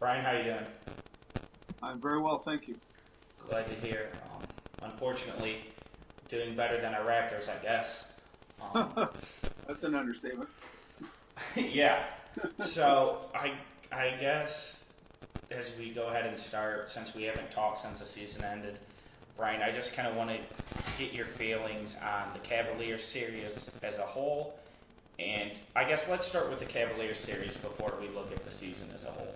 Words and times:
Brian, 0.00 0.24
how 0.24 0.30
are 0.30 0.38
you 0.38 0.44
doing? 0.44 0.66
I'm 1.82 2.00
very 2.00 2.20
well, 2.20 2.38
thank 2.38 2.68
you. 2.68 2.76
Glad 3.48 3.66
to 3.68 3.74
hear. 3.74 4.10
Um, 4.32 4.44
unfortunately, 4.82 5.56
doing 6.28 6.54
better 6.54 6.80
than 6.80 6.94
our 6.94 7.04
Raptors, 7.04 7.48
I 7.48 7.60
guess. 7.62 8.06
Um, 8.74 9.08
That's 9.66 9.82
an 9.82 9.96
understatement. 9.96 10.48
yeah. 11.56 12.04
So 12.64 13.18
I 13.34 13.54
I 13.90 14.16
guess 14.20 14.84
as 15.50 15.72
we 15.78 15.90
go 15.90 16.08
ahead 16.08 16.26
and 16.26 16.38
start, 16.38 16.90
since 16.90 17.14
we 17.14 17.24
haven't 17.24 17.50
talked 17.50 17.80
since 17.80 18.00
the 18.00 18.06
season 18.06 18.44
ended, 18.44 18.78
Brian, 19.36 19.62
I 19.62 19.72
just 19.72 19.94
kind 19.94 20.06
of 20.06 20.14
want 20.14 20.30
to 20.30 20.38
get 21.02 21.12
your 21.12 21.26
feelings 21.26 21.96
on 21.96 22.32
the 22.34 22.38
Cavaliers 22.40 23.04
series 23.04 23.70
as 23.82 23.98
a 23.98 24.02
whole. 24.02 24.58
And 25.18 25.50
I 25.74 25.84
guess 25.84 26.08
let's 26.08 26.26
start 26.26 26.50
with 26.50 26.60
the 26.60 26.66
Cavaliers 26.66 27.18
series 27.18 27.56
before 27.56 27.94
we 28.00 28.08
look 28.08 28.30
at 28.30 28.44
the 28.44 28.50
season 28.50 28.88
as 28.94 29.04
a 29.04 29.10
whole. 29.10 29.34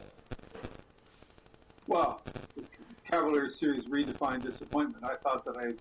Well, 1.93 2.23
the 2.57 2.65
Cavaliers 3.11 3.61
series 3.61 3.87
redefined 3.87 4.43
disappointment. 4.45 5.05
I 5.05 5.17
thought 5.23 5.45
that 5.45 5.57
I'd 5.59 5.77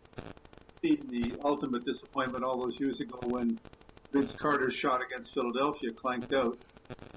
seen 0.84 1.09
the 1.09 1.38
ultimate 1.42 1.86
disappointment 1.86 2.44
all 2.44 2.59
those 2.59 2.78
years 2.78 3.00
ago 3.00 3.18
when 3.22 3.58
Vince 4.12 4.34
Carter's 4.34 4.76
shot 4.76 5.00
against 5.02 5.34
Philadelphia 5.34 5.92
clanked 5.94 6.34
out, 6.34 6.58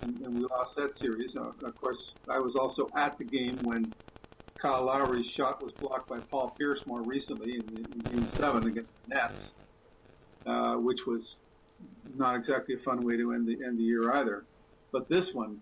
and, 0.05 0.21
and 0.21 0.37
we 0.37 0.47
lost 0.49 0.77
that 0.77 0.97
series. 0.97 1.35
Uh, 1.35 1.51
of 1.67 1.77
course, 1.77 2.19
I 2.31 2.39
was 2.39 2.55
also 2.55 2.89
at 2.97 3.19
the 3.19 3.25
game 3.25 3.59
when 3.65 3.93
Kyle 4.63 4.85
Lowry's 4.85 5.27
shot 5.27 5.61
was 5.61 5.73
blocked 5.73 6.09
by 6.09 6.21
Paul 6.31 6.55
Pierce 6.57 6.85
more 6.87 7.03
recently 7.03 7.57
in, 7.57 7.65
in 7.97 8.09
Game 8.09 8.29
7 8.29 8.65
against 8.65 8.93
the 9.09 9.17
Nets, 9.17 9.55
uh, 10.47 10.77
which 10.77 11.01
was 11.05 11.41
not 12.15 12.37
exactly 12.37 12.77
a 12.77 12.85
fun 12.85 13.05
way 13.05 13.17
to 13.17 13.33
end 13.33 13.49
the, 13.49 13.59
end 13.67 13.77
the 13.77 13.83
year 13.83 14.13
either. 14.13 14.47
But 14.93 15.09
this 15.09 15.35
one 15.35 15.59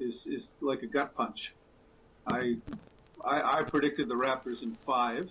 is, 0.00 0.26
is 0.26 0.52
like 0.62 0.80
a 0.80 0.86
gut 0.86 1.14
punch. 1.14 1.52
I, 2.26 2.56
I, 3.24 3.60
I 3.60 3.64
predicted 3.64 4.08
the 4.08 4.14
Raptors 4.14 4.62
in 4.62 4.76
five, 4.86 5.30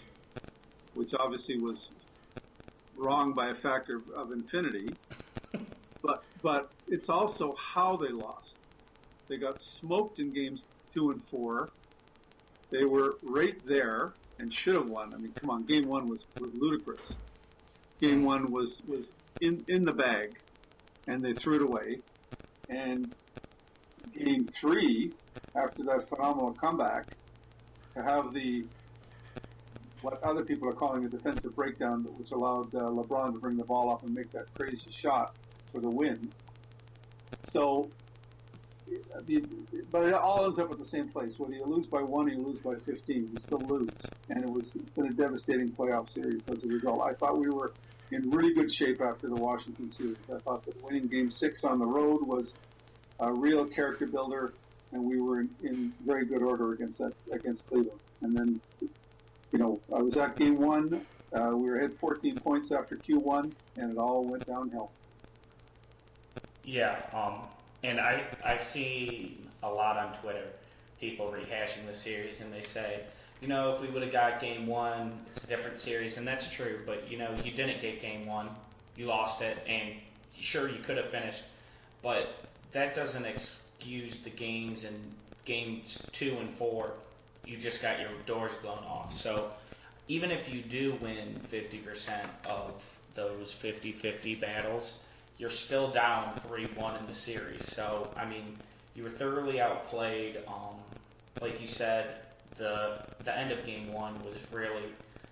which 0.93 1.13
obviously 1.13 1.59
was 1.59 1.91
wrong 2.95 3.33
by 3.35 3.49
a 3.49 3.55
factor 3.55 4.01
of 4.15 4.31
infinity. 4.31 4.97
But 6.01 6.23
but 6.41 6.71
it's 6.87 7.09
also 7.09 7.55
how 7.55 7.97
they 7.97 8.09
lost. 8.09 8.57
They 9.27 9.37
got 9.37 9.61
smoked 9.61 10.19
in 10.19 10.33
games 10.33 10.65
two 10.93 11.11
and 11.11 11.27
four. 11.29 11.73
They 12.71 12.85
were 12.85 13.19
right 13.23 13.55
there 13.65 14.15
and 14.39 14.53
should 14.53 14.75
have 14.75 14.87
won. 14.87 15.13
I 15.13 15.17
mean, 15.17 15.33
come 15.33 15.49
on, 15.49 15.65
game 15.65 15.87
one 15.87 16.09
was, 16.09 16.25
was 16.37 16.51
ludicrous. 16.53 17.17
Game 18.01 18.23
one 18.23 18.51
was 18.51 18.81
was 18.87 19.11
in 19.39 19.65
in 19.67 19.85
the 19.85 19.93
bag, 19.93 20.41
and 21.07 21.23
they 21.23 21.33
threw 21.33 21.55
it 21.55 21.61
away. 21.61 22.03
And 22.69 23.15
game 24.13 24.51
three, 24.51 25.15
after 25.55 25.83
that 25.85 26.07
phenomenal 26.09 26.53
comeback, 26.53 27.07
to 27.95 28.03
have 28.03 28.33
the 28.33 28.67
what 30.01 30.21
other 30.23 30.45
people 30.45 30.69
are 30.69 30.75
calling 30.75 31.05
a 31.05 31.09
defensive 31.09 31.55
breakdown, 31.55 32.03
which 32.17 32.31
allowed 32.31 32.73
uh, 32.75 32.79
LeBron 32.79 33.33
to 33.33 33.39
bring 33.39 33.57
the 33.57 33.65
ball 33.65 33.91
up 33.91 34.03
and 34.03 34.13
make 34.13 34.31
that 34.33 34.45
crazy 34.55 34.91
shot 34.91 35.35
for 35.71 35.81
the 35.81 35.89
win. 35.89 36.31
So, 37.43 37.91
but 39.91 40.03
it 40.05 40.13
all 40.13 40.45
ends 40.45 40.59
up 40.59 40.71
at 40.71 40.77
the 40.77 40.85
same 40.85 41.11
place. 41.11 41.35
Whether 41.39 41.53
you 41.55 41.65
lose 41.65 41.87
by 41.87 42.03
one 42.03 42.27
or 42.27 42.33
you 42.33 42.45
lose 42.45 42.59
by 42.59 42.75
15, 42.85 43.29
you 43.31 43.37
still 43.39 43.67
lose. 43.67 44.11
And 44.29 44.43
it 44.43 44.47
was 44.47 44.75
it's 44.75 44.91
been 44.91 45.07
a 45.07 45.13
devastating 45.13 45.71
playoff 45.71 46.09
series 46.09 46.47
as 46.49 46.63
a 46.63 46.67
result. 46.67 47.01
I 47.07 47.13
thought 47.15 47.39
we 47.39 47.49
were 47.49 47.75
in 48.11 48.29
really 48.29 48.53
good 48.53 48.71
shape 48.71 49.01
after 49.01 49.27
the 49.27 49.37
Washington 49.37 49.89
series. 49.89 50.29
I 50.29 50.39
thought 50.41 50.65
that 50.65 50.75
winning 50.77 51.07
Game 51.07 51.31
Six 51.31 51.63
on 51.63 51.79
the 51.79 51.85
road 51.87 52.21
was 52.27 52.55
a 53.19 53.33
real 53.33 53.67
character 53.67 54.07
builder, 54.07 54.55
and 54.95 55.03
we 55.03 55.19
were 55.19 55.41
in, 55.41 55.49
in 55.61 55.93
very 56.05 56.25
good 56.25 56.41
order 56.41 56.71
against 56.71 56.99
that 56.99 57.13
against 57.31 57.67
Cleveland. 57.67 57.99
And 58.21 58.35
then, 58.35 58.61
you 59.51 59.59
know, 59.59 59.79
I 59.93 60.01
was 60.01 60.15
at 60.17 60.37
Game 60.37 60.57
One. 60.57 61.05
Uh, 61.33 61.51
we 61.53 61.69
were 61.69 61.77
ahead 61.77 61.93
14 61.99 62.39
points 62.39 62.71
after 62.71 62.95
Q1, 62.95 63.51
and 63.77 63.91
it 63.91 63.97
all 63.97 64.23
went 64.23 64.47
downhill. 64.47 64.89
Yeah, 66.63 66.95
um, 67.13 67.41
and 67.83 67.99
I 67.99 68.23
I've 68.43 68.63
seen 68.63 69.49
a 69.61 69.69
lot 69.69 69.97
on 69.97 70.13
Twitter 70.13 70.47
people 70.99 71.27
rehashing 71.27 71.85
the 71.87 71.93
series, 71.93 72.39
and 72.39 72.51
they 72.53 72.61
say, 72.61 73.01
you 73.41 73.49
know, 73.49 73.73
if 73.73 73.81
we 73.81 73.89
would 73.89 74.01
have 74.01 74.13
got 74.13 74.39
Game 74.39 74.65
One, 74.65 75.11
it's 75.29 75.43
a 75.43 75.47
different 75.47 75.79
series, 75.79 76.17
and 76.17 76.25
that's 76.25 76.49
true. 76.49 76.79
But 76.85 77.11
you 77.11 77.17
know, 77.17 77.35
you 77.43 77.51
didn't 77.51 77.81
get 77.81 77.99
Game 77.99 78.25
One, 78.25 78.49
you 78.95 79.07
lost 79.07 79.41
it, 79.41 79.57
and 79.67 79.93
sure 80.39 80.69
you 80.69 80.79
could 80.79 80.95
have 80.95 81.09
finished, 81.09 81.43
but 82.01 82.45
that 82.71 82.95
doesn't 82.95 83.25
excuse 83.77 84.19
the 84.19 84.29
games 84.29 84.83
in 84.83 84.93
games 85.45 86.01
two 86.11 86.37
and 86.39 86.49
four. 86.49 86.91
You 87.45 87.57
just 87.57 87.81
got 87.81 87.99
your 87.99 88.09
doors 88.25 88.55
blown 88.55 88.83
off. 88.87 89.13
So 89.13 89.51
even 90.07 90.31
if 90.31 90.53
you 90.53 90.61
do 90.61 90.97
win 91.01 91.39
50% 91.51 92.25
of 92.47 92.83
those 93.13 93.55
50-50 93.55 94.39
battles, 94.39 94.95
you're 95.37 95.49
still 95.49 95.89
down 95.89 96.33
3-1 96.47 96.99
in 96.99 97.07
the 97.07 97.13
series. 97.13 97.65
So, 97.65 98.09
I 98.17 98.25
mean, 98.25 98.57
you 98.95 99.03
were 99.03 99.09
thoroughly 99.09 99.59
outplayed. 99.59 100.37
Um, 100.47 100.75
like 101.41 101.59
you 101.59 101.67
said, 101.67 102.19
the 102.57 102.99
the 103.25 103.37
end 103.37 103.51
of 103.51 103.65
game 103.65 103.91
one 103.91 104.13
was 104.23 104.37
really 104.51 104.83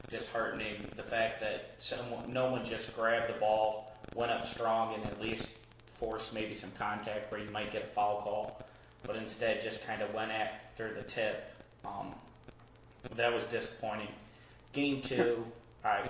disheartening. 0.09 0.85
The 0.97 1.03
fact 1.03 1.39
that 1.39 1.71
someone, 1.77 2.31
no 2.31 2.51
one 2.51 2.65
just 2.65 2.93
grabbed 2.95 3.33
the 3.33 3.39
ball, 3.39 3.95
went 4.13 4.31
up 4.31 4.45
strong, 4.45 4.95
and 4.95 5.05
at 5.05 5.21
least 5.21 5.51
forced 6.03 6.33
maybe 6.33 6.53
some 6.53 6.71
contact 6.71 7.31
where 7.31 7.39
you 7.39 7.49
might 7.51 7.71
get 7.71 7.83
a 7.83 7.87
foul 7.87 8.21
call, 8.21 8.61
but 9.03 9.15
instead 9.15 9.61
just 9.61 9.87
kind 9.87 10.01
of 10.01 10.13
went 10.13 10.31
after 10.31 10.93
the 10.93 11.03
tip. 11.03 11.51
Um, 11.85 12.13
that 13.15 13.33
was 13.33 13.45
disappointing. 13.45 14.09
Game 14.73 15.01
two, 15.01 15.45
I 15.83 16.07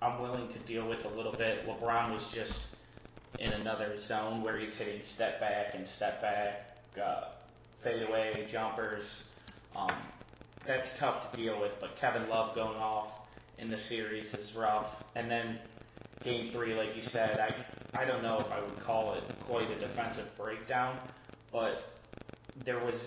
I'm 0.00 0.20
willing 0.20 0.48
to 0.48 0.58
deal 0.60 0.88
with 0.88 1.04
a 1.04 1.08
little 1.08 1.32
bit. 1.32 1.66
LeBron 1.66 2.12
was 2.12 2.32
just 2.32 2.66
in 3.38 3.52
another 3.52 4.00
zone 4.00 4.42
where 4.42 4.58
he's 4.58 4.74
hitting 4.74 5.00
step 5.14 5.38
back 5.38 5.74
and 5.74 5.86
step 5.86 6.20
back, 6.20 6.76
uh, 7.00 7.28
fadeaway 7.82 8.46
jumpers. 8.50 9.04
Um, 9.76 9.94
that's 10.66 10.88
tough 10.98 11.30
to 11.30 11.36
deal 11.36 11.60
with, 11.60 11.76
but 11.80 11.96
Kevin 11.96 12.28
Love 12.28 12.54
going 12.54 12.76
off 12.76 13.20
in 13.58 13.70
the 13.70 13.78
series 13.88 14.34
is 14.34 14.54
rough. 14.54 15.04
And 15.14 15.30
then 15.30 15.58
game 16.24 16.50
three, 16.50 16.74
like 16.74 16.96
you 16.96 17.02
said, 17.02 17.38
I 17.38 17.54
I 17.94 18.04
don't 18.04 18.22
know 18.22 18.38
if 18.38 18.50
I 18.50 18.60
would 18.60 18.80
call 18.80 19.14
it 19.14 19.22
quite 19.40 19.70
a 19.70 19.74
defensive 19.74 20.34
breakdown, 20.36 20.96
but 21.52 21.92
there 22.64 22.78
was 22.78 23.06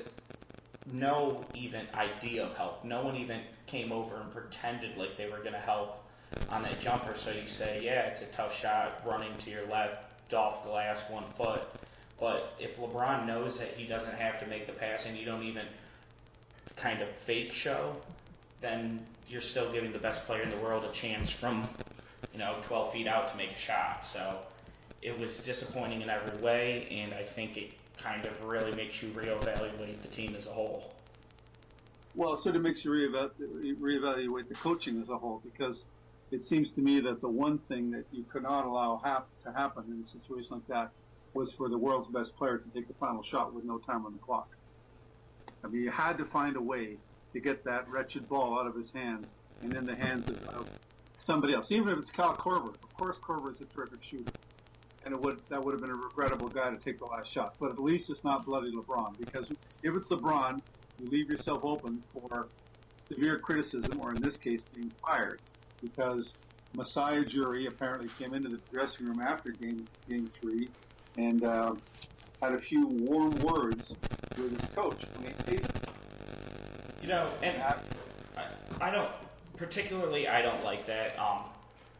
no 0.91 1.43
even 1.55 1.87
idea 1.95 2.45
of 2.45 2.55
help. 2.55 2.83
No 2.83 3.03
one 3.03 3.15
even 3.15 3.41
came 3.65 3.91
over 3.91 4.15
and 4.17 4.31
pretended 4.31 4.97
like 4.97 5.17
they 5.17 5.27
were 5.27 5.39
going 5.39 5.53
to 5.53 5.59
help 5.59 6.03
on 6.49 6.61
that 6.63 6.79
jumper. 6.79 7.15
So 7.15 7.31
you 7.31 7.47
say, 7.47 7.81
yeah, 7.83 8.01
it's 8.01 8.21
a 8.21 8.27
tough 8.27 8.55
shot 8.57 9.01
running 9.05 9.35
to 9.39 9.49
your 9.49 9.65
left 9.67 10.33
off 10.33 10.63
glass 10.63 11.03
one 11.09 11.25
foot. 11.35 11.61
But 12.19 12.53
if 12.59 12.79
LeBron 12.79 13.25
knows 13.25 13.59
that 13.59 13.69
he 13.69 13.85
doesn't 13.85 14.13
have 14.15 14.39
to 14.39 14.47
make 14.47 14.67
the 14.67 14.73
pass 14.73 15.07
and 15.07 15.17
you 15.17 15.25
don't 15.25 15.43
even 15.43 15.65
kind 16.75 17.01
of 17.01 17.09
fake 17.09 17.53
show, 17.53 17.95
then 18.61 19.05
you're 19.27 19.41
still 19.41 19.71
giving 19.71 19.91
the 19.91 19.99
best 19.99 20.25
player 20.25 20.41
in 20.41 20.49
the 20.49 20.57
world 20.57 20.85
a 20.85 20.91
chance 20.91 21.29
from, 21.29 21.67
you 22.31 22.39
know, 22.39 22.57
12 22.61 22.93
feet 22.93 23.07
out 23.07 23.27
to 23.29 23.37
make 23.37 23.51
a 23.51 23.57
shot. 23.57 24.05
So 24.05 24.37
it 25.05 25.19
was 25.19 25.43
disappointing 25.43 26.01
in 26.01 26.09
every 26.09 26.41
way, 26.41 26.87
and 26.89 27.13
I 27.13 27.23
think 27.23 27.57
it 27.57 27.95
kind 27.97 28.25
of 28.25 28.41
really 28.41 28.73
makes 28.75 29.01
you 29.01 29.13
reevaluate 29.13 30.01
the 30.01 30.09
team 30.09 30.35
as 30.35 30.47
a 30.47 30.53
whole. 30.53 30.95
Well, 32.13 32.33
it 32.35 32.41
sort 32.41 32.55
of 32.55 32.61
makes 32.61 32.83
you 32.85 32.91
reevaluate, 32.91 34.49
the 34.49 34.55
coaching 34.55 35.01
as 35.01 35.09
a 35.09 35.17
whole 35.17 35.41
because 35.43 35.85
it 36.31 36.45
seems 36.45 36.73
to 36.75 36.81
me 36.81 37.01
that 37.01 37.21
the 37.21 37.29
one 37.29 37.65
thing 37.67 37.91
that 37.91 38.07
you 38.11 38.25
could 38.25 38.43
not 38.43 38.65
allow 38.65 38.99
hap- 39.03 39.29
to 39.43 39.51
happen 39.53 39.91
in 39.91 40.01
a 40.01 40.05
situation 40.05 40.57
like 40.57 40.67
that 40.67 40.93
was 41.33 41.53
for 41.53 41.69
the 41.69 41.77
world's 41.77 42.09
best 42.09 42.35
player 42.37 42.59
to 42.59 42.69
take 42.71 42.87
the 42.87 42.95
final 42.95 43.23
shot 43.23 43.53
with 43.53 43.65
no 43.65 43.79
time 43.79 44.05
on 44.05 44.13
the 44.13 44.19
clock. 44.19 44.49
I 45.63 45.67
mean, 45.69 45.83
you 45.83 45.91
had 45.91 46.17
to 46.19 46.25
find 46.25 46.55
a 46.57 46.61
way 46.61 47.01
to 47.33 47.41
get 47.41 47.63
that 47.65 47.89
wretched 47.89 48.27
ball 48.29 48.59
out 48.59 48.67
of 48.67 48.75
his 48.75 48.93
hands 48.93 49.35
and 49.61 49.75
in 49.75 49.85
the 49.85 49.95
hands 49.95 50.29
of, 50.29 50.41
of 50.53 50.69
somebody 51.17 51.53
else, 51.53 51.71
even 51.71 51.89
if 51.89 51.99
it's 51.99 52.11
Kyle 52.11 52.37
Korver. 52.37 52.75
Of 52.83 52.93
course, 52.93 53.19
Korver 53.19 53.51
is 53.51 53.61
a 53.61 53.67
terrific 53.67 54.03
shooter, 54.03 54.33
and 55.05 55.13
it 55.13 55.21
would 55.21 55.37
that 55.49 55.63
would 55.63 55.73
have 55.73 55.81
been 55.81 55.91
a 55.91 55.95
regrettable 55.95 56.49
guy 56.49 56.69
to 56.71 56.77
take 56.77 56.99
the 56.99 57.05
last 57.05 57.31
shot. 57.31 57.53
But 57.59 57.71
at 57.71 57.79
least 57.79 58.09
it's 58.09 58.23
not 58.23 58.45
bloody 58.45 58.71
LeBron 58.71 59.17
because 59.17 59.49
if 59.83 59.95
it's 59.95 60.09
LeBron, 60.09 60.61
you 60.99 61.09
leave 61.09 61.29
yourself 61.29 61.63
open 61.63 62.03
for 62.11 62.49
severe 63.11 63.39
criticism, 63.39 63.99
or 63.99 64.11
in 64.11 64.19
this 64.19 64.37
case, 64.37 64.61
being 64.73 64.91
fired, 65.05 65.39
because 65.81 66.33
Masai 66.73 67.23
Ujiri 67.23 67.67
apparently 67.67 68.09
came 68.17 68.33
into 68.33 68.49
the 68.49 68.59
dressing 68.71 69.05
room 69.05 69.21
after 69.21 69.51
game 69.51 69.87
game 70.09 70.29
three 70.39 70.69
and 71.17 71.43
uh, 71.43 71.75
had 72.41 72.53
a 72.53 72.59
few 72.59 72.87
warm 72.87 73.41
words 73.41 73.95
with 74.37 74.51
his 74.59 74.69
coach, 74.75 75.05
Dwane 75.13 75.45
Casey. 75.45 75.69
You 77.01 77.07
know, 77.07 77.29
and 77.41 77.61
I, 77.61 77.77
I 78.81 78.91
don't 78.91 79.11
particularly 79.55 80.27
I 80.27 80.41
don't 80.41 80.63
like 80.63 80.87
that. 80.87 81.17
Um, 81.19 81.43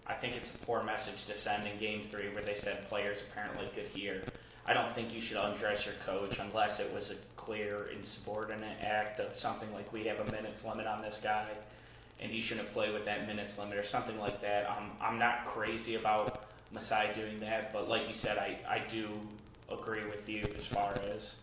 I 0.08 0.14
think 0.14 0.36
it's 0.36 0.52
a 0.52 0.66
poor 0.66 0.84
message 0.84 1.26
to 1.26 1.34
send 1.34 1.68
in 1.68 1.78
Game 1.78 2.02
Three, 2.02 2.30
where 2.30 2.44
they 2.44 2.54
said 2.54 2.88
players 2.90 3.22
apparently 3.22 3.68
could 3.74 3.88
hear. 3.88 4.24
I 4.68 4.74
don't 4.74 4.94
think 4.94 5.14
you 5.14 5.22
should 5.22 5.38
undress 5.38 5.86
your 5.86 5.96
coach 6.06 6.40
unless 6.40 6.80
it 6.80 6.92
was 6.94 7.12
a 7.12 7.16
clear 7.36 7.88
insubordinate 7.96 8.78
act 8.82 9.20
of 9.20 9.36
something 9.36 9.72
like 9.74 9.92
we 9.94 10.04
have 10.06 10.20
a 10.20 10.26
minutes 10.26 10.66
limit 10.66 10.88
on 10.88 11.02
this 11.02 11.20
guy, 11.22 11.48
and 12.20 12.32
he 12.32 12.40
shouldn't 12.40 12.72
play 12.72 12.92
with 12.92 13.06
that 13.06 13.28
minutes 13.28 13.58
limit 13.58 13.78
or 13.78 13.84
something 13.84 14.20
like 14.20 14.42
that. 14.42 14.68
Um, 14.70 14.92
I'm 15.02 15.20
not 15.20 15.46
crazy 15.46 15.96
about 15.96 16.46
Masai 16.72 17.14
doing 17.14 17.40
that, 17.40 17.74
but 17.74 17.90
like 17.90 18.08
you 18.08 18.16
said, 18.16 18.38
I, 18.38 18.58
I 18.68 18.80
do 18.80 19.10
agree 19.72 20.06
with 20.06 20.28
you 20.30 20.54
as 20.58 20.66
far 20.66 21.00
as 21.16 21.38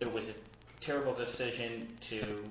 it 0.00 0.10
was 0.12 0.30
a 0.30 0.34
terrible 0.80 1.14
decision 1.14 1.88
to. 2.00 2.44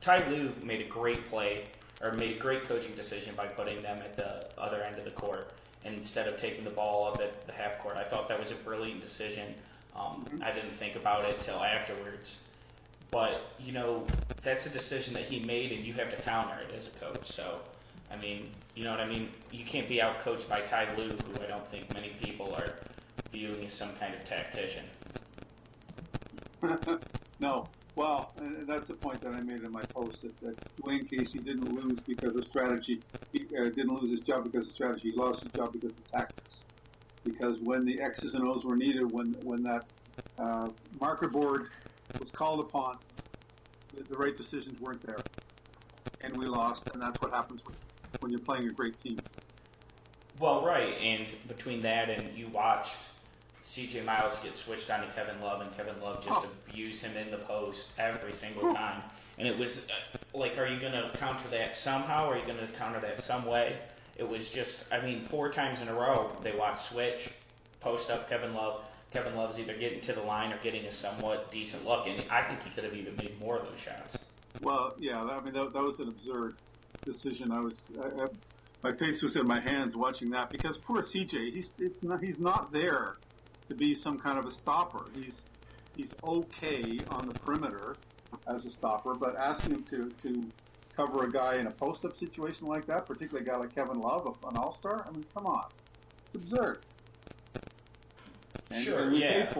Ty 0.00 0.28
Lue 0.28 0.52
made 0.62 0.82
a 0.82 0.88
great 0.88 1.28
play 1.28 1.64
or 2.02 2.12
made 2.12 2.36
a 2.36 2.38
great 2.38 2.64
coaching 2.64 2.94
decision 2.94 3.34
by 3.34 3.46
putting 3.46 3.82
them 3.82 3.98
at 3.98 4.16
the 4.16 4.44
other 4.58 4.82
end 4.82 4.98
of 4.98 5.04
the 5.04 5.10
court 5.10 5.52
instead 5.84 6.28
of 6.28 6.36
taking 6.36 6.64
the 6.64 6.70
ball 6.70 7.06
up 7.06 7.20
at 7.20 7.46
the 7.46 7.52
half 7.52 7.78
court. 7.78 7.96
I 7.96 8.04
thought 8.04 8.28
that 8.28 8.38
was 8.38 8.50
a 8.50 8.56
brilliant 8.56 9.00
decision. 9.00 9.54
Um, 9.94 10.26
I 10.42 10.52
didn't 10.52 10.74
think 10.74 10.96
about 10.96 11.24
it 11.24 11.40
till 11.40 11.62
afterwards. 11.62 12.40
But, 13.10 13.42
you 13.58 13.72
know, 13.72 14.04
that's 14.42 14.66
a 14.66 14.70
decision 14.70 15.14
that 15.14 15.24
he 15.24 15.40
made, 15.40 15.72
and 15.72 15.84
you 15.84 15.92
have 15.94 16.10
to 16.10 16.16
counter 16.16 16.58
it 16.60 16.74
as 16.76 16.88
a 16.88 16.90
coach. 16.90 17.26
So, 17.26 17.60
I 18.12 18.16
mean, 18.16 18.50
you 18.74 18.84
know 18.84 18.90
what 18.90 19.00
I 19.00 19.06
mean? 19.06 19.30
You 19.50 19.64
can't 19.64 19.88
be 19.88 20.02
out 20.02 20.18
coached 20.18 20.48
by 20.48 20.60
Ty 20.60 20.94
Lue, 20.96 21.16
who 21.26 21.42
I 21.42 21.46
don't 21.46 21.66
think 21.68 21.90
many 21.92 22.10
people 22.20 22.54
are 22.54 22.74
viewing 23.32 23.64
as 23.64 23.72
some 23.72 23.92
kind 23.94 24.14
of 24.14 24.24
tactician. 24.24 24.84
no. 27.40 27.68
Well, 27.96 28.32
that's 28.68 28.88
the 28.88 28.94
point 28.94 29.22
that 29.22 29.30
I 29.30 29.40
made 29.40 29.62
in 29.62 29.72
my 29.72 29.84
post 29.94 30.20
that, 30.22 30.38
that 30.42 30.54
Dwane 30.80 31.08
Casey 31.08 31.38
didn't 31.38 31.74
lose 31.74 32.00
because 32.06 32.36
of 32.36 32.44
strategy. 32.44 33.02
He 33.32 33.46
uh, 33.58 33.70
didn't 33.70 33.88
lose 33.88 34.10
his 34.10 34.20
job 34.20 34.44
because 34.44 34.68
of 34.68 34.74
strategy. 34.74 35.10
He 35.10 35.16
lost 35.16 35.42
his 35.42 35.52
job 35.52 35.72
because 35.72 35.96
of 35.96 36.08
tactics. 36.12 36.62
Because 37.24 37.56
when 37.62 37.86
the 37.86 38.00
X's 38.00 38.34
and 38.34 38.46
O's 38.46 38.64
were 38.64 38.76
needed, 38.76 39.04
when 39.10 39.34
when 39.42 39.62
that 39.62 39.86
uh, 40.38 40.68
marker 41.00 41.28
board 41.28 41.68
was 42.18 42.30
called 42.30 42.60
upon, 42.60 42.98
the, 43.94 44.04
the 44.10 44.14
right 44.14 44.36
decisions 44.36 44.78
weren't 44.78 45.04
there, 45.04 45.24
and 46.20 46.36
we 46.38 46.46
lost. 46.46 46.82
And 46.92 47.02
that's 47.02 47.20
what 47.20 47.32
happens 47.32 47.62
when, 47.64 47.76
when 48.20 48.30
you're 48.30 48.40
playing 48.40 48.68
a 48.68 48.72
great 48.72 49.02
team. 49.02 49.22
Well, 50.38 50.64
right, 50.64 50.94
and 51.00 51.26
between 51.48 51.80
that 51.82 52.10
and 52.10 52.36
you 52.36 52.48
watched 52.48 53.08
CJ 53.66 54.04
Miles 54.04 54.38
get 54.38 54.56
switched 54.56 54.90
on 54.92 55.00
to 55.00 55.06
Kevin 55.08 55.40
Love, 55.40 55.60
and 55.60 55.76
Kevin 55.76 56.00
Love 56.00 56.24
just 56.24 56.40
oh. 56.44 56.50
abused 56.68 57.04
him 57.04 57.16
in 57.16 57.32
the 57.32 57.38
post 57.38 57.90
every 57.98 58.32
single 58.32 58.72
time. 58.72 59.02
And 59.38 59.48
it 59.48 59.58
was 59.58 59.86
uh, 59.90 60.38
like, 60.38 60.56
are 60.56 60.68
you 60.68 60.78
going 60.78 60.92
to 60.92 61.10
counter 61.18 61.48
that 61.48 61.74
somehow? 61.74 62.28
Or 62.28 62.34
are 62.34 62.38
you 62.38 62.46
going 62.46 62.64
to 62.64 62.72
counter 62.74 63.00
that 63.00 63.20
some 63.20 63.44
way? 63.44 63.76
It 64.16 64.26
was 64.26 64.52
just, 64.52 64.90
I 64.92 65.00
mean, 65.00 65.24
four 65.24 65.50
times 65.50 65.82
in 65.82 65.88
a 65.88 65.94
row 65.94 66.30
they 66.44 66.52
watched 66.52 66.78
switch, 66.78 67.28
post 67.80 68.08
up 68.08 68.28
Kevin 68.30 68.54
Love. 68.54 68.88
Kevin 69.12 69.34
Love's 69.34 69.58
either 69.58 69.76
getting 69.76 70.00
to 70.02 70.12
the 70.12 70.22
line 70.22 70.52
or 70.52 70.58
getting 70.58 70.84
a 70.84 70.92
somewhat 70.92 71.50
decent 71.50 71.84
look, 71.84 72.06
and 72.06 72.22
I 72.30 72.42
think 72.42 72.62
he 72.62 72.70
could 72.70 72.84
have 72.84 72.94
even 72.94 73.16
made 73.16 73.38
more 73.40 73.58
of 73.58 73.68
those 73.68 73.80
shots. 73.80 74.16
Well, 74.62 74.94
yeah, 74.98 75.22
I 75.22 75.40
mean 75.40 75.54
that, 75.54 75.72
that 75.72 75.82
was 75.82 75.98
an 75.98 76.08
absurd 76.08 76.54
decision. 77.04 77.50
I 77.50 77.60
was, 77.60 77.86
I, 78.00 78.22
I, 78.22 78.26
my 78.82 78.92
face 78.92 79.22
was 79.22 79.36
in 79.36 79.46
my 79.46 79.60
hands 79.60 79.96
watching 79.96 80.30
that 80.30 80.50
because 80.50 80.78
poor 80.78 81.02
CJ, 81.02 81.52
he's 81.52 81.70
it's 81.78 82.02
not, 82.02 82.22
he's 82.22 82.38
not 82.38 82.72
there 82.72 83.16
to 83.68 83.74
be 83.74 83.94
some 83.94 84.18
kind 84.18 84.38
of 84.38 84.46
a 84.46 84.52
stopper. 84.52 85.06
He's 85.14 85.34
he's 85.94 86.14
okay 86.22 87.04
on 87.08 87.26
the 87.26 87.32
perimeter 87.32 87.96
as 88.46 88.64
a 88.66 88.70
stopper, 88.70 89.14
but 89.14 89.36
asking 89.36 89.74
him 89.74 89.84
to 89.90 90.12
to 90.22 90.52
cover 90.96 91.24
a 91.24 91.30
guy 91.30 91.56
in 91.56 91.66
a 91.66 91.70
post-up 91.70 92.16
situation 92.16 92.66
like 92.66 92.86
that, 92.86 93.06
particularly 93.06 93.46
a 93.46 93.50
guy 93.50 93.58
like 93.58 93.74
Kevin 93.74 94.00
Love, 94.00 94.26
an 94.48 94.56
All-Star, 94.56 95.04
I 95.06 95.12
mean, 95.12 95.26
come 95.34 95.46
on, 95.46 95.64
it's 96.24 96.34
absurd. 96.34 96.78
And, 98.70 98.82
sure, 98.82 99.12
yeah, 99.12 99.52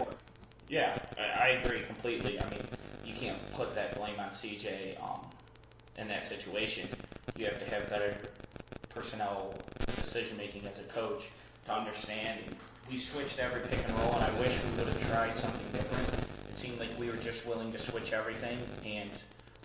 yeah, 0.67 0.97
I, 1.17 1.49
agree 1.49 1.81
completely. 1.81 2.41
I 2.41 2.49
mean, 2.49 2.59
you 3.05 3.13
can't 3.13 3.37
put 3.53 3.73
that 3.75 3.95
blame 3.95 4.19
on 4.19 4.29
CJ 4.29 5.01
um, 5.01 5.21
in 5.97 6.07
that 6.09 6.27
situation. 6.27 6.89
You 7.37 7.45
have 7.45 7.59
to 7.59 7.69
have 7.69 7.89
better 7.89 8.17
personnel 8.89 9.53
decision 9.85 10.35
making 10.35 10.65
as 10.65 10.79
a 10.79 10.83
coach 10.83 11.29
to 11.65 11.73
understand 11.73 12.41
we 12.89 12.97
switched 12.97 13.39
every 13.39 13.61
pick 13.61 13.83
and 13.85 13.93
roll, 13.99 14.13
and 14.15 14.23
I 14.23 14.39
wish 14.39 14.57
we 14.63 14.77
would 14.77 14.87
have 14.93 15.07
tried 15.09 15.37
something 15.37 15.67
different. 15.73 16.07
It 16.49 16.57
seemed 16.57 16.79
like 16.79 16.97
we 16.97 17.09
were 17.09 17.17
just 17.17 17.45
willing 17.45 17.71
to 17.71 17.79
switch 17.79 18.13
everything, 18.13 18.59
and 18.85 19.11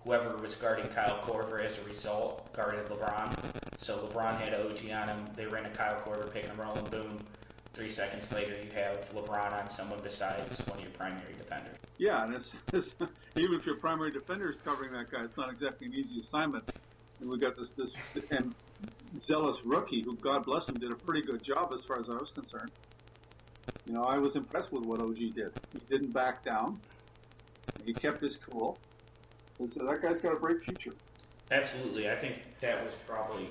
whoever 0.02 0.36
was 0.38 0.54
guarding 0.54 0.88
Kyle 0.88 1.18
Korver 1.22 1.64
as 1.64 1.78
a 1.78 1.82
result 1.84 2.52
guarded 2.54 2.86
LeBron. 2.88 3.34
So 3.78 3.98
LeBron 3.98 4.40
had 4.40 4.54
OG 4.54 4.90
on 4.90 5.08
him. 5.08 5.26
They 5.36 5.46
ran 5.46 5.66
a 5.66 5.70
Kyle 5.70 6.00
Korver 6.00 6.32
pick 6.32 6.48
and 6.48 6.58
roll, 6.58 6.74
and 6.74 6.90
boom, 6.90 7.26
three 7.74 7.88
seconds 7.88 8.32
later 8.32 8.54
you 8.62 8.70
have 8.72 9.10
LeBron 9.14 9.52
on 9.52 9.70
someone 9.70 10.00
besides 10.02 10.66
one 10.66 10.78
of 10.78 10.84
your 10.84 10.92
primary 10.92 11.34
defenders. 11.38 11.76
Yeah, 11.98 12.24
and 12.24 12.34
it's, 12.34 12.52
it's 12.72 12.94
even 13.36 13.54
if 13.54 13.64
your 13.64 13.76
primary 13.76 14.10
defender 14.10 14.50
is 14.50 14.56
covering 14.64 14.92
that 14.92 15.10
guy, 15.12 15.24
it's 15.24 15.36
not 15.36 15.50
exactly 15.50 15.86
an 15.86 15.94
easy 15.94 16.18
assignment. 16.20 16.64
And 17.20 17.30
we 17.30 17.38
got 17.38 17.56
this 17.56 17.70
this 17.76 17.92
and 18.30 18.52
zealous 19.22 19.58
rookie 19.64 20.02
who, 20.02 20.16
God 20.16 20.44
bless 20.44 20.68
him, 20.68 20.80
did 20.80 20.90
a 20.90 20.96
pretty 20.96 21.22
good 21.22 21.44
job 21.44 21.70
as 21.72 21.84
far 21.86 22.00
as 22.00 22.08
I 22.10 22.14
was 22.14 22.32
concerned. 22.34 22.72
You 23.86 23.94
know, 23.94 24.04
I 24.04 24.18
was 24.18 24.36
impressed 24.36 24.72
with 24.72 24.82
what 24.82 25.00
OG 25.00 25.16
did. 25.34 25.52
He 25.72 25.80
didn't 25.90 26.12
back 26.12 26.44
down. 26.44 26.80
He 27.84 27.94
kept 27.94 28.22
his 28.22 28.36
cool. 28.36 28.78
And 29.58 29.70
so 29.70 29.84
that 29.86 30.02
guy's 30.02 30.20
got 30.20 30.32
a 30.32 30.36
bright 30.36 30.60
future. 30.60 30.92
Absolutely. 31.50 32.10
I 32.10 32.16
think 32.16 32.36
that 32.60 32.84
was 32.84 32.94
probably 33.06 33.48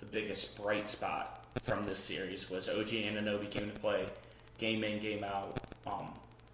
the 0.00 0.06
biggest 0.06 0.60
bright 0.60 0.88
spot 0.88 1.44
from 1.62 1.84
this 1.84 1.98
series 1.98 2.50
was 2.50 2.68
OG 2.68 2.88
Anunoby 2.88 3.50
came 3.50 3.70
to 3.70 3.76
play 3.76 4.06
game 4.58 4.82
in, 4.82 5.00
game 5.00 5.24
out, 5.24 5.66
um, 5.86 6.08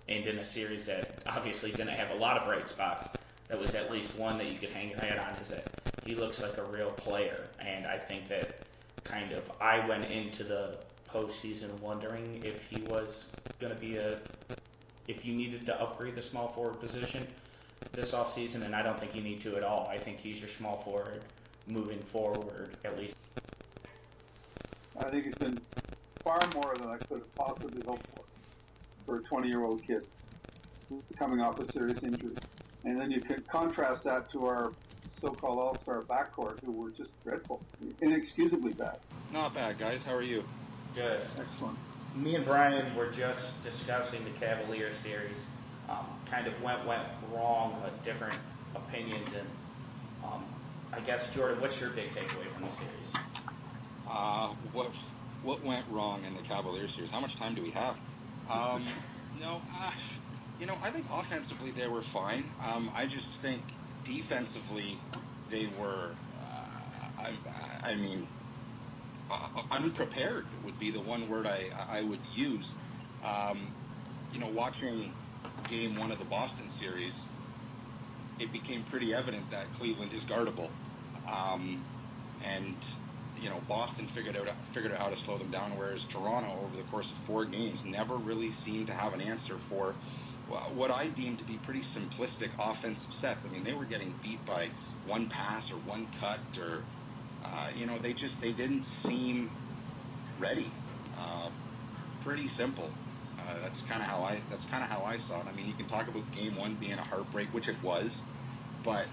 and 0.08 0.26
in 0.26 0.38
a 0.38 0.44
series 0.44 0.86
that 0.86 1.20
obviously 1.26 1.70
didn't 1.70 1.88
have 1.88 2.10
a 2.10 2.14
lot 2.14 2.36
of 2.36 2.44
bright 2.44 2.68
spots. 2.68 3.08
That 3.48 3.58
was 3.58 3.74
at 3.74 3.90
least 3.90 4.18
one 4.18 4.38
that 4.38 4.50
you 4.50 4.58
could 4.58 4.70
hang 4.70 4.90
your 4.90 4.98
hat 4.98 5.18
on. 5.18 5.40
Is 5.40 5.50
that 5.50 5.68
he 6.04 6.14
looks 6.14 6.42
like 6.42 6.58
a 6.58 6.64
real 6.64 6.90
player, 6.90 7.48
and 7.60 7.86
I 7.86 7.98
think 7.98 8.28
that 8.28 8.60
kind 9.04 9.32
of 9.32 9.50
I 9.60 9.86
went 9.86 10.04
into 10.04 10.44
the 10.44 10.78
postseason 11.12 11.70
wondering 11.80 12.40
if 12.44 12.68
he 12.68 12.80
was 12.82 13.28
going 13.60 13.74
to 13.74 13.80
be 13.80 13.96
a 13.96 14.18
if 15.08 15.24
you 15.24 15.34
needed 15.34 15.64
to 15.66 15.80
upgrade 15.80 16.14
the 16.14 16.22
small 16.22 16.48
forward 16.48 16.80
position 16.80 17.26
this 17.94 18.12
offseason, 18.12 18.64
and 18.64 18.74
I 18.74 18.82
don't 18.82 18.98
think 18.98 19.14
you 19.14 19.22
need 19.22 19.40
to 19.42 19.56
at 19.56 19.62
all. 19.62 19.88
I 19.90 19.98
think 19.98 20.18
he's 20.18 20.40
your 20.40 20.48
small 20.48 20.78
forward 20.78 21.20
moving 21.66 21.98
forward, 22.00 22.70
at 22.84 22.98
least. 22.98 23.14
I 25.00 25.10
think 25.10 25.24
he's 25.24 25.36
been 25.36 25.60
far 26.24 26.40
more 26.54 26.74
than 26.76 26.88
I 26.88 26.96
could 27.08 27.20
have 27.20 27.36
possibly 27.36 27.82
hoped 27.86 28.04
for 28.14 28.24
for 29.06 29.18
a 29.18 29.22
20 29.22 29.48
year 29.48 29.64
old 29.64 29.82
kid 29.86 30.02
coming 31.18 31.40
off 31.40 31.60
a 31.60 31.64
serious 31.64 32.02
injury. 32.02 32.36
And 32.84 33.00
then 33.00 33.10
you 33.10 33.20
can 33.20 33.42
contrast 33.50 34.04
that 34.04 34.30
to 34.32 34.44
our 34.46 34.72
so 35.08 35.30
called 35.30 35.58
all 35.58 35.76
star 35.76 36.02
backcourt 36.02 36.56
who 36.64 36.72
were 36.72 36.90
just 36.90 37.12
dreadful, 37.24 37.62
inexcusably 38.00 38.72
bad. 38.72 38.96
Not 39.32 39.54
bad, 39.54 39.78
guys. 39.78 40.02
How 40.04 40.14
are 40.14 40.22
you? 40.22 40.44
Good. 40.96 41.20
Excellent. 41.38 41.78
Me 42.16 42.36
and 42.36 42.46
Brian 42.46 42.96
were 42.96 43.12
just 43.12 43.38
discussing 43.62 44.24
the 44.24 44.32
Cavalier 44.40 44.92
series. 45.02 45.36
Um, 45.90 46.06
kind 46.28 46.46
of 46.46 46.54
went 46.62 46.86
went 46.86 47.02
wrong, 47.30 47.82
but 47.82 48.02
different 48.02 48.40
opinions. 48.74 49.28
And 49.36 49.46
um, 50.24 50.46
I 50.94 51.00
guess 51.00 51.20
Jordan, 51.34 51.60
what's 51.60 51.78
your 51.78 51.90
big 51.90 52.08
takeaway 52.12 52.50
from 52.54 52.64
the 52.64 52.72
series? 52.72 53.14
Uh, 54.08 54.54
what 54.72 54.90
what 55.42 55.62
went 55.62 55.86
wrong 55.90 56.24
in 56.24 56.34
the 56.34 56.42
Cavalier 56.42 56.88
series? 56.88 57.10
How 57.10 57.20
much 57.20 57.36
time 57.36 57.54
do 57.54 57.60
we 57.60 57.72
have? 57.72 57.96
Um, 58.48 58.88
no, 59.38 59.60
uh, 59.78 59.90
you 60.58 60.64
know, 60.64 60.78
I 60.82 60.90
think 60.90 61.04
offensively 61.12 61.72
they 61.76 61.88
were 61.88 62.04
fine. 62.10 62.50
Um, 62.62 62.90
I 62.94 63.04
just 63.04 63.28
think 63.42 63.60
defensively 64.06 64.98
they 65.50 65.68
were. 65.78 66.14
Uh, 66.40 67.22
I, 67.22 67.90
I 67.90 67.94
mean, 67.96 68.26
uh, 69.30 69.62
unprepared 69.70 70.44
would 70.64 70.78
be 70.78 70.90
the 70.90 71.00
one 71.00 71.28
word 71.28 71.46
I 71.46 71.68
I 71.88 72.02
would 72.02 72.20
use. 72.34 72.66
Um, 73.24 73.74
you 74.32 74.40
know, 74.40 74.50
watching 74.50 75.12
game 75.68 75.96
one 75.98 76.12
of 76.12 76.18
the 76.18 76.24
Boston 76.24 76.70
series, 76.78 77.14
it 78.38 78.52
became 78.52 78.84
pretty 78.90 79.14
evident 79.14 79.50
that 79.50 79.66
Cleveland 79.78 80.12
is 80.12 80.24
guardable. 80.24 80.70
Um, 81.28 81.84
and 82.44 82.76
you 83.40 83.48
know, 83.48 83.60
Boston 83.68 84.08
figured 84.14 84.36
out 84.36 84.46
figured 84.74 84.92
out 84.92 84.98
how 84.98 85.08
to 85.08 85.16
slow 85.24 85.38
them 85.38 85.50
down, 85.50 85.76
whereas 85.76 86.04
Toronto, 86.10 86.64
over 86.64 86.76
the 86.76 86.88
course 86.90 87.10
of 87.10 87.26
four 87.26 87.44
games, 87.44 87.80
never 87.84 88.16
really 88.16 88.50
seemed 88.64 88.86
to 88.88 88.92
have 88.92 89.12
an 89.12 89.20
answer 89.20 89.58
for 89.68 89.94
what 90.74 90.90
I 90.90 91.08
deem 91.08 91.36
to 91.38 91.44
be 91.44 91.58
pretty 91.64 91.82
simplistic 91.94 92.50
offensive 92.58 93.12
sets. 93.20 93.42
I 93.44 93.48
mean, 93.48 93.64
they 93.64 93.74
were 93.74 93.84
getting 93.84 94.14
beat 94.22 94.44
by 94.46 94.68
one 95.06 95.28
pass 95.28 95.70
or 95.72 95.76
one 95.78 96.08
cut, 96.20 96.38
or 96.58 96.84
uh, 97.44 97.68
you 97.74 97.86
know, 97.86 97.98
they 97.98 98.12
just 98.12 98.34
they 98.40 98.52
didn't 98.52 98.84
seem 99.04 99.50
ready. 100.40 100.70
Uh, 101.18 101.50
pretty 102.22 102.48
simple. 102.56 102.90
Uh, 103.40 103.60
that's 103.60 103.80
kind 103.88 104.02
of 104.02 104.08
how 104.08 104.22
I 104.22 104.40
that's 104.50 104.64
kind 104.66 104.82
of 104.82 104.90
how 104.90 105.02
I 105.02 105.18
saw 105.28 105.40
it. 105.40 105.46
I 105.46 105.52
mean, 105.52 105.66
you 105.66 105.74
can 105.74 105.88
talk 105.88 106.08
about 106.08 106.22
game 106.34 106.56
one 106.56 106.76
being 106.80 106.94
a 106.94 107.04
heartbreak, 107.04 107.48
which 107.52 107.68
it 107.68 107.76
was, 107.82 108.10
but 108.84 109.06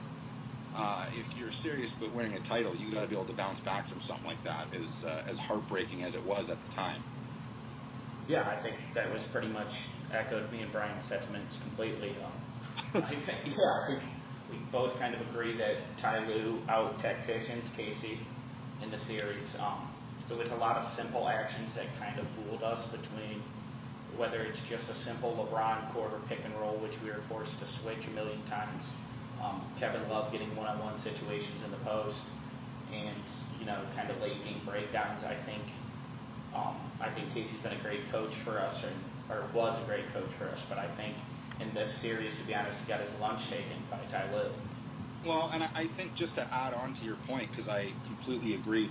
uh, 0.75 1.05
if 1.13 1.25
you're 1.37 1.51
serious 1.61 1.91
about 1.97 2.15
winning 2.15 2.33
a 2.33 2.47
title, 2.47 2.75
you 2.75 2.91
got 2.91 3.01
to 3.01 3.07
be 3.07 3.13
able 3.15 3.27
to 3.27 3.33
bounce 3.33 3.59
back 3.59 3.87
from 3.89 4.01
something 4.01 4.25
like 4.25 4.43
that, 4.43 4.67
as 4.73 5.05
uh, 5.05 5.23
as 5.27 5.37
heartbreaking 5.37 6.03
as 6.03 6.15
it 6.15 6.25
was 6.25 6.49
at 6.49 6.57
the 6.69 6.75
time. 6.75 7.01
Yeah, 8.27 8.47
I 8.47 8.61
think 8.61 8.75
that 8.95 9.11
was 9.11 9.21
pretty 9.31 9.49
much 9.49 9.71
echoed 10.11 10.51
me 10.51 10.61
and 10.61 10.71
Brian's 10.71 11.05
sentiments 11.05 11.57
completely. 11.61 12.15
Um, 12.23 13.03
I 13.03 13.09
think, 13.09 13.39
yeah, 13.45 13.83
I 13.83 13.87
think 13.87 14.01
we 14.53 14.59
both 14.71 14.97
kind 14.99 15.15
of 15.15 15.21
agree 15.29 15.57
that 15.57 15.77
Ty 15.99 16.27
Lue 16.27 16.59
out 16.69 16.99
tacticianed 16.99 17.63
Casey 17.75 18.19
in 18.81 18.91
the 18.91 18.99
series. 18.99 19.45
Um, 19.59 19.89
there 20.29 20.37
was 20.37 20.51
a 20.51 20.55
lot 20.55 20.77
of 20.77 20.85
simple 20.95 21.27
actions 21.27 21.75
that 21.75 21.87
kind 21.99 22.19
of 22.19 22.25
fooled 22.35 22.63
us 22.63 22.85
between 22.91 23.41
whether 24.15 24.41
it's 24.43 24.59
just 24.69 24.87
a 24.89 25.03
simple 25.03 25.33
LeBron 25.33 25.91
Korver 25.93 26.21
pick 26.29 26.39
and 26.45 26.53
roll, 26.55 26.77
which 26.77 26.93
we 27.03 27.09
were 27.09 27.23
forced 27.27 27.57
to 27.59 27.65
switch 27.81 28.05
a 28.05 28.11
million 28.11 28.43
times, 28.45 28.83
um, 29.41 29.65
Kevin 29.79 30.07
Love 30.07 30.31
getting 30.31 30.55
one-on-one 30.55 30.97
situations 30.99 31.63
in 31.65 31.71
the 31.71 31.81
post, 31.83 32.21
and 32.93 33.23
you 33.59 33.65
know, 33.65 33.81
kind 33.95 34.11
of 34.11 34.21
late 34.21 34.37
game 34.43 34.61
breakdowns. 34.65 35.23
I 35.23 35.35
think, 35.45 35.63
um, 36.53 36.77
I 37.01 37.09
think 37.13 37.33
Casey's 37.33 37.59
been 37.63 37.73
a 37.73 37.81
great 37.81 38.05
coach 38.11 38.31
for 38.45 38.59
us, 38.59 38.83
or, 38.85 39.35
or 39.35 39.49
was 39.53 39.81
a 39.81 39.85
great 39.87 40.05
coach 40.13 40.29
for 40.37 40.45
us. 40.45 40.61
But 40.69 40.77
I 40.77 40.93
think 40.95 41.17
in 41.59 41.73
this 41.73 41.89
series, 42.01 42.37
to 42.37 42.43
be 42.45 42.53
honest, 42.53 42.79
he 42.79 42.87
got 42.87 43.01
his 43.01 43.13
lunch 43.19 43.41
taken 43.49 43.77
by 43.89 43.99
Ty 44.09 44.33
Lue. 44.33 44.51
Well, 45.25 45.49
and 45.53 45.63
I 45.63 45.87
think 45.95 46.15
just 46.15 46.35
to 46.35 46.53
add 46.53 46.73
on 46.73 46.95
to 46.95 47.05
your 47.05 47.15
point, 47.27 47.49
because 47.51 47.69
I 47.69 47.93
completely 48.05 48.55
agree, 48.55 48.89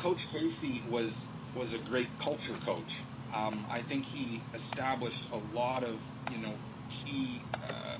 Coach 0.00 0.26
Casey 0.32 0.82
was 0.88 1.10
was 1.56 1.72
a 1.72 1.78
great 1.78 2.08
culture 2.22 2.56
coach. 2.64 3.02
Um, 3.34 3.66
I 3.68 3.82
think 3.82 4.04
he 4.04 4.40
established 4.54 5.22
a 5.32 5.38
lot 5.54 5.82
of 5.82 5.98
you 6.30 6.38
know 6.38 6.54
key 6.90 7.42
uh, 7.54 7.98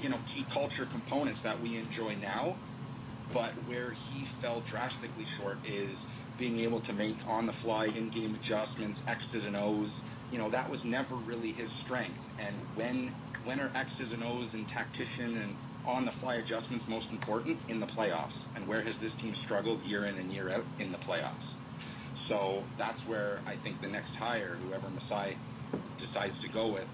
you 0.00 0.08
know 0.08 0.18
key 0.32 0.46
culture 0.52 0.86
components 0.90 1.42
that 1.42 1.60
we 1.60 1.76
enjoy 1.76 2.14
now, 2.14 2.56
but 3.32 3.52
where 3.66 3.92
he 3.92 4.26
fell 4.40 4.60
drastically 4.60 5.26
short 5.36 5.58
is 5.66 5.98
being 6.38 6.60
able 6.60 6.80
to 6.82 6.92
make 6.92 7.16
on 7.26 7.46
the 7.46 7.52
fly 7.54 7.86
in-game 7.86 8.36
adjustments, 8.36 9.02
X's 9.08 9.44
and 9.44 9.56
O's. 9.56 9.90
You 10.30 10.38
know 10.38 10.50
that 10.50 10.70
was 10.70 10.84
never 10.84 11.16
really 11.16 11.52
his 11.52 11.70
strength. 11.84 12.20
And 12.38 12.54
when 12.74 13.14
when 13.44 13.60
are 13.60 13.70
X's 13.74 14.12
and 14.12 14.22
O's 14.22 14.54
and 14.54 14.68
tactician 14.68 15.36
and 15.38 15.56
on 15.86 16.04
the 16.04 16.12
fly 16.20 16.36
adjustments 16.36 16.86
most 16.88 17.10
important 17.12 17.58
in 17.68 17.80
the 17.80 17.86
playoffs? 17.86 18.36
And 18.54 18.68
where 18.68 18.82
has 18.82 18.98
this 19.00 19.16
team 19.16 19.34
struggled 19.44 19.82
year 19.82 20.04
in 20.06 20.18
and 20.18 20.30
year 20.32 20.50
out 20.50 20.66
in 20.78 20.92
the 20.92 20.98
playoffs? 20.98 21.54
So 22.28 22.64
that's 22.76 23.06
where 23.06 23.40
I 23.46 23.56
think 23.56 23.80
the 23.80 23.88
next 23.88 24.14
hire, 24.16 24.56
whoever 24.56 24.90
Masai 24.90 25.38
decides 25.98 26.38
to 26.40 26.48
go 26.48 26.72
with, 26.72 26.88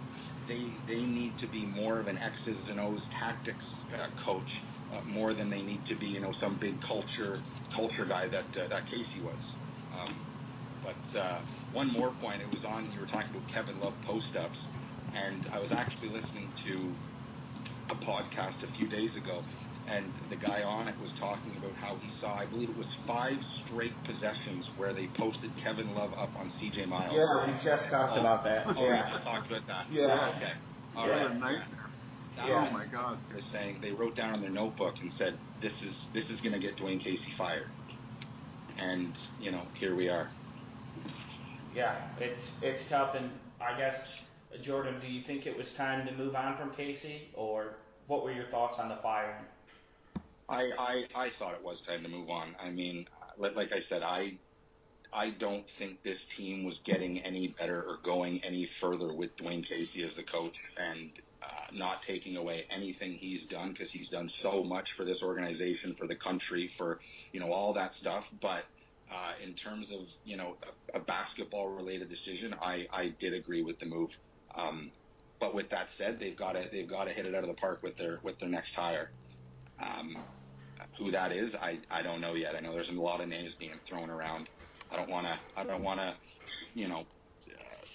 they 0.48 0.80
they 0.86 1.04
need 1.04 1.38
to 1.38 1.46
be 1.46 1.66
more 1.66 1.98
of 2.00 2.06
an 2.06 2.18
X's 2.18 2.68
and 2.68 2.78
O's 2.80 3.06
tactics 3.18 3.66
uh, 3.92 4.08
coach 4.24 4.50
uh, 4.92 5.00
more 5.04 5.34
than 5.34 5.50
they 5.50 5.62
need 5.62 5.86
to 5.86 5.96
be 5.96 6.06
you 6.06 6.20
know 6.20 6.32
some 6.32 6.58
big 6.60 6.80
culture 6.80 7.38
culture 7.74 8.06
guy 8.06 8.28
that 8.28 8.56
uh, 8.56 8.68
that 8.68 8.86
Casey 8.86 9.20
was. 9.22 9.56
Um, 9.92 10.14
but 10.82 11.18
uh, 11.18 11.40
one 11.74 11.92
more 11.92 12.14
point, 12.20 12.40
it 12.40 12.50
was 12.54 12.64
on 12.64 12.90
you 12.92 13.00
were 13.00 13.06
talking 13.06 13.34
about 13.34 13.48
Kevin 13.52 13.80
Love 13.80 13.94
post 14.06 14.36
ups, 14.36 14.64
and 15.12 15.46
I 15.52 15.58
was 15.58 15.72
actually 15.72 16.08
listening 16.08 16.48
to 16.64 16.94
a 17.90 17.96
podcast 17.96 18.62
a 18.62 18.72
few 18.78 18.88
days 18.88 19.16
ago, 19.16 19.42
and 19.88 20.10
the 20.30 20.36
guy 20.36 20.62
on 20.62 20.88
it 20.88 20.94
was 21.00 21.12
talking 21.18 21.56
about 21.58 21.72
how 21.74 21.96
he 21.96 22.08
saw, 22.20 22.34
I 22.34 22.46
believe 22.46 22.70
it 22.70 22.76
was 22.76 22.96
five 23.06 23.36
straight 23.66 23.92
possessions 24.04 24.70
where 24.76 24.94
they 24.94 25.08
posted 25.18 25.50
Kevin 25.62 25.94
Love 25.94 26.12
up 26.14 26.30
on 26.38 26.48
C.J. 26.58 26.86
Miles. 26.86 27.12
Yeah, 27.12 27.46
we 27.46 27.52
just 27.62 27.90
talked 27.90 28.16
oh, 28.16 28.20
about 28.20 28.44
that. 28.44 28.66
Oh, 28.66 28.86
yeah. 28.86 29.04
we 29.04 29.10
just 29.10 29.24
talked 29.24 29.46
about 29.46 29.66
that. 29.66 29.86
Yeah. 29.92 30.32
Okay. 30.36 30.52
All 30.96 31.08
What 31.08 31.12
right. 31.12 31.30
a. 31.30 31.38
That 32.36 32.48
Yeah. 32.48 32.66
Oh 32.68 32.72
my 32.72 32.86
God. 32.86 33.18
They're 33.30 33.42
saying 33.52 33.78
they 33.82 33.92
wrote 33.92 34.16
down 34.16 34.34
in 34.34 34.40
their 34.40 34.50
notebook 34.50 34.94
and 35.02 35.12
said, 35.12 35.38
"This 35.60 35.72
is 35.82 35.94
this 36.12 36.24
is 36.30 36.40
going 36.40 36.52
to 36.52 36.58
get 36.58 36.76
Dwane 36.76 37.00
Casey 37.00 37.32
fired," 37.36 37.68
and 38.78 39.12
you 39.40 39.50
know 39.52 39.62
here 39.78 39.94
we 39.94 40.08
are. 40.08 40.30
Yeah, 41.74 42.08
it's 42.18 42.42
it's 42.62 42.88
tough, 42.88 43.16
and 43.16 43.30
I 43.60 43.76
guess 43.76 43.96
Jordan, 44.62 45.00
do 45.00 45.08
you 45.08 45.24
think 45.24 45.46
it 45.46 45.56
was 45.56 45.72
time 45.76 46.06
to 46.06 46.12
move 46.12 46.36
on 46.36 46.56
from 46.56 46.72
Casey, 46.74 47.30
or 47.34 47.76
what 48.06 48.22
were 48.22 48.32
your 48.32 48.46
thoughts 48.46 48.78
on 48.78 48.88
the 48.88 48.98
firing? 49.02 49.44
I, 50.48 50.70
I 50.78 51.04
I 51.14 51.30
thought 51.38 51.54
it 51.54 51.64
was 51.64 51.82
time 51.82 52.02
to 52.02 52.08
move 52.08 52.30
on. 52.30 52.54
I 52.60 52.70
mean, 52.70 53.06
like, 53.38 53.72
I 53.72 53.80
said, 53.80 54.02
I 54.02 54.38
I 55.12 55.30
don't 55.30 55.64
think 55.78 56.02
this 56.02 56.18
team 56.36 56.64
was 56.64 56.80
getting 56.84 57.20
any 57.20 57.54
better 57.58 57.82
or 57.82 57.98
going 58.04 58.42
any 58.44 58.68
further 58.80 59.12
with 59.12 59.36
Dwane 59.36 59.66
Casey 59.66 60.04
as 60.04 60.14
the 60.14 60.22
coach, 60.22 60.56
and 60.76 61.10
uh, 61.42 61.46
not 61.72 62.02
taking 62.02 62.36
away 62.36 62.66
anything 62.70 63.12
he's 63.12 63.46
done 63.46 63.70
because 63.72 63.90
he's 63.90 64.10
done 64.10 64.30
so 64.42 64.62
much 64.62 64.90
for 64.96 65.04
this 65.04 65.22
organization, 65.22 65.96
for 65.98 66.06
the 66.06 66.16
country, 66.16 66.70
for 66.78 67.00
you 67.32 67.40
know 67.40 67.50
all 67.50 67.72
that 67.74 67.94
stuff. 67.94 68.24
But 68.40 68.64
uh, 69.14 69.34
in 69.40 69.54
terms 69.54 69.92
of 69.92 70.00
you 70.24 70.36
know 70.36 70.58
a, 70.92 70.98
a 70.98 71.04
basketball 71.04 71.68
related 71.68 72.08
decision, 72.10 72.54
I 72.54 72.88
I 72.92 73.10
did 73.10 73.32
agree 73.32 73.62
with 73.62 73.78
the 73.78 73.86
move. 73.86 74.10
Um, 74.54 74.92
but 75.40 75.54
with 75.54 75.70
that 75.70 75.90
said, 75.96 76.18
they've 76.18 76.36
got 76.36 76.54
to 76.54 76.68
they've 76.72 76.88
got 76.88 77.04
to 77.04 77.12
hit 77.12 77.26
it 77.26 77.34
out 77.34 77.44
of 77.44 77.48
the 77.48 77.54
park 77.54 77.82
with 77.82 77.96
their 77.96 78.20
with 78.24 78.38
their 78.40 78.48
next 78.48 78.74
hire. 78.74 79.12
Um, 79.78 80.16
who 80.98 81.12
that 81.12 81.32
is, 81.32 81.54
I, 81.54 81.80
I 81.90 82.02
don't 82.02 82.20
know 82.20 82.34
yet. 82.34 82.56
I 82.56 82.60
know 82.60 82.72
there's 82.74 82.88
a 82.88 82.92
lot 82.92 83.20
of 83.20 83.28
names 83.28 83.54
being 83.58 83.80
thrown 83.88 84.10
around. 84.10 84.50
I 84.90 84.96
don't 84.96 85.10
want 85.10 85.26
to 85.26 85.40
I 85.56 85.64
don't 85.64 85.84
want 85.84 86.00
to 86.00 86.18
you 86.74 86.88
know 86.88 87.02
uh, 87.02 87.86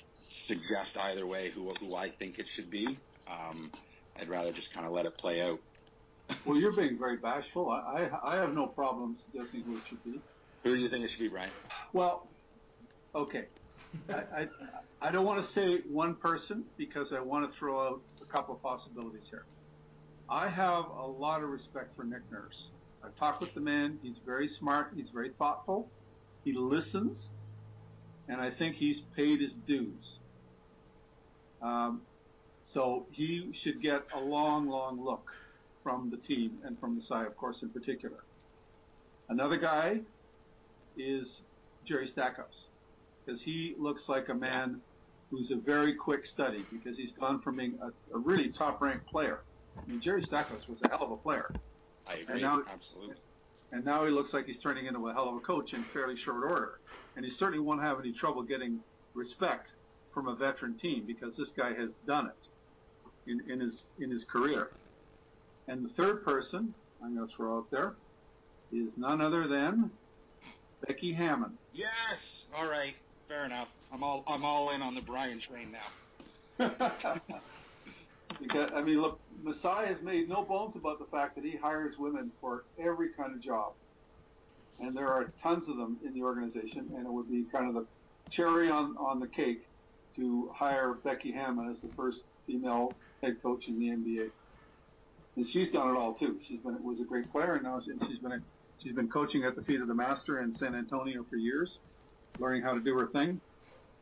suggest 0.48 0.98
either 0.98 1.28
way 1.28 1.52
who 1.52 1.74
who 1.76 1.96
I 1.96 2.12
think 2.12 2.40
it 2.40 2.48
should 2.48 2.70
be. 2.72 3.04
Um, 3.28 3.72
I'd 4.16 4.30
rather 4.30 4.54
just 4.54 4.74
kind 4.74 4.86
of 4.86 4.94
let 4.94 5.06
it 5.06 5.18
play 5.18 5.42
out. 5.42 5.60
Well, 6.46 6.58
you're 6.58 6.76
being 6.76 6.98
very 7.00 7.18
bashful. 7.18 7.70
I, 7.70 8.06
I, 8.06 8.36
I 8.36 8.36
have 8.38 8.54
no 8.54 8.68
problem 8.68 9.18
suggesting 9.18 9.64
who 9.64 9.78
it 9.78 9.84
should 9.88 10.04
be. 10.04 10.24
Who 10.64 10.76
do 10.76 10.82
you 10.82 10.90
think 10.90 11.06
it 11.06 11.12
should 11.12 11.20
be, 11.20 11.30
Brian? 11.30 11.50
Well, 11.94 12.28
okay. 13.16 13.46
I, 14.10 14.14
I, 14.14 14.48
I 15.02 15.12
don't 15.12 15.26
want 15.26 15.46
to 15.46 15.52
say 15.54 15.82
one 15.90 16.16
person 16.16 16.66
because 16.78 17.14
I 17.14 17.20
want 17.22 17.52
to 17.52 17.58
throw 17.58 17.80
out 17.80 18.02
a 18.22 18.26
couple 18.26 18.56
of 18.56 18.62
possibilities 18.62 19.24
here. 19.30 19.46
I 20.30 20.48
have 20.48 20.86
a 20.86 21.06
lot 21.06 21.42
of 21.42 21.50
respect 21.50 21.96
for 21.96 22.04
Nick 22.04 22.30
Nurse. 22.32 22.68
I've 23.04 23.16
talked 23.16 23.42
with 23.42 23.54
the 23.54 23.62
man. 23.62 23.98
He's 24.04 24.18
very 24.26 24.48
smart. 24.48 24.92
He's 24.96 25.10
very 25.10 25.30
thoughtful. 25.30 25.90
He 26.44 26.54
listens. 26.54 27.30
And 28.28 28.40
I 28.40 28.52
think 28.52 28.76
he's 28.76 29.02
paid 29.16 29.40
his 29.40 29.56
dues. 29.56 30.20
Um, 31.62 32.02
so 32.66 33.08
he 33.12 33.52
should 33.54 33.82
get 33.82 34.04
a 34.14 34.20
long, 34.20 34.68
long 34.68 35.04
look 35.04 35.32
from 35.84 36.12
the 36.12 36.18
team 36.18 36.60
and 36.64 36.80
from 36.80 36.96
Masai, 36.96 37.26
of 37.26 37.36
course, 37.38 37.64
in 37.64 37.70
particular. 37.70 38.18
Another 39.30 39.58
guy 39.58 40.02
is 41.00 41.42
Jerry 41.86 42.08
Stackhouse 42.08 42.66
because 43.26 43.42
he 43.42 43.76
looks 43.78 44.08
like 44.10 44.30
a 44.30 44.34
man 44.34 44.82
who's 45.32 45.52
a 45.52 45.56
very 45.56 45.94
quick 45.94 46.26
study 46.26 46.66
because 46.72 46.98
he's 46.98 47.12
gone 47.14 47.42
from 47.42 47.56
being 47.58 47.78
a, 47.82 48.16
a 48.16 48.20
really 48.20 48.50
top-ranked 48.50 49.06
player. 49.08 49.40
I 49.78 49.90
mean, 49.90 50.02
Jerry 50.02 50.22
Stackhouse 50.22 50.68
was 50.68 50.80
a 50.84 50.90
hell 50.90 51.04
of 51.04 51.12
a 51.12 51.18
player, 51.18 51.52
I 52.08 52.16
agree. 52.16 52.42
now- 52.42 52.64
Absolutely. 52.72 53.16
and 53.72 53.86
now 53.86 54.06
he 54.06 54.12
looks 54.12 54.34
like 54.34 54.46
he's 54.46 54.58
turning 54.58 54.88
into 54.88 55.08
a 55.08 55.14
hell 55.14 55.30
of 55.30 55.36
a 55.36 55.40
coach 55.40 55.74
in 55.74 55.84
fairly 55.94 56.18
short 56.18 56.44
order. 56.44 56.80
And 57.16 57.24
he 57.26 57.32
certainly 57.32 57.60
won't 57.60 57.82
have 57.82 58.00
any 58.00 58.12
trouble 58.14 58.42
getting 58.44 58.80
respect 59.14 59.70
from 60.14 60.28
a 60.28 60.36
veteran 60.36 60.76
team 60.78 61.04
because 61.06 61.38
this 61.38 61.50
guy 61.52 61.74
has 61.74 61.92
done 62.08 62.28
it 62.28 63.30
in, 63.32 63.42
in 63.52 63.60
his 63.60 63.84
in 64.00 64.10
his 64.10 64.24
career. 64.24 64.72
And 65.68 65.86
the 65.86 65.90
third 65.90 66.24
person 66.26 66.74
I'm 67.04 67.16
going 67.16 67.28
to 67.28 67.36
throw 67.36 67.58
out 67.58 67.70
there 67.72 67.94
is 68.72 68.92
none 68.98 69.22
other 69.22 69.48
than 69.48 69.92
Becky 70.88 71.14
Hammon. 71.14 71.58
Yes. 71.74 71.90
All 72.56 72.70
right. 72.70 72.96
fair 73.28 73.46
enough. 73.46 73.68
I'm 73.92 74.04
all 74.04 74.24
I'm 74.28 74.44
all 74.44 74.72
in 74.72 74.82
on 74.82 74.96
the 74.96 75.02
Brian 75.02 75.40
train 75.40 75.72
now. 75.72 75.88
because 78.42 78.72
I 78.76 78.82
mean, 78.82 79.02
look, 79.02 79.20
Masai 79.44 79.88
has 79.88 80.02
made 80.02 80.30
no 80.30 80.44
bones 80.44 80.76
about 80.76 81.00
the 81.00 81.06
fact 81.06 81.36
that 81.36 81.44
he 81.44 81.56
hires 81.58 81.98
women 81.98 82.32
for 82.42 82.66
every 82.80 83.10
kind 83.10 83.34
of 83.34 83.42
job, 83.42 83.74
and 84.80 84.96
there 84.96 85.08
are 85.08 85.32
tons 85.42 85.68
of 85.70 85.78
them 85.78 85.98
in 86.06 86.14
the 86.14 86.24
organization, 86.24 86.92
and 86.96 87.06
it 87.06 87.12
would 87.12 87.30
be 87.30 87.44
kind 87.52 87.68
of 87.68 87.74
the 87.76 87.86
cherry 88.30 88.70
on 88.70 88.96
on 88.98 89.20
the 89.20 89.28
cake 89.28 89.66
to 90.16 90.52
hire 90.54 90.94
Becky 90.94 91.32
Hammon 91.32 91.70
as 91.70 91.80
the 91.82 91.90
first 91.96 92.24
female 92.46 92.94
head 93.22 93.42
coach 93.42 93.68
in 93.68 93.80
the 93.80 93.88
NBA. 93.88 94.30
And 95.36 95.48
she's 95.48 95.70
done 95.70 95.96
it 95.96 95.98
all 95.98 96.14
too. 96.14 96.40
She's 96.46 96.60
been 96.60 96.84
was 96.84 97.00
a 97.00 97.06
great 97.06 97.32
player, 97.32 97.54
and 97.54 97.64
now 97.64 97.76
and 97.78 98.04
she's 98.08 98.20
been 98.20 98.34
a, 98.34 98.42
she's 98.82 98.94
been 98.94 99.10
coaching 99.10 99.44
at 99.44 99.56
the 99.56 99.62
feet 99.64 99.82
of 99.82 99.88
the 99.88 99.94
master 99.94 100.42
in 100.42 100.54
San 100.54 100.76
Antonio 100.76 101.26
for 101.30 101.36
years, 101.36 101.80
learning 102.40 102.64
how 102.64 102.74
to 102.74 102.80
do 102.80 102.98
her 102.98 103.08
thing. 103.08 103.40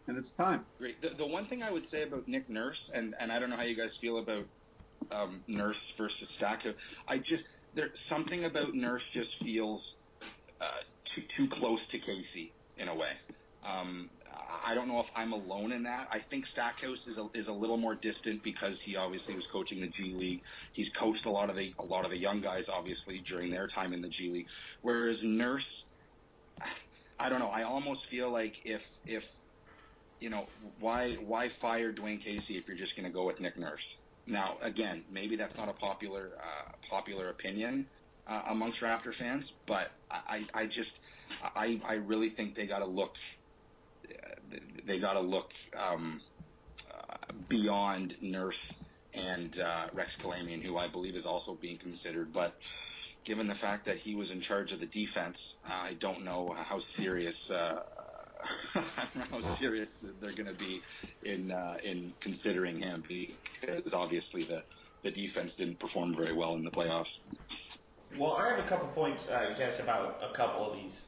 And 0.08 0.18
it's 0.18 0.32
time. 0.32 0.66
Great. 0.78 1.02
The, 1.02 1.10
the 1.10 1.28
one 1.28 1.48
thing 1.48 1.64
I 1.64 1.72
would 1.72 1.88
say 1.90 2.04
about 2.04 2.28
Nick 2.28 2.50
Nurse, 2.50 2.90
and, 2.94 3.14
and 3.20 3.32
I 3.32 3.40
don't 3.40 3.50
know 3.50 3.58
how 3.58 3.64
you 3.64 3.76
guys 3.76 3.98
feel 4.00 4.20
about 4.20 4.46
um, 5.12 5.44
Nurse 5.48 5.80
versus 5.98 6.30
Stackhouse. 6.38 6.76
I 7.08 7.18
just 7.18 7.44
there's 7.74 8.00
something 8.08 8.46
about 8.46 8.74
Nurse 8.74 9.04
just 9.14 9.36
feels 9.44 9.96
uh, 10.62 10.80
too 11.14 11.24
too 11.36 11.48
close 11.50 11.86
to 11.92 12.00
Casey 12.00 12.52
in 12.78 12.88
a 12.88 12.96
way. 12.96 13.12
Um, 13.66 14.10
I 14.66 14.76
don't 14.76 14.88
know 14.88 15.00
if 15.00 15.08
I'm 15.16 15.34
alone 15.34 15.72
in 15.72 15.84
that. 15.84 16.08
I 16.12 16.20
think 16.30 16.46
Stackhouse 16.46 17.08
is 17.08 17.18
a, 17.18 17.28
is 17.34 17.48
a 17.48 17.54
little 17.54 17.78
more 17.78 17.96
distant 17.96 18.44
because 18.44 18.80
he 18.84 18.96
obviously 18.96 19.36
was 19.36 19.48
coaching 19.52 19.82
the 19.82 19.88
G 19.88 20.14
League. 20.14 20.42
He's 20.74 20.90
coached 21.00 21.26
a 21.26 21.30
lot 21.30 21.50
of 21.50 21.56
the 21.56 21.74
a 21.80 21.86
lot 21.86 22.06
of 22.06 22.12
the 22.12 22.18
young 22.18 22.42
guys 22.42 22.66
obviously 22.68 23.22
during 23.26 23.52
their 23.52 23.68
time 23.68 23.94
in 23.94 24.02
the 24.02 24.10
G 24.10 24.30
League. 24.30 24.48
Whereas 24.82 25.22
Nurse, 25.24 25.84
I 27.20 27.30
don't 27.30 27.40
know. 27.40 27.48
I 27.48 27.64
almost 27.64 28.08
feel 28.10 28.32
like 28.32 28.54
if 28.66 28.82
if 29.06 29.24
you 30.20 30.30
know 30.30 30.48
why 30.80 31.16
why 31.16 31.50
fire 31.62 31.94
Dwane 31.94 32.24
Casey 32.24 32.58
if 32.58 32.68
you're 32.68 32.78
just 32.78 32.96
going 32.96 33.08
to 33.08 33.14
go 33.14 33.26
with 33.26 33.40
Nick 33.40 33.58
Nurse? 33.58 33.96
Now 34.26 34.58
again, 34.62 35.04
maybe 35.12 35.36
that's 35.36 35.56
not 35.56 35.70
a 35.70 35.74
popular 35.74 36.32
uh, 36.38 36.72
popular 36.90 37.30
opinion 37.30 37.88
uh, 38.28 38.44
amongst 38.50 38.82
Raptor 38.82 39.16
fans, 39.16 39.54
but 39.66 39.92
I 40.12 40.46
I 40.54 40.68
just 40.68 41.00
I 41.42 41.82
I 41.86 41.94
really 41.96 42.30
think 42.30 42.56
they 42.56 42.68
got 42.68 42.80
to 42.80 42.86
look 42.86 43.14
they 44.86 45.00
got 45.00 45.14
to 45.14 45.22
look 45.22 45.50
um, 45.78 46.22
uh, 46.92 47.18
beyond 47.50 48.16
Nurse 48.22 48.56
and 49.14 49.60
uh, 49.60 49.88
Rex 49.94 50.16
Kalamian, 50.24 50.64
who 50.64 50.78
I 50.78 50.88
believe 50.88 51.16
is 51.16 51.26
also 51.26 51.58
being 51.60 51.78
considered. 51.78 52.32
But 52.34 52.54
given 53.26 53.48
the 53.48 53.56
fact 53.56 53.86
that 53.86 53.98
he 53.98 54.16
was 54.16 54.32
in 54.32 54.42
charge 54.42 54.72
of 54.72 54.80
the 54.80 54.86
defense, 54.86 55.38
I 55.66 55.96
don't 56.00 56.24
know 56.24 56.56
how 56.58 56.80
serious. 56.96 57.36
Uh, 57.50 57.84
how 59.32 59.58
serious 59.60 59.90
they're 60.22 60.36
going 60.36 60.46
to 60.46 60.54
be 60.54 60.80
in 61.24 61.52
uh, 61.52 61.78
in 61.84 62.14
considering 62.22 62.80
him 62.80 63.04
because 63.08 63.96
obviously 63.96 64.46
the 64.46 64.62
the 65.04 65.10
defense 65.12 65.56
didn't 65.56 65.80
perform 65.80 66.16
very 66.16 66.34
well 66.34 66.56
in 66.56 66.64
the 66.64 66.70
playoffs. 66.70 67.18
Well, 68.18 68.34
I 68.34 68.50
have 68.50 68.64
a 68.64 68.68
couple 68.68 68.88
points, 68.90 69.28
I 69.30 69.54
guess, 69.58 69.80
about 69.82 70.20
a 70.22 70.36
couple 70.36 70.72
of 70.72 70.78
these 70.78 71.06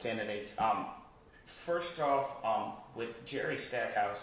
candidates. 0.00 0.52
Um, 0.58 0.86
first 1.66 1.98
off, 2.00 2.28
um, 2.44 2.74
with 2.96 3.10
Jerry 3.26 3.58
Stackhouse, 3.68 4.18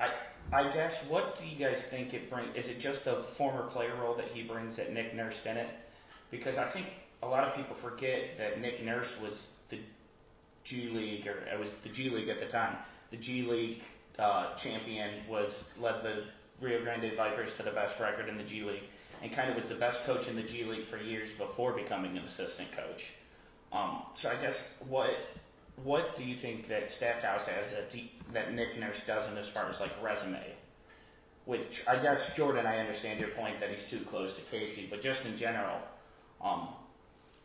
I 0.00 0.08
I 0.52 0.72
guess 0.72 0.92
what 1.08 1.36
do 1.38 1.46
you 1.46 1.58
guys 1.58 1.82
think 1.90 2.12
it 2.12 2.30
brings? 2.30 2.54
Is 2.56 2.66
it 2.66 2.78
just 2.80 3.04
the 3.04 3.24
former 3.38 3.68
player 3.70 3.94
role 4.00 4.16
that 4.16 4.28
he 4.28 4.42
brings 4.42 4.76
that 4.76 4.92
Nick 4.92 5.14
Nurse 5.14 5.36
didn't? 5.44 5.70
Because 6.30 6.58
I 6.58 6.70
think 6.72 6.86
a 7.22 7.26
lot 7.26 7.44
of 7.44 7.54
people 7.54 7.76
forget 7.80 8.36
that 8.38 8.60
Nick 8.60 8.82
Nurse 8.82 9.08
was 9.22 9.34
the 9.70 9.78
G 10.64 10.90
League, 10.90 11.26
or 11.26 11.36
it 11.46 11.58
was 11.58 11.70
the 11.82 11.90
G 11.90 12.10
League 12.10 12.28
at 12.28 12.40
the 12.40 12.46
time. 12.46 12.76
The 13.10 13.16
G 13.16 13.42
League 13.42 13.82
uh, 14.18 14.56
champion 14.62 15.28
was 15.28 15.52
led 15.78 16.02
the 16.02 16.24
Rio 16.60 16.82
Grande 16.82 17.16
Vipers 17.16 17.50
to 17.56 17.62
the 17.62 17.72
best 17.72 17.98
record 18.00 18.28
in 18.28 18.36
the 18.36 18.44
G 18.44 18.62
League, 18.62 18.84
and 19.22 19.34
kind 19.34 19.50
of 19.50 19.56
was 19.56 19.68
the 19.68 19.76
best 19.76 19.98
coach 20.06 20.26
in 20.26 20.36
the 20.36 20.42
G 20.42 20.64
League 20.64 20.88
for 20.90 20.98
years 20.98 21.30
before 21.38 21.72
becoming 21.72 22.16
an 22.16 22.24
assistant 22.24 22.68
coach. 22.76 23.02
Um, 23.72 24.02
so 24.20 24.28
I 24.28 24.40
guess 24.40 24.54
what 24.88 25.10
what 25.82 26.16
do 26.16 26.24
you 26.24 26.36
think 26.36 26.68
that 26.68 26.90
Stackhouse 26.96 27.46
has 27.46 27.70
that, 27.72 28.00
that 28.32 28.52
Nick 28.54 28.78
Nurse 28.78 29.00
doesn't 29.06 29.36
as 29.36 29.48
far 29.48 29.68
as 29.68 29.80
like 29.80 29.90
resume? 30.02 30.42
Which 31.46 31.82
I 31.86 32.00
guess 32.00 32.20
Jordan, 32.36 32.64
I 32.66 32.78
understand 32.78 33.20
your 33.20 33.30
point 33.30 33.60
that 33.60 33.70
he's 33.70 33.86
too 33.90 34.04
close 34.08 34.34
to 34.36 34.42
Casey, 34.50 34.86
but 34.88 35.02
just 35.02 35.24
in 35.26 35.36
general, 35.36 35.78
um, 36.42 36.68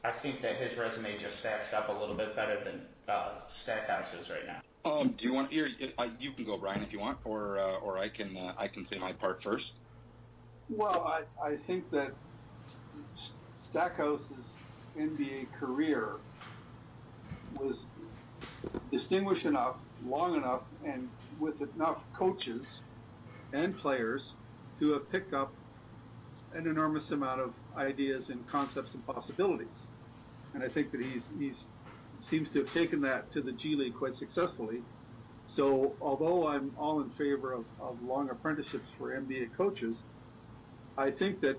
I 0.04 0.14
think 0.22 0.42
that 0.42 0.56
his 0.56 0.78
resume 0.78 1.18
just 1.18 1.40
stacks 1.40 1.74
up 1.74 1.90
a 1.90 1.92
little 1.92 2.16
bit 2.16 2.36
better 2.36 2.64
than 2.64 2.82
uh, 3.10 3.40
Stackhouse's 3.64 4.30
right 4.30 4.46
now. 4.46 4.62
Um, 4.90 5.16
do 5.18 5.28
you 5.28 5.34
want 5.34 5.52
here? 5.52 5.68
You 5.68 6.32
can 6.32 6.46
go, 6.46 6.58
Brian, 6.58 6.82
if 6.82 6.94
you 6.94 7.00
want, 7.00 7.18
or 7.26 7.60
uh, 7.60 7.80
or 7.80 7.98
I 7.98 8.08
can 8.08 8.38
uh, 8.38 8.54
I 8.58 8.70
can 8.70 8.86
say 8.86 8.98
my 8.98 9.12
part 9.12 9.44
first. 9.44 9.74
Well, 10.70 11.04
I, 11.04 11.46
I 11.46 11.58
think 11.68 11.92
that 11.92 12.12
Stackhouse's 13.70 14.54
NBA 14.98 15.48
career 15.60 16.14
was 17.60 17.86
distinguished 18.92 19.46
enough, 19.46 19.78
long 20.02 20.36
enough, 20.36 20.64
and 20.82 21.12
with 21.38 21.62
enough 21.62 22.04
coaches 22.18 22.84
and 23.54 23.78
players 23.78 24.38
to 24.80 24.94
have 24.94 25.10
picked 25.10 25.34
up 25.34 25.56
an 26.52 26.68
enormous 26.68 27.12
amount 27.12 27.42
of 27.42 27.56
ideas 27.78 28.30
and 28.30 28.48
concepts 28.48 28.96
and 28.96 29.06
possibilities. 29.06 29.90
And 30.54 30.64
I 30.64 30.70
think 30.70 30.92
that 30.92 31.02
he's 31.02 31.30
he's 31.30 31.68
seems 32.22 32.52
to 32.52 32.60
have 32.60 32.72
taken 32.72 33.02
that 33.02 33.32
to 33.34 33.42
the 33.42 33.54
G 33.54 33.76
League 33.76 33.96
quite 33.96 34.16
successfully. 34.16 34.86
So 35.46 35.98
although 36.02 36.48
I'm 36.48 36.76
all 36.78 37.02
in 37.02 37.12
favor 37.12 37.54
of, 37.54 37.68
of 37.80 38.02
long 38.02 38.30
apprenticeships 38.30 38.94
for 38.98 39.12
NBA 39.12 39.50
coaches, 39.58 40.06
I 40.98 41.12
think 41.12 41.42
that 41.42 41.58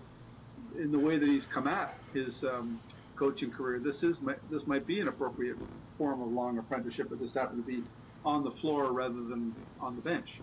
in 0.79 0.91
the 0.93 1.01
way 1.01 1.19
that 1.19 1.29
he's 1.29 1.47
come 1.47 1.67
at 1.67 1.97
his 2.13 2.43
um, 2.45 2.83
coaching 3.20 3.50
career, 3.50 3.78
this 3.78 4.02
is 4.02 4.16
this 4.50 4.66
might 4.66 4.87
be 4.87 4.98
an 5.00 5.09
appropriate 5.09 5.56
form 5.98 6.22
of 6.22 6.28
long 6.28 6.59
apprenticeship, 6.59 7.09
but 7.11 7.20
this 7.20 7.35
happened 7.35 7.64
to 7.64 7.70
be 7.70 7.85
on 8.24 8.42
the 8.42 8.50
floor 8.50 8.92
rather 8.92 9.22
than 9.22 9.54
on 9.78 9.94
the 9.94 10.02
bench. 10.02 10.40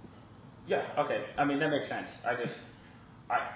Yeah. 0.67 0.85
Okay. 0.97 1.25
I 1.37 1.43
mean 1.43 1.59
that 1.59 1.71
makes 1.71 1.89
sense. 1.89 2.11
I 2.23 2.35
just, 2.35 2.53
I, 3.29 3.49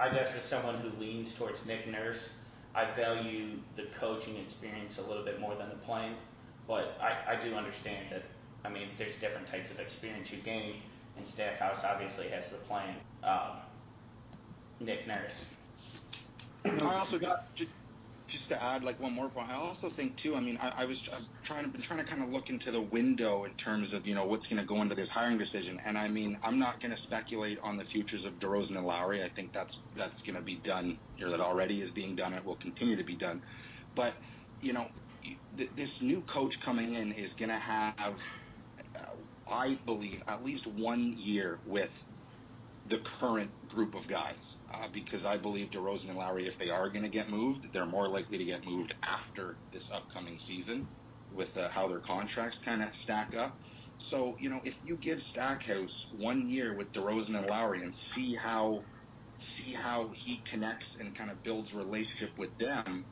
I 0.00 0.10
guess 0.12 0.26
as 0.36 0.50
someone 0.50 0.76
who 0.78 0.90
leans 1.00 1.32
towards 1.38 1.64
Nick 1.66 1.86
Nurse, 1.86 2.30
I 2.74 2.94
value 2.96 3.58
the 3.76 3.84
coaching 4.00 4.36
experience 4.36 4.98
a 4.98 5.02
little 5.02 5.24
bit 5.24 5.40
more 5.40 5.54
than 5.54 5.68
the 5.68 5.76
playing. 5.76 6.16
But 6.66 6.98
I, 7.00 7.34
I 7.34 7.44
do 7.44 7.54
understand 7.54 8.06
that. 8.10 8.22
I 8.64 8.70
mean, 8.70 8.88
there's 8.98 9.16
different 9.20 9.46
types 9.46 9.70
of 9.70 9.78
experience 9.78 10.32
you 10.32 10.38
gain, 10.42 10.76
and 11.18 11.28
Stackhouse 11.28 11.84
obviously 11.84 12.28
has 12.30 12.50
the 12.50 12.56
playing. 12.56 12.96
Um, 13.22 13.58
Nick 14.80 15.06
Nurse. 15.06 15.34
I 16.64 16.94
also 16.94 17.18
got 17.18 17.44
just 18.34 18.48
to 18.48 18.62
add 18.62 18.82
like 18.82 19.00
one 19.00 19.12
more 19.12 19.28
point, 19.28 19.48
I 19.48 19.54
also 19.54 19.88
think 19.88 20.16
too. 20.16 20.34
I 20.34 20.40
mean, 20.40 20.58
I, 20.60 20.82
I 20.82 20.84
was 20.84 21.00
trying 21.44 21.64
to 21.64 21.70
been 21.70 21.82
trying 21.82 22.00
to 22.00 22.04
kind 22.04 22.22
of 22.22 22.30
look 22.30 22.50
into 22.50 22.70
the 22.70 22.80
window 22.80 23.44
in 23.44 23.52
terms 23.54 23.94
of 23.94 24.06
you 24.06 24.14
know 24.14 24.26
what's 24.26 24.46
going 24.46 24.60
to 24.60 24.66
go 24.66 24.82
into 24.82 24.94
this 24.94 25.08
hiring 25.08 25.38
decision. 25.38 25.80
And 25.84 25.96
I 25.96 26.08
mean, 26.08 26.38
I'm 26.42 26.58
not 26.58 26.80
going 26.80 26.90
to 26.90 27.00
speculate 27.00 27.58
on 27.62 27.76
the 27.76 27.84
futures 27.84 28.24
of 28.24 28.34
DeRozan 28.34 28.76
and 28.76 28.86
Lowry. 28.86 29.22
I 29.22 29.28
think 29.28 29.52
that's 29.52 29.78
that's 29.96 30.20
going 30.22 30.34
to 30.34 30.42
be 30.42 30.56
done, 30.56 30.98
or 31.22 31.30
that 31.30 31.40
already 31.40 31.80
is 31.80 31.90
being 31.90 32.16
done. 32.16 32.34
It 32.34 32.44
will 32.44 32.56
continue 32.56 32.96
to 32.96 33.04
be 33.04 33.16
done. 33.16 33.42
But 33.94 34.14
you 34.60 34.72
know, 34.72 34.86
th- 35.56 35.70
this 35.76 35.90
new 36.00 36.22
coach 36.22 36.60
coming 36.64 36.94
in 36.94 37.12
is 37.12 37.32
going 37.34 37.50
to 37.50 37.54
have, 37.54 38.14
uh, 38.96 39.50
I 39.50 39.78
believe, 39.86 40.22
at 40.26 40.44
least 40.44 40.66
one 40.66 41.14
year 41.16 41.58
with 41.66 41.90
the 42.88 42.98
current 43.20 43.50
group 43.74 43.94
of 43.94 44.06
guys 44.08 44.56
uh, 44.72 44.88
because 44.92 45.24
I 45.24 45.36
believe 45.36 45.70
DeRozan 45.70 46.08
and 46.08 46.18
Lowry, 46.18 46.46
if 46.46 46.58
they 46.58 46.70
are 46.70 46.88
going 46.88 47.02
to 47.02 47.10
get 47.10 47.28
moved, 47.28 47.66
they're 47.72 47.86
more 47.86 48.08
likely 48.08 48.38
to 48.38 48.44
get 48.44 48.64
moved 48.64 48.94
after 49.02 49.56
this 49.72 49.90
upcoming 49.92 50.38
season 50.46 50.86
with 51.34 51.56
uh, 51.56 51.68
how 51.70 51.88
their 51.88 51.98
contracts 51.98 52.58
kind 52.64 52.82
of 52.82 52.88
stack 53.02 53.34
up. 53.36 53.56
So, 53.98 54.36
you 54.38 54.50
know, 54.50 54.60
if 54.64 54.74
you 54.84 54.96
give 54.96 55.18
Stackhouse 55.32 56.06
one 56.18 56.48
year 56.48 56.74
with 56.76 56.92
DeRozan 56.92 57.36
and 57.36 57.46
Lowry 57.46 57.82
and 57.82 57.94
see 58.14 58.34
how 58.34 58.82
see 59.56 59.72
how 59.72 60.10
he 60.14 60.40
connects 60.50 60.86
and 60.98 61.16
kind 61.16 61.30
of 61.30 61.42
builds 61.42 61.74
relationship 61.74 62.30
with 62.38 62.56
them, 62.58 63.04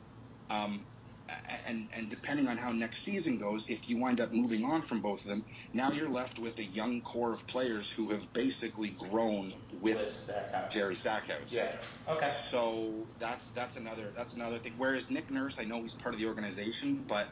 um, 0.49 0.85
and 1.65 1.87
and 1.95 2.09
depending 2.09 2.47
on 2.47 2.57
how 2.57 2.71
next 2.71 3.03
season 3.05 3.37
goes, 3.37 3.65
if 3.67 3.89
you 3.89 3.97
wind 3.97 4.19
up 4.19 4.31
moving 4.31 4.63
on 4.63 4.81
from 4.81 5.01
both 5.01 5.21
of 5.21 5.27
them, 5.27 5.43
now 5.73 5.91
you're 5.91 6.09
left 6.09 6.39
with 6.39 6.57
a 6.59 6.63
young 6.63 7.01
core 7.01 7.33
of 7.33 7.45
players 7.47 7.91
who 7.95 8.09
have 8.11 8.21
basically 8.33 8.95
grown 8.99 9.53
with, 9.81 9.95
with 9.95 10.13
Stackhouse. 10.13 10.73
Jerry 10.73 10.95
Stackhouse. 10.95 11.47
Yeah. 11.49 11.75
Okay. 12.07 12.33
So 12.51 13.05
that's 13.19 13.49
that's 13.55 13.77
another 13.77 14.11
that's 14.15 14.33
another 14.33 14.59
thing. 14.59 14.73
Whereas 14.77 15.09
Nick 15.09 15.29
Nurse, 15.29 15.55
I 15.59 15.63
know 15.63 15.81
he's 15.81 15.93
part 15.93 16.13
of 16.13 16.19
the 16.19 16.27
organization, 16.27 17.05
but 17.07 17.27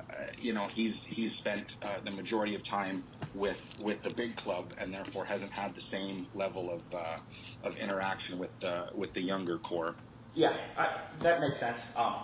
uh, 0.00 0.14
you 0.38 0.52
know 0.52 0.68
he's 0.68 0.94
he's 1.06 1.32
spent 1.38 1.72
uh, 1.82 2.00
the 2.04 2.10
majority 2.10 2.54
of 2.54 2.64
time 2.64 3.04
with 3.34 3.60
with 3.80 4.02
the 4.02 4.10
big 4.10 4.36
club 4.36 4.72
and 4.78 4.92
therefore 4.92 5.24
hasn't 5.24 5.52
had 5.52 5.74
the 5.74 5.82
same 5.90 6.26
level 6.34 6.70
of 6.70 6.80
uh, 6.94 7.18
of 7.62 7.76
interaction 7.76 8.38
with 8.38 8.50
uh, 8.64 8.86
with 8.94 9.12
the 9.14 9.20
younger 9.20 9.58
core. 9.58 9.94
Yeah, 10.34 10.54
I, 10.76 11.00
that 11.22 11.40
makes 11.40 11.58
sense. 11.58 11.80
Um, 11.96 12.16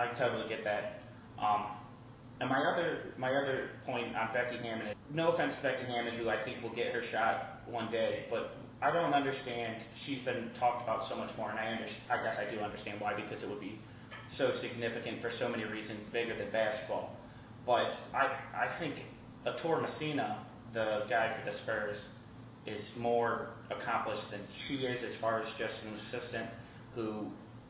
I 0.00 0.06
totally 0.18 0.48
get 0.48 0.64
that. 0.64 1.02
Um, 1.38 1.76
And 2.40 2.48
my 2.48 2.56
other 2.72 3.12
my 3.18 3.28
other 3.34 3.68
point 3.84 4.16
on 4.16 4.32
Becky 4.32 4.56
Hammon, 4.56 4.94
no 5.12 5.32
offense 5.32 5.54
to 5.56 5.62
Becky 5.62 5.84
Hammon, 5.84 6.14
who 6.14 6.30
I 6.30 6.42
think 6.42 6.62
will 6.62 6.74
get 6.74 6.94
her 6.94 7.02
shot 7.12 7.60
one 7.68 7.90
day, 7.90 8.24
but 8.30 8.56
I 8.80 8.90
don't 8.90 9.12
understand. 9.12 9.76
She's 10.06 10.20
been 10.24 10.50
talked 10.58 10.82
about 10.82 11.04
so 11.06 11.16
much 11.16 11.36
more, 11.36 11.50
and 11.50 11.58
I 11.58 11.66
under, 11.72 11.86
I 12.08 12.16
guess 12.24 12.38
I 12.38 12.50
do 12.50 12.60
understand 12.60 12.98
why 12.98 13.12
because 13.14 13.42
it 13.42 13.48
would 13.50 13.60
be 13.60 13.78
so 14.32 14.52
significant 14.62 15.20
for 15.20 15.30
so 15.30 15.50
many 15.50 15.64
reasons, 15.64 16.00
bigger 16.14 16.34
than 16.34 16.50
basketball. 16.50 17.14
But 17.66 17.86
I 18.14 18.24
I 18.64 18.78
think 18.78 18.94
Ettore 19.46 19.82
Messina, 19.82 20.46
the 20.72 21.04
guy 21.10 21.36
for 21.36 21.50
the 21.50 21.54
Spurs, 21.58 21.98
is 22.66 22.90
more 22.96 23.50
accomplished 23.70 24.30
than 24.30 24.40
she 24.66 24.76
is 24.86 25.04
as 25.04 25.14
far 25.20 25.42
as 25.42 25.48
just 25.58 25.74
an 25.84 25.92
assistant 25.96 26.48
who, 26.94 27.26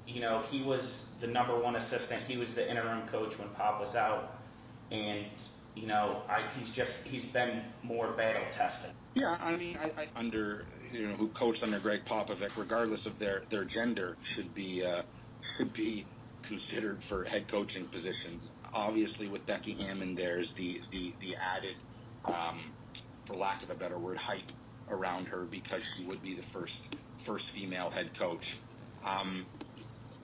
you 0.06 0.20
know, 0.20 0.44
he 0.48 0.62
was 0.62 0.84
the 1.20 1.26
number 1.26 1.58
one 1.58 1.76
assistant. 1.76 2.24
He 2.24 2.36
was 2.36 2.54
the 2.54 2.68
interim 2.68 3.08
coach 3.08 3.38
when 3.38 3.48
Pop 3.50 3.80
was 3.80 3.94
out, 3.94 4.40
and 4.90 5.26
you 5.74 5.86
know, 5.86 6.22
I, 6.28 6.50
he's 6.58 6.70
just 6.74 6.92
he's 7.04 7.24
been 7.26 7.62
more 7.82 8.12
battle 8.12 8.42
tested. 8.56 8.90
Yeah, 9.14 9.36
I 9.40 9.56
mean, 9.56 9.76
I, 9.76 10.02
I 10.02 10.06
under 10.16 10.64
you 10.92 11.08
know 11.08 11.14
who 11.16 11.28
coached 11.28 11.62
under 11.62 11.80
Gregg 11.80 12.00
Popovich, 12.08 12.56
regardless 12.56 13.06
of 13.06 13.18
their 13.18 13.42
their 13.50 13.64
gender, 13.64 14.16
should 14.34 14.54
be 14.54 14.84
uh, 14.84 15.02
should 15.56 15.72
be 15.72 16.06
considered 16.48 16.98
for 17.08 17.24
head 17.24 17.46
coaching 17.50 17.86
positions. 17.88 18.50
Obviously, 18.72 19.28
with 19.28 19.46
Becky 19.46 19.74
Hammon, 19.74 20.14
there's 20.14 20.52
the 20.56 20.80
the 20.90 21.12
the 21.20 21.36
added, 21.36 21.76
um, 22.24 22.72
for 23.26 23.34
lack 23.34 23.62
of 23.62 23.70
a 23.70 23.74
better 23.74 23.98
word, 23.98 24.16
hype 24.16 24.40
around 24.90 25.26
her 25.26 25.44
because 25.44 25.82
she 25.96 26.04
would 26.06 26.22
be 26.22 26.34
the 26.34 26.44
first 26.52 26.96
first 27.26 27.44
female 27.54 27.90
head 27.90 28.10
coach. 28.18 28.56
Um, 29.04 29.46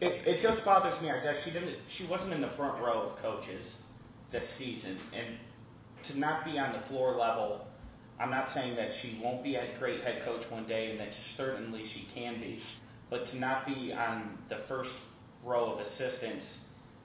it, 0.00 0.42
just 0.42 0.64
bothers 0.64 1.00
me. 1.00 1.10
I 1.10 1.22
guess 1.22 1.36
she 1.44 1.50
didn't. 1.50 1.76
She 1.96 2.06
wasn't 2.06 2.32
in 2.32 2.40
the 2.40 2.52
front 2.56 2.82
row 2.82 3.08
of 3.10 3.18
coaches 3.22 3.76
this 4.32 4.44
season, 4.58 4.98
and 5.14 5.38
to 6.08 6.18
not 6.18 6.44
be 6.44 6.58
on 6.58 6.72
the 6.72 6.86
floor 6.88 7.16
level. 7.16 7.66
I'm 8.18 8.30
not 8.30 8.48
saying 8.54 8.76
that 8.76 8.90
she 9.02 9.20
won't 9.22 9.42
be 9.42 9.56
a 9.56 9.78
great 9.78 10.02
head 10.02 10.22
coach 10.24 10.44
one 10.50 10.66
day, 10.66 10.90
and 10.90 11.00
that 11.00 11.10
certainly 11.36 11.84
she 11.92 12.08
can 12.14 12.40
be, 12.40 12.60
but 13.10 13.26
to 13.28 13.38
not 13.38 13.66
be 13.66 13.92
on 13.92 14.38
the 14.48 14.60
first 14.68 14.90
row 15.44 15.74
of 15.74 15.80
assistants 15.80 16.44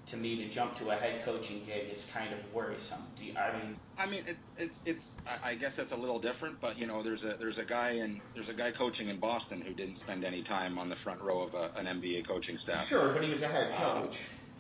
to 0.08 0.18
me 0.18 0.36
to 0.38 0.50
jump 0.50 0.76
to 0.78 0.90
a 0.90 0.96
head 0.96 1.24
coaching 1.24 1.64
gig 1.66 1.90
is 1.94 2.04
kind 2.14 2.34
of 2.34 2.40
worrisome. 2.54 3.04
Do 3.18 3.24
you, 3.24 3.34
I 3.36 3.58
mean, 3.58 3.78
I 3.98 4.06
mean, 4.08 4.24
it, 4.28 4.38
it's 4.58 4.76
it's. 4.86 5.06
I 5.44 5.56
guess 5.56 5.74
it's 5.78 5.92
a 5.92 5.96
little 5.96 6.20
different, 6.20 6.60
but 6.60 6.78
you 6.78 6.88
know, 6.88 7.04
there's 7.04 7.24
a 7.24 7.36
there's 7.40 7.60
a 7.60 7.66
guy 7.66 7.92
in 7.92 8.22
there's 8.34 8.50
a 8.50 8.54
guy 8.54 8.72
coaching 8.72 9.10
in 9.10 9.20
Boston 9.20 9.62
who 9.62 9.74
didn't 9.74 9.98
spend 9.98 10.24
any 10.24 10.44
time 10.44 10.78
on 10.78 10.90
the 10.90 10.96
front 10.98 11.22
row 11.22 11.42
of 11.42 11.54
a, 11.54 11.72
an 11.78 11.86
NBA 11.86 12.28
coaching 12.28 12.58
staff. 12.58 12.88
Sure, 12.88 13.14
but 13.14 13.24
he 13.24 13.30
was 13.30 13.42
a 13.42 13.48
head 13.48 13.72
um, 13.74 14.08
coach. 14.08 14.16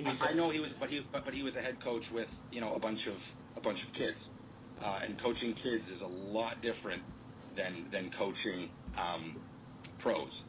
Um, 0.05 0.17
I, 0.21 0.29
I 0.29 0.33
know 0.33 0.49
he 0.49 0.59
was, 0.59 0.71
but 0.79 0.89
he 0.89 1.05
but, 1.11 1.25
but 1.25 1.33
he 1.33 1.43
was 1.43 1.55
a 1.55 1.61
head 1.61 1.81
coach 1.83 2.05
with 2.13 2.27
you 2.51 2.61
know 2.61 2.73
a 2.73 2.79
bunch 2.79 3.07
of 3.07 3.15
a 3.57 3.61
bunch 3.61 3.83
of 3.83 3.93
kids, 3.93 4.29
uh, 4.81 4.99
and 5.03 5.19
coaching 5.19 5.53
kids 5.53 5.89
is 5.89 6.01
a 6.01 6.07
lot 6.07 6.61
different 6.61 7.01
than 7.55 7.87
than 7.91 8.11
coaching 8.11 8.69
um, 8.97 9.37
pros. 9.99 10.43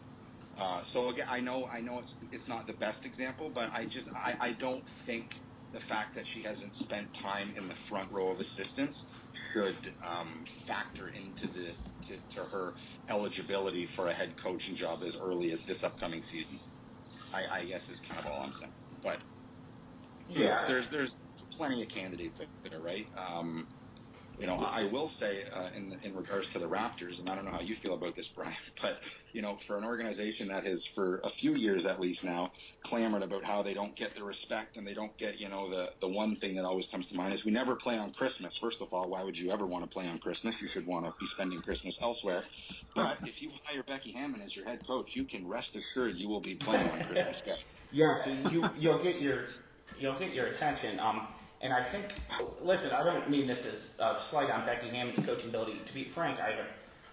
Uh, 0.59 0.83
so 0.93 1.09
again, 1.09 1.27
I 1.29 1.41
know 1.41 1.67
I 1.67 1.81
know 1.81 1.99
it's 2.01 2.15
it's 2.31 2.49
not 2.49 2.67
the 2.67 2.75
best 2.75 3.07
example, 3.07 3.51
but 3.55 3.71
I 3.73 3.87
just 3.87 4.09
I, 4.15 4.37
I 4.41 4.53
don't 4.53 4.85
think 5.07 5.35
the 5.73 5.81
fact 5.81 6.15
that 6.15 6.27
she 6.27 6.43
hasn't 6.43 6.75
spent 6.75 7.15
time 7.15 7.55
in 7.57 7.69
the 7.69 7.75
front 7.89 8.13
row 8.13 8.31
of 8.31 8.41
assistants 8.41 9.03
should 9.53 9.95
um, 10.07 10.45
factor 10.67 11.09
into 11.09 11.47
the 11.47 11.73
to, 12.07 12.19
to 12.35 12.45
her 12.45 12.75
eligibility 13.09 13.87
for 13.97 14.09
a 14.09 14.13
head 14.13 14.35
coaching 14.43 14.77
job 14.77 15.03
as 15.03 15.17
early 15.17 15.53
as 15.53 15.65
this 15.67 15.83
upcoming 15.83 16.23
season. 16.23 16.61
I, 17.33 17.61
I 17.61 17.65
guess 17.65 17.89
is 17.89 18.01
kind 18.01 18.21
of 18.21 18.27
all 18.27 18.43
I'm 18.43 18.53
saying. 18.53 18.73
But 19.03 19.19
yeah, 20.29 20.67
there's 20.67 20.89
there's 20.91 21.17
plenty 21.57 21.83
of 21.83 21.89
candidates 21.89 22.41
out 22.41 22.49
there, 22.71 22.81
right? 22.81 23.07
Um, 23.17 23.67
you 24.39 24.47
know, 24.47 24.57
I 24.57 24.91
will 24.91 25.11
say 25.19 25.45
uh, 25.53 25.71
in 25.75 25.99
in 26.03 26.15
regards 26.17 26.51
to 26.53 26.59
the 26.59 26.67
Raptors, 26.67 27.19
and 27.19 27.29
I 27.29 27.35
don't 27.35 27.45
know 27.45 27.51
how 27.53 27.61
you 27.61 27.77
feel 27.77 27.95
about 27.95 28.17
this, 28.17 28.29
Brian, 28.37 28.55
but 28.81 28.99
you 29.33 29.43
know, 29.43 29.59
for 29.67 29.77
an 29.79 29.85
organization 29.85 30.49
that 30.49 30.65
has 30.65 30.85
for 30.95 31.21
a 31.25 31.31
few 31.31 31.55
years 31.55 31.87
at 31.87 32.01
least 32.01 32.25
now 32.25 32.53
clamored 32.85 33.23
about 33.23 33.45
how 33.45 33.63
they 33.63 33.75
don't 33.75 33.97
get 33.97 34.15
the 34.15 34.25
respect 34.25 34.77
and 34.77 34.87
they 34.87 34.95
don't 34.95 35.17
get, 35.19 35.39
you 35.39 35.49
know, 35.49 35.71
the 35.71 35.91
the 36.01 36.09
one 36.09 36.37
thing 36.37 36.57
that 36.57 36.65
always 36.65 36.87
comes 36.89 37.09
to 37.09 37.15
mind 37.15 37.35
is 37.35 37.45
we 37.45 37.53
never 37.53 37.77
play 37.77 37.97
on 37.97 38.13
Christmas. 38.13 38.57
First 38.61 38.81
of 38.81 38.89
all, 38.93 39.11
why 39.11 39.23
would 39.23 39.37
you 39.37 39.51
ever 39.53 39.67
want 39.67 39.85
to 39.85 39.91
play 39.91 40.07
on 40.07 40.19
Christmas? 40.19 40.57
You 40.61 40.69
should 40.69 40.87
want 40.87 41.07
to 41.07 41.13
be 41.21 41.27
spending 41.27 41.61
Christmas 41.63 41.97
elsewhere. 42.01 42.43
But 42.95 43.19
if 43.25 43.41
you 43.43 43.51
hire 43.65 43.83
Becky 43.83 44.13
Hammon 44.13 44.41
as 44.41 44.55
your 44.57 44.65
head 44.65 44.87
coach, 44.87 45.11
you 45.15 45.25
can 45.25 45.47
rest 45.47 45.77
assured 45.77 46.17
you 46.17 46.29
will 46.29 46.41
be 46.41 46.57
playing 46.57 46.89
on 46.91 47.05
Christmas 47.05 47.41
Day. 47.45 47.57
Yeah, 47.91 48.49
you 48.51 48.65
you'll 48.79 49.03
get 49.03 49.21
your 49.21 49.45
you'll 49.99 50.19
get 50.19 50.33
your 50.35 50.47
attention. 50.47 50.99
Um, 50.99 51.29
and 51.63 51.73
I 51.73 51.91
think, 51.93 52.07
listen, 52.61 52.91
I 52.91 53.05
don't 53.05 53.31
mean 53.31 53.47
this 53.47 53.61
as 53.61 53.91
a 54.01 54.19
slight 54.31 54.51
on 54.51 54.67
Becky 54.67 54.89
Hammon's 54.89 55.25
coaching 55.25 55.49
ability. 55.49 55.81
To 55.87 55.95
be 55.95 56.09
frank, 56.13 56.41
I 56.41 56.51
have 56.53 56.67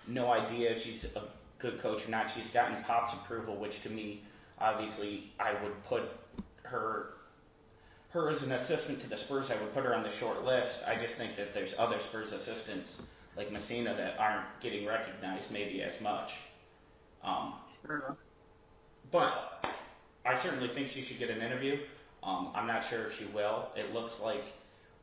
no 0.08 0.32
idea 0.32 0.72
if 0.72 0.84
she's 0.84 1.06
a 1.16 1.24
good 1.60 1.80
coach 1.82 2.02
or 2.06 2.10
not. 2.10 2.28
She's 2.36 2.50
gotten 2.52 2.84
Pop's 2.84 3.14
approval, 3.24 3.60
which 3.60 3.82
to 3.84 3.90
me, 3.90 4.24
obviously, 4.58 5.32
I 5.40 5.62
would 5.64 5.74
put 5.88 6.04
her 6.64 7.14
her 8.10 8.32
as 8.32 8.42
an 8.42 8.52
assistant 8.52 9.04
to 9.04 9.08
the 9.08 9.20
Spurs. 9.20 9.52
I 9.52 9.62
would 9.62 9.72
put 9.72 9.84
her 9.84 9.94
on 9.94 10.02
the 10.02 10.12
short 10.20 10.44
list. 10.44 10.80
I 10.88 10.96
just 10.96 11.16
think 11.18 11.38
that 11.38 11.54
there's 11.54 11.76
other 11.78 12.00
Spurs 12.10 12.34
assistants 12.34 13.02
like 13.38 13.52
Messina 13.52 13.96
that 13.96 14.20
aren't 14.20 14.48
getting 14.64 14.88
recognized 14.88 15.52
maybe 15.52 15.84
as 15.84 15.94
much. 16.02 16.30
Um, 17.24 17.54
but 19.12 19.32
I 20.26 20.42
certainly 20.42 20.70
think 20.74 20.88
she 20.90 21.04
should 21.04 21.20
get 21.20 21.30
an 21.30 21.44
interview. 21.44 21.78
Um, 22.24 22.52
I'm 22.56 22.68
not 22.68 22.84
sure 22.90 23.06
if 23.06 23.14
she 23.18 23.26
will. 23.34 23.70
It 23.76 23.94
looks 23.94 24.16
like 24.22 24.44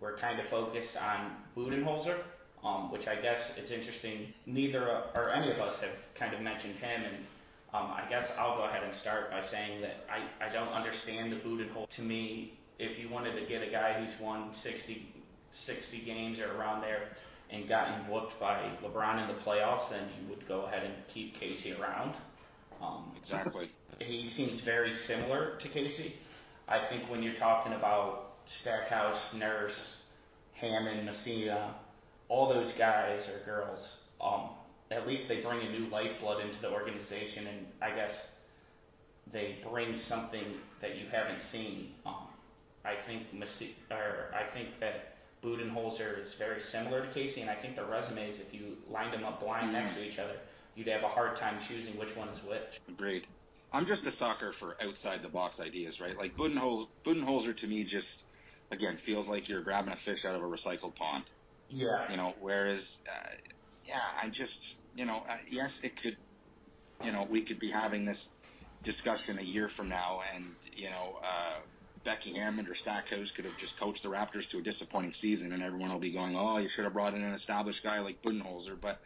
we're 0.01 0.17
kind 0.19 0.39
of 0.41 0.47
focused 0.51 0.97
on 0.97 1.33
Budenholzer, 1.57 2.19
um, 2.63 2.91
which 2.93 3.07
I 3.07 3.21
guess 3.21 3.39
it's 3.57 3.71
interesting. 3.71 4.33
Neither 4.45 4.87
or 5.15 5.33
any 5.33 5.51
of 5.51 5.59
us 5.59 5.81
have 5.81 5.95
kind 6.19 6.35
of 6.35 6.41
mentioned 6.41 6.77
him, 6.77 7.03
and 7.05 7.17
um, 7.73 7.93
I 7.93 8.05
guess 8.09 8.25
I'll 8.39 8.57
go 8.57 8.65
ahead 8.65 8.83
and 8.83 8.95
start 9.01 9.31
by 9.31 9.43
saying 9.51 9.81
that 9.83 10.05
I, 10.11 10.47
I 10.47 10.53
don't 10.53 10.69
understand 10.69 11.33
the 11.33 11.37
Budenholzer. 11.37 11.89
To 11.97 12.03
me, 12.03 12.59
if 12.79 12.99
you 12.99 13.09
wanted 13.09 13.41
to 13.41 13.47
get 13.47 13.63
a 13.63 13.71
guy 13.71 14.05
who's 14.05 14.21
won 14.21 14.53
60, 14.63 15.07
60 15.67 16.05
games 16.05 16.41
or 16.41 16.55
around 16.57 16.83
there 16.83 17.09
and 17.51 17.69
gotten 17.69 18.11
whooped 18.11 18.39
by 18.41 18.71
LeBron 18.85 19.23
in 19.23 19.35
the 19.35 19.41
playoffs, 19.43 19.91
then 19.91 20.09
you 20.21 20.29
would 20.29 20.47
go 20.47 20.63
ahead 20.63 20.83
and 20.85 20.95
keep 21.13 21.35
Casey 21.35 21.73
around. 21.73 22.15
Um, 22.83 23.13
exactly. 23.17 23.71
He 23.99 24.31
seems 24.37 24.61
very 24.65 24.93
similar 25.07 25.57
to 25.61 25.69
Casey. 25.69 26.15
I 26.69 26.87
think 26.89 27.09
when 27.11 27.23
you're 27.23 27.35
talking 27.37 27.73
about 27.73 28.33
Stackhouse, 28.61 29.21
Nurse, 29.35 29.77
Hammon, 30.55 31.05
Messina, 31.05 31.75
all 32.29 32.49
those 32.49 32.73
guys 32.77 33.29
or 33.29 33.45
girls, 33.45 33.97
um, 34.21 34.51
at 34.91 35.07
least 35.07 35.29
they 35.29 35.43
bring 35.43 35.61
a 35.67 35.71
new 35.71 35.89
lifeblood 35.89 36.45
into 36.45 36.61
the 36.61 36.71
organization, 36.71 37.47
and 37.47 37.67
I 37.83 37.95
guess 37.95 38.13
they 39.33 39.59
bring 39.71 39.99
something 40.09 40.45
that 40.81 40.97
you 40.97 41.07
haven't 41.11 41.41
seen. 41.53 41.93
Um, 42.05 42.29
I 42.85 42.95
think 43.07 43.35
Messi- 43.35 43.75
or 43.91 44.33
I 44.35 44.53
think 44.53 44.69
that 44.81 45.17
Budenholzer 45.43 46.25
is 46.25 46.35
very 46.39 46.61
similar 46.61 47.07
to 47.07 47.13
Casey, 47.13 47.41
and 47.41 47.51
I 47.51 47.55
think 47.61 47.77
the 47.77 47.85
resumes, 47.85 48.41
if 48.41 48.55
you 48.55 48.77
lined 48.91 49.13
them 49.13 49.25
up 49.25 49.41
blind 49.41 49.73
next 49.73 49.95
to 49.95 50.05
each 50.05 50.19
other, 50.19 50.37
you'd 50.75 50.89
have 50.89 51.03
a 51.03 51.09
hard 51.09 51.37
time 51.37 51.59
choosing 51.69 51.97
which 51.99 52.15
one 52.17 52.29
is 52.29 52.39
which. 52.45 52.81
Agreed. 52.89 53.27
I'm 53.73 53.87
just 53.87 54.05
a 54.05 54.13
sucker 54.13 54.53
for 54.59 54.77
outside 54.83 55.23
the 55.23 55.29
box 55.29 55.61
ideas, 55.61 56.01
right? 56.01 56.17
Like 56.17 56.37
Budenholzer, 56.37 56.87
Budenholzer 57.05 57.57
to 57.59 57.67
me 57.67 57.85
just 57.85 58.07
again 58.71 58.99
feels 59.05 59.29
like 59.29 59.49
you're 59.49 59.63
grabbing 59.63 59.93
a 59.93 59.97
fish 60.05 60.25
out 60.25 60.35
of 60.35 60.43
a 60.43 60.47
recycled 60.47 60.95
pond. 60.95 61.25
Yeah. 61.69 62.11
You 62.11 62.17
know, 62.17 62.35
whereas, 62.41 62.81
uh, 63.07 63.29
yeah, 63.85 64.01
I 64.23 64.29
just, 64.29 64.57
you 64.95 65.05
know, 65.05 65.23
uh, 65.29 65.37
yes, 65.51 65.71
it 65.83 65.93
could, 66.01 66.17
you 67.05 67.13
know, 67.13 67.27
we 67.29 67.43
could 67.45 67.59
be 67.59 67.71
having 67.71 68.05
this 68.05 68.29
discussion 68.85 69.39
a 69.39 69.43
year 69.43 69.69
from 69.77 69.89
now, 69.89 70.21
and 70.35 70.45
you 70.75 70.89
know, 70.89 71.19
uh, 71.23 71.59
Becky 72.05 72.35
Hammon 72.35 72.67
or 72.69 72.75
Stackhouse 72.75 73.33
could 73.35 73.45
have 73.45 73.57
just 73.59 73.79
coached 73.79 74.03
the 74.03 74.09
Raptors 74.09 74.49
to 74.51 74.59
a 74.59 74.63
disappointing 74.63 75.13
season, 75.21 75.53
and 75.53 75.63
everyone 75.63 75.93
will 75.93 75.99
be 75.99 76.13
going, 76.13 76.37
"Oh, 76.37 76.59
you 76.59 76.69
should 76.69 76.85
have 76.85 76.95
brought 76.95 77.15
in 77.15 77.23
an 77.23 77.35
established 77.35 77.83
guy 77.83 77.99
like 77.99 78.23
Budenholzer." 78.23 78.81
But 78.81 79.01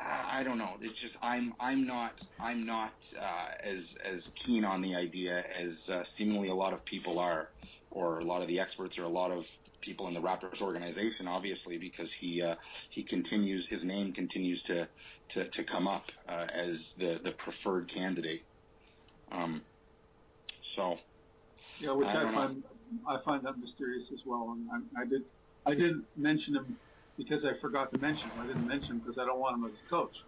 I 0.00 0.42
don't 0.42 0.58
know. 0.58 0.76
It's 0.80 0.98
just 1.00 1.16
I'm 1.22 1.54
I'm 1.60 1.86
not 1.86 2.20
I'm 2.40 2.66
not 2.66 2.92
uh, 3.18 3.48
as 3.62 3.94
as 4.04 4.28
keen 4.34 4.64
on 4.64 4.82
the 4.82 4.94
idea 4.94 5.44
as 5.58 5.88
uh, 5.88 6.04
seemingly 6.16 6.48
a 6.48 6.54
lot 6.54 6.72
of 6.72 6.84
people 6.84 7.18
are, 7.18 7.48
or 7.90 8.18
a 8.18 8.24
lot 8.24 8.42
of 8.42 8.48
the 8.48 8.58
experts 8.58 8.98
or 8.98 9.04
a 9.04 9.08
lot 9.08 9.30
of 9.30 9.44
people 9.80 10.08
in 10.08 10.14
the 10.14 10.20
Raptors 10.20 10.62
organization, 10.62 11.28
obviously, 11.28 11.76
because 11.78 12.12
he 12.12 12.42
uh, 12.42 12.56
he 12.90 13.02
continues 13.02 13.66
his 13.68 13.84
name 13.84 14.12
continues 14.12 14.62
to 14.64 14.88
to, 15.30 15.48
to 15.50 15.64
come 15.64 15.86
up 15.86 16.04
uh, 16.28 16.46
as 16.52 16.80
the 16.98 17.20
the 17.22 17.32
preferred 17.32 17.88
candidate. 17.88 18.42
Um, 19.30 19.62
so. 20.74 20.96
Yeah, 21.80 21.92
which 21.92 22.06
I, 22.06 22.28
I 22.28 22.32
find 22.32 22.56
know. 22.56 22.62
I 23.08 23.18
find 23.24 23.44
that 23.44 23.58
mysterious 23.58 24.10
as 24.12 24.22
well, 24.24 24.56
and 24.56 24.88
I, 24.96 25.02
I 25.02 25.04
did 25.06 25.22
I 25.66 25.74
did 25.74 26.02
mention 26.16 26.54
him 26.54 26.76
because 27.16 27.44
I 27.44 27.52
forgot 27.60 27.92
to 27.92 27.98
mention 27.98 28.30
him. 28.30 28.40
I 28.40 28.46
didn't 28.46 28.66
mention 28.66 28.92
him 28.92 28.98
because 28.98 29.18
I 29.18 29.24
don't 29.24 29.38
want 29.38 29.56
him 29.56 29.70
as 29.72 29.80
a 29.80 29.90
coach. 29.90 30.22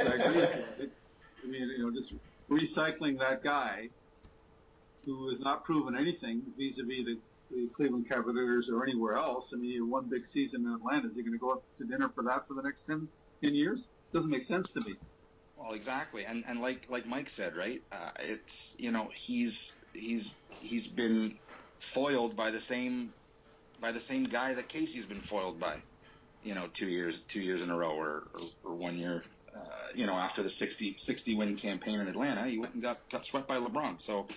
I 0.00 0.14
agree 0.14 0.40
with 0.40 0.54
you. 0.78 0.90
I 1.44 1.46
mean, 1.46 1.68
you 1.76 1.78
know, 1.78 1.90
just 1.90 2.12
recycling 2.50 3.18
that 3.18 3.42
guy 3.42 3.88
who 5.04 5.30
has 5.30 5.40
not 5.40 5.64
proven 5.64 5.96
anything 5.96 6.42
vis-a-vis 6.56 7.04
the 7.04 7.18
the 7.50 7.68
Cleveland 7.74 8.08
Cavaliers 8.08 8.68
or 8.70 8.82
anywhere 8.84 9.16
else. 9.16 9.52
I 9.54 9.56
mean, 9.56 9.88
one 9.88 10.04
big 10.08 10.26
season 10.26 10.66
in 10.66 10.74
Atlanta. 10.74 11.08
You're 11.14 11.24
going 11.24 11.32
to 11.32 11.38
go 11.38 11.52
up 11.52 11.62
to 11.78 11.84
dinner 11.84 12.10
for 12.14 12.22
that 12.24 12.46
for 12.46 12.54
the 12.54 12.62
next 12.62 12.86
10, 12.86 13.08
10 13.42 13.54
years? 13.54 13.86
Doesn't 14.12 14.30
make 14.30 14.42
sense 14.42 14.70
to 14.72 14.80
me. 14.86 14.94
Well, 15.56 15.72
exactly, 15.72 16.24
and 16.24 16.44
and 16.46 16.60
like 16.60 16.86
like 16.88 17.04
Mike 17.04 17.28
said, 17.30 17.56
right? 17.56 17.82
Uh, 17.90 18.10
it's 18.20 18.52
you 18.76 18.92
know 18.92 19.10
he's 19.12 19.58
he's 19.92 20.30
he's 20.60 20.86
been 20.86 21.36
foiled 21.92 22.36
by 22.36 22.52
the 22.52 22.60
same 22.60 23.12
by 23.80 23.90
the 23.90 24.00
same 24.00 24.24
guy 24.24 24.54
that 24.54 24.68
Casey's 24.68 25.04
been 25.04 25.20
foiled 25.22 25.58
by, 25.58 25.82
you 26.42 26.54
know, 26.54 26.68
two 26.78 26.86
years 26.86 27.20
two 27.32 27.40
years 27.40 27.62
in 27.62 27.70
a 27.70 27.76
row 27.76 27.92
or 27.92 28.24
or, 28.34 28.40
or 28.64 28.74
one 28.74 28.96
year. 28.96 29.22
Uh, 29.54 29.60
you 29.94 30.06
know, 30.06 30.12
after 30.12 30.42
the 30.42 30.50
60, 30.50 30.96
60 31.04 31.34
win 31.34 31.56
campaign 31.56 31.98
in 31.98 32.06
Atlanta, 32.06 32.48
he 32.48 32.58
went 32.58 32.74
and 32.74 32.82
got, 32.82 32.98
got 33.10 33.24
swept 33.24 33.48
by 33.48 33.56
LeBron. 33.56 34.00
So, 34.06 34.28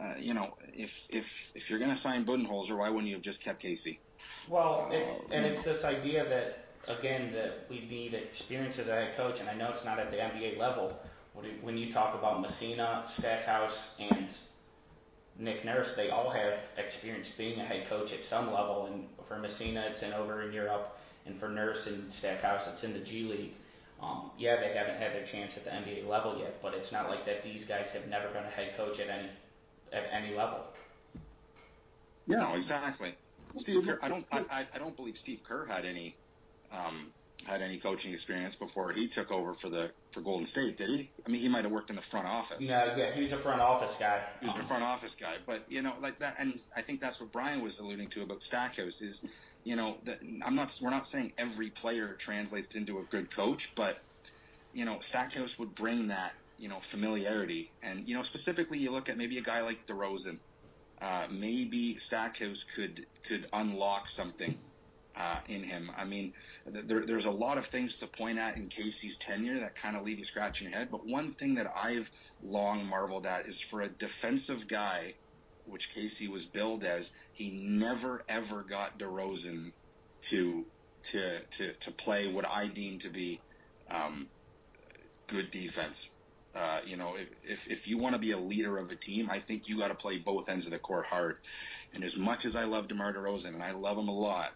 uh, 0.00 0.14
you 0.18 0.32
know, 0.32 0.56
if 0.72 0.90
if 1.10 1.24
if 1.54 1.68
you're 1.68 1.78
going 1.78 1.94
to 1.94 2.00
sign 2.00 2.24
Budenholzer, 2.24 2.78
why 2.78 2.88
wouldn't 2.88 3.08
you 3.08 3.16
have 3.16 3.24
just 3.24 3.42
kept 3.42 3.60
Casey? 3.60 4.00
Well, 4.48 4.88
it, 4.90 5.32
and 5.32 5.44
it's 5.44 5.64
this 5.64 5.84
idea 5.84 6.24
that 6.24 6.96
again 6.96 7.32
that 7.32 7.66
we 7.68 7.80
need 7.80 8.14
experience 8.14 8.78
as 8.78 8.88
a 8.88 8.92
head 8.92 9.16
coach, 9.16 9.40
and 9.40 9.48
I 9.48 9.54
know 9.54 9.70
it's 9.72 9.84
not 9.84 9.98
at 9.98 10.10
the 10.10 10.16
NBA 10.16 10.58
level. 10.58 10.96
When 11.62 11.78
you 11.78 11.90
talk 11.90 12.14
about 12.14 12.42
Messina, 12.42 13.04
Stackhouse, 13.18 13.76
and 13.98 14.28
Nick 15.38 15.64
Nurse, 15.64 15.94
they 15.96 16.10
all 16.10 16.30
have 16.30 16.60
experience 16.76 17.28
being 17.38 17.58
a 17.58 17.64
head 17.64 17.88
coach 17.88 18.12
at 18.12 18.24
some 18.28 18.52
level. 18.52 18.86
And 18.92 19.06
for 19.26 19.38
Messina, 19.38 19.86
it's 19.90 20.02
in 20.02 20.12
over 20.12 20.42
in 20.42 20.52
Europe, 20.52 20.98
and 21.26 21.38
for 21.38 21.48
Nurse 21.48 21.86
and 21.86 22.12
Stackhouse, 22.18 22.62
it's 22.72 22.84
in 22.84 22.92
the 22.92 23.00
G 23.00 23.24
League. 23.24 23.52
Um, 24.02 24.32
yeah, 24.36 24.56
they 24.56 24.76
haven't 24.76 24.96
had 24.96 25.12
their 25.12 25.24
chance 25.24 25.56
at 25.56 25.64
the 25.64 25.70
NBA 25.70 26.08
level 26.08 26.38
yet, 26.38 26.60
but 26.60 26.74
it's 26.74 26.90
not 26.90 27.08
like 27.08 27.24
that. 27.26 27.42
These 27.42 27.64
guys 27.66 27.86
have 27.92 28.08
never 28.08 28.28
been 28.32 28.44
a 28.44 28.50
head 28.50 28.76
coach 28.76 28.98
at 28.98 29.08
any 29.08 29.28
at 29.92 30.04
any 30.12 30.34
level. 30.34 30.64
Yeah, 32.26 32.38
no, 32.38 32.54
exactly. 32.54 33.14
Steve 33.58 33.84
Kerr, 33.84 33.98
I 34.02 34.08
don't, 34.08 34.26
I, 34.32 34.66
I 34.72 34.78
don't 34.78 34.96
believe 34.96 35.16
Steve 35.18 35.40
Kerr 35.46 35.66
had 35.66 35.84
any 35.84 36.16
um, 36.72 37.12
had 37.44 37.60
any 37.60 37.78
coaching 37.78 38.12
experience 38.12 38.54
before 38.54 38.92
he 38.92 39.08
took 39.08 39.30
over 39.30 39.54
for 39.54 39.68
the 39.68 39.90
for 40.12 40.20
Golden 40.20 40.46
State, 40.46 40.78
did 40.78 40.88
he? 40.88 41.10
I 41.26 41.30
mean, 41.30 41.40
he 41.40 41.48
might 41.48 41.64
have 41.64 41.72
worked 41.72 41.90
in 41.90 41.96
the 41.96 42.02
front 42.10 42.26
office. 42.26 42.58
No, 42.60 42.94
yeah, 42.96 43.14
he 43.14 43.22
was 43.22 43.32
a 43.32 43.42
front 43.42 43.60
office 43.60 43.94
guy. 43.98 44.24
He 44.40 44.46
was 44.46 44.54
um, 44.54 44.62
a 44.62 44.68
front 44.68 44.84
office 44.84 45.14
guy, 45.18 45.36
but 45.46 45.64
you 45.68 45.82
know, 45.82 45.94
like 46.00 46.18
that, 46.20 46.34
and 46.38 46.58
I 46.76 46.82
think 46.82 47.00
that's 47.00 47.20
what 47.20 47.32
Brian 47.32 47.62
was 47.62 47.78
alluding 47.78 48.10
to 48.10 48.22
about 48.22 48.42
Stackhouse 48.42 49.00
is, 49.00 49.20
you 49.64 49.76
know, 49.76 49.96
that 50.06 50.18
I'm 50.44 50.56
not, 50.56 50.70
we're 50.80 50.90
not 50.90 51.06
saying 51.06 51.32
every 51.38 51.70
player 51.70 52.16
translates 52.18 52.74
into 52.74 52.98
a 52.98 53.04
good 53.10 53.34
coach, 53.34 53.70
but 53.76 53.98
you 54.72 54.84
know, 54.84 54.98
Stackhouse 55.08 55.58
would 55.58 55.74
bring 55.74 56.08
that, 56.08 56.32
you 56.58 56.68
know, 56.68 56.80
familiarity, 56.90 57.70
and 57.82 58.08
you 58.08 58.14
know, 58.14 58.22
specifically, 58.22 58.78
you 58.78 58.90
look 58.90 59.08
at 59.08 59.16
maybe 59.16 59.38
a 59.38 59.42
guy 59.42 59.60
like 59.60 59.86
DeRozan. 59.86 60.38
Uh, 61.00 61.26
maybe 61.30 61.98
Stackhouse 62.06 62.64
could 62.76 63.06
could 63.28 63.48
unlock 63.52 64.04
something 64.16 64.56
uh, 65.16 65.40
in 65.48 65.62
him. 65.62 65.90
I 65.96 66.04
mean, 66.04 66.32
there, 66.66 67.04
there's 67.06 67.24
a 67.24 67.30
lot 67.30 67.58
of 67.58 67.64
things 67.66 67.96
to 68.00 68.06
point 68.06 68.38
at 68.38 68.56
in 68.56 68.68
Casey's 68.68 69.16
tenure 69.26 69.60
that 69.60 69.72
kind 69.80 69.96
of 69.96 70.04
leave 70.04 70.18
you 70.18 70.24
scratching 70.24 70.68
your 70.68 70.78
head. 70.78 70.88
But 70.90 71.06
one 71.06 71.34
thing 71.34 71.56
that 71.56 71.66
I've 71.74 72.08
long 72.42 72.86
marveled 72.86 73.26
at 73.26 73.46
is 73.46 73.60
for 73.70 73.82
a 73.82 73.88
defensive 73.88 74.68
guy, 74.68 75.14
which 75.66 75.88
Casey 75.94 76.28
was 76.28 76.44
billed 76.46 76.84
as, 76.84 77.08
he 77.32 77.50
never 77.50 78.22
ever 78.28 78.62
got 78.62 78.98
DeRozan 78.98 79.72
to 80.30 80.64
to 81.12 81.40
to 81.58 81.72
to 81.74 81.90
play 81.92 82.32
what 82.32 82.46
I 82.46 82.68
deem 82.68 82.98
to 83.00 83.10
be 83.10 83.40
um, 83.90 84.28
good 85.28 85.50
defense. 85.50 85.96
Uh, 86.54 86.80
you 86.84 86.98
know, 86.98 87.14
if, 87.16 87.28
if, 87.44 87.58
if 87.66 87.88
you 87.88 87.96
want 87.96 88.14
to 88.14 88.20
be 88.20 88.32
a 88.32 88.38
leader 88.38 88.76
of 88.76 88.90
a 88.90 88.96
team, 88.96 89.30
I 89.30 89.40
think 89.40 89.68
you 89.68 89.78
got 89.78 89.88
to 89.88 89.94
play 89.94 90.18
both 90.18 90.50
ends 90.50 90.66
of 90.66 90.72
the 90.72 90.78
court 90.78 91.06
hard. 91.06 91.36
And 91.94 92.04
as 92.04 92.14
much 92.14 92.44
as 92.44 92.54
I 92.54 92.64
love 92.64 92.88
DeMar 92.88 93.14
DeRozan, 93.14 93.54
and 93.54 93.62
I 93.62 93.72
love 93.72 93.96
him 93.96 94.08
a 94.08 94.14
lot, 94.14 94.50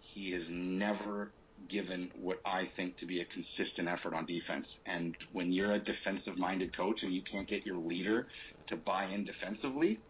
he 0.00 0.32
has 0.32 0.48
never 0.50 1.30
given 1.68 2.10
what 2.20 2.40
I 2.44 2.68
think 2.76 2.96
to 2.98 3.06
be 3.06 3.20
a 3.20 3.24
consistent 3.24 3.88
effort 3.88 4.14
on 4.14 4.26
defense. 4.26 4.76
And 4.86 5.16
when 5.32 5.52
you're 5.52 5.72
a 5.72 5.78
defensive 5.78 6.38
minded 6.38 6.76
coach 6.76 7.02
and 7.02 7.12
you 7.12 7.22
can't 7.22 7.46
get 7.46 7.64
your 7.64 7.76
leader 7.76 8.26
to 8.66 8.76
buy 8.76 9.06
in 9.06 9.24
defensively, 9.24 10.00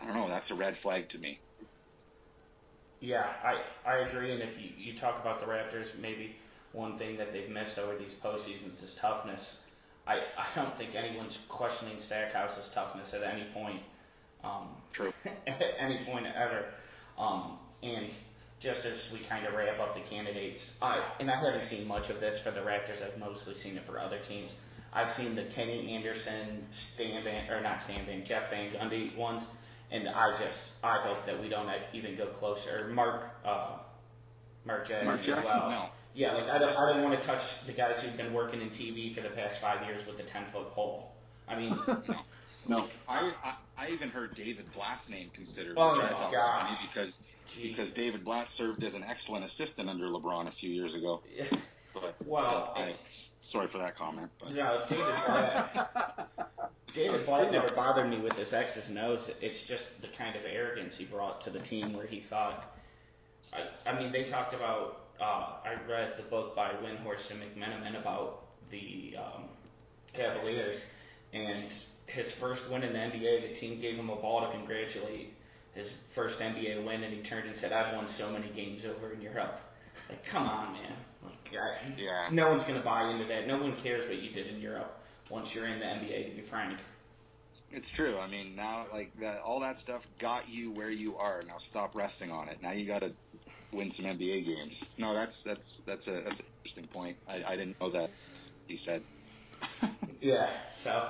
I 0.00 0.06
don't 0.06 0.14
know, 0.14 0.28
that's 0.28 0.50
a 0.50 0.54
red 0.54 0.76
flag 0.82 1.08
to 1.10 1.18
me. 1.18 1.40
Yeah, 3.00 3.26
I, 3.42 3.60
I 3.88 4.08
agree. 4.08 4.32
And 4.32 4.42
if 4.42 4.58
you, 4.58 4.70
you 4.78 4.98
talk 4.98 5.20
about 5.20 5.40
the 5.40 5.46
Raptors, 5.46 5.86
maybe 6.00 6.36
one 6.72 6.96
thing 6.96 7.18
that 7.18 7.32
they've 7.32 7.50
missed 7.50 7.78
over 7.78 7.98
these 7.98 8.14
postseasons 8.24 8.82
is 8.82 8.96
toughness. 9.00 9.40
I, 10.06 10.14
I 10.38 10.46
don't 10.54 10.76
think 10.76 10.94
anyone's 10.94 11.38
questioning 11.48 11.96
Stackhouse's 12.06 12.70
toughness 12.74 13.14
at 13.14 13.22
any 13.22 13.46
point. 13.52 13.80
Um, 14.42 14.68
True. 14.92 15.12
at 15.46 15.60
any 15.78 16.04
point 16.04 16.26
ever. 16.26 16.66
Um, 17.18 17.58
and 17.82 18.10
just 18.60 18.84
as 18.84 18.98
we 19.12 19.20
kind 19.28 19.46
of 19.46 19.54
wrap 19.54 19.78
up 19.80 19.94
the 19.94 20.00
candidates, 20.08 20.60
I, 20.80 21.12
and 21.20 21.30
I 21.30 21.36
haven't 21.36 21.68
seen 21.68 21.86
much 21.86 22.08
of 22.10 22.20
this 22.20 22.40
for 22.42 22.50
the 22.50 22.60
Raptors. 22.60 23.02
I've 23.02 23.18
mostly 23.18 23.54
seen 23.62 23.76
it 23.76 23.84
for 23.86 23.98
other 23.98 24.20
teams. 24.26 24.50
I've 24.92 25.14
seen 25.16 25.34
the 25.34 25.44
Kenny 25.54 25.94
Anderson, 25.94 26.64
Stan 26.94 27.24
Van, 27.24 27.50
or 27.50 27.60
not 27.60 27.82
Stan 27.82 28.06
Van, 28.06 28.24
Jeff 28.24 28.48
Van 28.50 28.72
Gundy 28.72 29.16
ones, 29.16 29.44
and 29.94 30.08
I 30.08 30.32
just 30.32 30.58
I 30.82 30.98
hope 31.02 31.24
that 31.26 31.40
we 31.40 31.48
don't 31.48 31.70
even 31.92 32.16
go 32.16 32.26
closer. 32.26 32.88
Mark 32.92 33.22
uh, 33.44 33.78
Mark 34.66 34.88
Jackson 34.88 35.06
Mark 35.06 35.20
Jackson, 35.22 35.38
as 35.38 35.44
well. 35.44 35.70
No. 35.70 35.86
Yeah, 36.14 36.34
like 36.34 36.50
I 36.50 36.58
don't 36.58 36.76
I 36.76 36.92
don't 36.92 37.02
want 37.02 37.20
to 37.20 37.26
touch 37.26 37.42
the 37.66 37.72
guys 37.72 37.96
who've 38.02 38.16
been 38.16 38.32
working 38.34 38.60
in 38.60 38.70
TV 38.70 39.14
for 39.14 39.20
the 39.20 39.30
past 39.30 39.56
five 39.60 39.86
years 39.86 40.02
with 40.06 40.16
the 40.16 40.24
ten 40.24 40.44
foot 40.52 40.70
pole. 40.72 41.12
I 41.48 41.58
mean, 41.58 41.78
no. 41.86 42.16
No, 42.66 42.88
I, 43.08 43.32
I 43.44 43.56
I 43.76 43.88
even 43.90 44.08
heard 44.08 44.34
David 44.34 44.64
Blatt's 44.74 45.08
name 45.08 45.30
considered, 45.34 45.76
oh 45.78 45.90
which 45.90 45.98
my 45.98 46.06
I 46.06 46.10
thought 46.10 46.32
gosh. 46.32 46.70
was 46.70 46.76
funny 46.78 46.88
because 46.92 47.14
Jeez. 47.54 47.76
because 47.76 47.92
David 47.92 48.24
Blatt 48.24 48.48
served 48.56 48.82
as 48.84 48.94
an 48.94 49.04
excellent 49.04 49.44
assistant 49.44 49.88
under 49.88 50.06
LeBron 50.06 50.48
a 50.48 50.52
few 50.52 50.70
years 50.70 50.94
ago. 50.94 51.20
But 51.94 52.16
Well, 52.26 52.72
but 52.74 52.80
I, 52.82 52.96
sorry 53.52 53.68
for 53.68 53.78
that 53.78 53.96
comment. 53.96 54.28
But 54.40 54.50
No, 54.50 54.84
David 54.88 55.04
Blatt. 55.04 56.30
David 56.94 57.26
Blatt 57.26 57.50
never 57.50 57.74
bothered 57.74 58.08
me 58.08 58.20
with 58.20 58.34
his 58.34 58.52
X's 58.52 58.88
and 58.88 58.98
O's. 58.98 59.28
It's 59.40 59.58
just 59.66 59.82
the 60.00 60.08
kind 60.16 60.36
of 60.36 60.42
arrogance 60.44 60.96
he 60.96 61.04
brought 61.04 61.40
to 61.42 61.50
the 61.50 61.58
team 61.58 61.92
where 61.92 62.06
he 62.06 62.22
thought. 62.30 62.72
I, 63.52 63.90
I 63.90 63.98
mean, 63.98 64.12
they 64.12 64.24
talked 64.24 64.54
about. 64.54 65.00
Uh, 65.20 65.56
I 65.64 65.74
read 65.88 66.14
the 66.16 66.22
book 66.24 66.56
by 66.56 66.70
Windhorst 66.70 67.30
and 67.30 67.40
McMenamin 67.40 68.00
about 68.00 68.44
the 68.70 69.14
um, 69.18 69.44
Cavaliers, 70.12 70.76
and 71.32 71.72
his 72.06 72.26
first 72.40 72.62
win 72.70 72.82
in 72.82 72.92
the 72.92 72.98
NBA, 72.98 73.48
the 73.48 73.54
team 73.58 73.80
gave 73.80 73.96
him 73.96 74.10
a 74.10 74.16
ball 74.16 74.46
to 74.46 74.56
congratulate 74.56 75.30
his 75.74 75.90
first 76.14 76.38
NBA 76.38 76.84
win, 76.84 77.02
and 77.02 77.12
he 77.12 77.22
turned 77.22 77.48
and 77.48 77.58
said, 77.58 77.72
"I've 77.72 77.94
won 77.96 78.08
so 78.16 78.30
many 78.30 78.50
games 78.52 78.84
over 78.84 79.12
in 79.12 79.20
Europe." 79.20 79.58
Like, 80.08 80.24
come 80.30 80.44
on, 80.44 80.74
man. 80.74 80.92
Like, 81.24 81.60
I, 81.60 81.94
Yeah. 81.96 82.28
no 82.30 82.50
one's 82.50 82.62
gonna 82.62 82.84
buy 82.84 83.10
into 83.10 83.24
that. 83.26 83.48
No 83.48 83.58
one 83.58 83.74
cares 83.76 84.08
what 84.08 84.18
you 84.18 84.30
did 84.30 84.46
in 84.46 84.60
Europe 84.60 85.00
once 85.34 85.50
you're 85.52 85.66
in 85.66 85.80
the 85.80 85.84
NBA. 85.84 86.30
To 86.30 86.42
be 86.42 86.48
frank. 86.48 86.78
it's 87.72 87.90
true. 87.96 88.16
I 88.18 88.28
mean, 88.30 88.54
now 88.54 88.86
like 88.92 89.10
that, 89.20 89.40
all 89.40 89.60
that 89.60 89.78
stuff 89.78 90.02
got 90.20 90.48
you 90.48 90.70
where 90.70 90.90
you 90.90 91.16
are. 91.16 91.42
Now 91.46 91.56
stop 91.58 91.94
resting 91.94 92.30
on 92.30 92.48
it. 92.48 92.62
Now 92.62 92.70
you 92.70 92.86
got 92.86 93.00
to 93.00 93.12
win 93.72 93.90
some 93.90 94.06
NBA 94.06 94.46
games. 94.46 94.82
No, 94.96 95.12
that's 95.12 95.42
that's 95.44 95.78
that's 95.84 96.06
a 96.06 96.22
that's 96.24 96.38
an 96.38 96.46
interesting 96.58 96.86
point. 96.86 97.16
I, 97.28 97.42
I 97.44 97.56
didn't 97.56 97.78
know 97.80 97.90
that. 97.90 98.10
He 98.66 98.78
said. 98.78 99.02
Yeah. 100.20 100.48
So. 100.82 101.08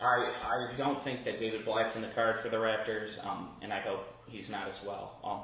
I, 0.00 0.70
I 0.70 0.76
don't 0.76 1.02
think 1.02 1.24
that 1.24 1.38
David 1.38 1.64
Blatt's 1.64 1.96
in 1.96 2.02
the 2.02 2.10
card 2.14 2.36
for 2.40 2.48
the 2.48 2.56
Raptors, 2.56 3.18
um, 3.26 3.48
and 3.62 3.72
I 3.72 3.80
hope 3.80 4.02
he's 4.28 4.48
not 4.48 4.68
as 4.68 4.78
well. 4.86 5.18
Um, 5.24 5.40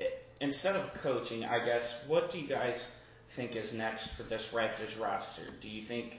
it, 0.00 0.24
instead 0.40 0.74
of 0.74 0.90
coaching, 1.00 1.44
I 1.44 1.64
guess, 1.64 1.82
what 2.08 2.32
do 2.32 2.40
you 2.40 2.48
guys 2.48 2.74
think 3.36 3.54
is 3.54 3.72
next 3.72 4.08
for 4.16 4.24
this 4.24 4.44
Raptors 4.52 4.98
roster? 5.00 5.42
Do 5.60 5.68
you 5.68 5.86
think, 5.86 6.14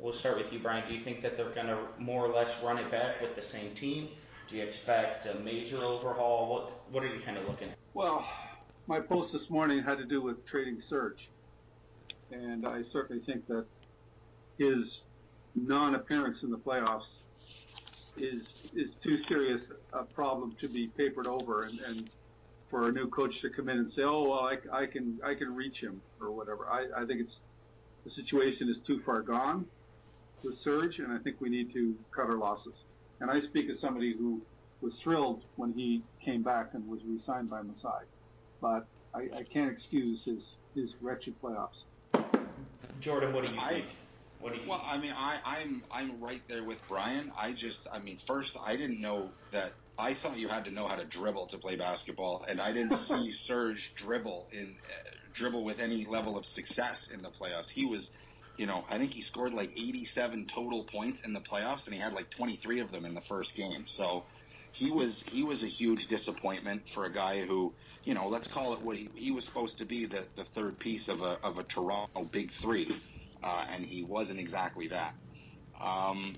we'll 0.00 0.12
start 0.12 0.36
with 0.36 0.52
you, 0.52 0.58
Brian, 0.58 0.86
do 0.88 0.94
you 0.94 1.02
think 1.02 1.20
that 1.22 1.36
they're 1.36 1.50
going 1.50 1.66
to 1.66 1.78
more 1.98 2.24
or 2.24 2.32
less 2.32 2.50
run 2.62 2.78
it 2.78 2.90
back 2.90 3.20
with 3.20 3.34
the 3.34 3.42
same 3.42 3.74
team? 3.74 4.08
Do 4.48 4.56
you 4.56 4.62
expect 4.62 5.26
a 5.26 5.34
major 5.40 5.78
overhaul? 5.78 6.48
What, 6.48 6.92
what 6.92 7.02
are 7.02 7.08
you 7.14 7.20
kind 7.20 7.36
of 7.36 7.46
looking 7.46 7.70
at? 7.70 7.76
Well, 7.94 8.24
my 8.86 9.00
post 9.00 9.32
this 9.32 9.50
morning 9.50 9.82
had 9.82 9.98
to 9.98 10.04
do 10.04 10.22
with 10.22 10.46
trading 10.46 10.80
Serge, 10.80 11.28
and 12.30 12.66
I 12.66 12.82
certainly 12.82 13.22
think 13.24 13.46
that 13.48 13.66
his 14.58 15.02
non-appearance 15.54 16.42
in 16.42 16.50
the 16.50 16.58
playoffs 16.58 17.18
is 18.16 18.62
is 18.74 18.94
too 19.02 19.18
serious 19.24 19.70
a 19.92 20.04
problem 20.04 20.56
to 20.58 20.68
be 20.68 20.86
papered 20.96 21.26
over 21.26 21.64
and, 21.64 21.78
and 21.80 22.10
for 22.70 22.88
a 22.88 22.92
new 22.92 23.08
coach 23.08 23.42
to 23.42 23.50
come 23.50 23.68
in 23.68 23.78
and 23.78 23.90
say, 23.90 24.02
oh 24.02 24.22
well, 24.22 24.40
I, 24.40 24.82
I 24.82 24.86
can 24.86 25.18
I 25.24 25.34
can 25.34 25.54
reach 25.54 25.80
him 25.80 26.00
or 26.20 26.30
whatever. 26.30 26.66
I, 26.70 27.02
I 27.02 27.04
think 27.04 27.20
it's 27.20 27.40
the 28.04 28.10
situation 28.10 28.68
is 28.70 28.78
too 28.86 29.02
far 29.04 29.20
gone 29.20 29.66
with 30.46 30.56
Serge, 30.56 30.98
and 31.00 31.12
I 31.12 31.18
think 31.18 31.40
we 31.40 31.48
need 31.50 31.72
to 31.72 31.94
cut 32.14 32.26
our 32.26 32.36
losses. 32.36 32.84
And 33.20 33.30
I 33.30 33.40
speak 33.40 33.68
as 33.68 33.80
somebody 33.80 34.14
who 34.16 34.40
was 34.80 34.98
thrilled 35.02 35.42
when 35.56 35.72
he 35.72 36.02
came 36.24 36.42
back 36.42 36.74
and 36.74 36.86
was 36.88 37.00
re-signed 37.04 37.50
by 37.50 37.62
Masai, 37.62 38.04
but 38.60 38.86
I, 39.14 39.38
I 39.38 39.42
can't 39.42 39.70
excuse 39.70 40.22
his 40.24 40.54
his 40.74 40.94
wretched 41.00 41.34
playoffs. 41.42 41.84
Jordan, 43.00 43.32
what 43.34 43.44
do 43.44 43.50
you 43.52 43.58
I- 43.58 43.70
think? 43.74 43.86
What 44.40 44.52
do 44.52 44.60
you? 44.60 44.68
Well, 44.68 44.82
I 44.84 44.98
mean, 44.98 45.12
I, 45.16 45.40
I'm 45.44 45.82
I'm 45.90 46.20
right 46.22 46.42
there 46.46 46.62
with 46.62 46.76
Brian. 46.88 47.32
I 47.36 47.52
just, 47.54 47.80
I 47.90 47.98
mean, 47.98 48.18
first, 48.26 48.50
I 48.62 48.76
didn't 48.76 49.00
know 49.00 49.30
that. 49.52 49.72
I 49.98 50.12
thought 50.22 50.36
you 50.36 50.46
had 50.46 50.66
to 50.66 50.70
know 50.70 50.86
how 50.86 50.96
to 50.96 51.06
dribble 51.06 51.46
to 51.48 51.58
play 51.58 51.74
basketball, 51.76 52.44
and 52.46 52.60
I 52.60 52.70
didn't 52.70 52.98
see 53.08 53.32
Serge 53.46 53.92
dribble 53.96 54.48
in 54.52 54.76
uh, 54.84 55.10
dribble 55.34 55.64
with 55.64 55.78
any 55.78 56.04
level 56.04 56.36
of 56.36 56.44
success 56.54 56.98
in 57.14 57.22
the 57.22 57.30
playoffs. 57.30 57.70
He 57.72 57.86
was, 57.86 58.10
you 58.56 58.66
know, 58.66 58.84
I 58.88 58.98
think 58.98 59.12
he 59.12 59.22
scored 59.22 59.52
like 59.52 59.70
87 59.72 60.46
total 60.54 60.84
points 60.84 61.20
in 61.24 61.32
the 61.32 61.40
playoffs, 61.40 61.86
and 61.86 61.94
he 61.94 62.00
had 62.00 62.12
like 62.12 62.30
23 62.30 62.80
of 62.80 62.92
them 62.92 63.04
in 63.04 63.14
the 63.14 63.22
first 63.22 63.54
game. 63.56 63.86
So 63.96 64.24
he 64.72 64.90
was 64.90 65.22
he 65.26 65.42
was 65.42 65.62
a 65.62 65.68
huge 65.68 66.06
disappointment 66.08 66.82
for 66.94 67.04
a 67.04 67.12
guy 67.12 67.44
who, 67.46 67.72
you 68.04 68.14
know, 68.14 68.28
let's 68.28 68.48
call 68.48 68.74
it 68.74 68.82
what 68.82 68.96
he 68.96 69.08
he 69.14 69.30
was 69.30 69.44
supposed 69.44 69.78
to 69.78 69.84
be 69.84 70.06
the 70.06 70.24
the 70.36 70.44
third 70.54 70.78
piece 70.78 71.08
of 71.08 71.20
a 71.20 71.38
of 71.42 71.58
a 71.58 71.64
Toronto 71.64 72.24
big 72.30 72.50
three 72.62 72.88
uh, 73.42 73.64
and 73.70 73.84
he 73.84 74.02
wasn't 74.02 74.38
exactly 74.38 74.88
that. 74.88 75.14
Um, 75.80 76.36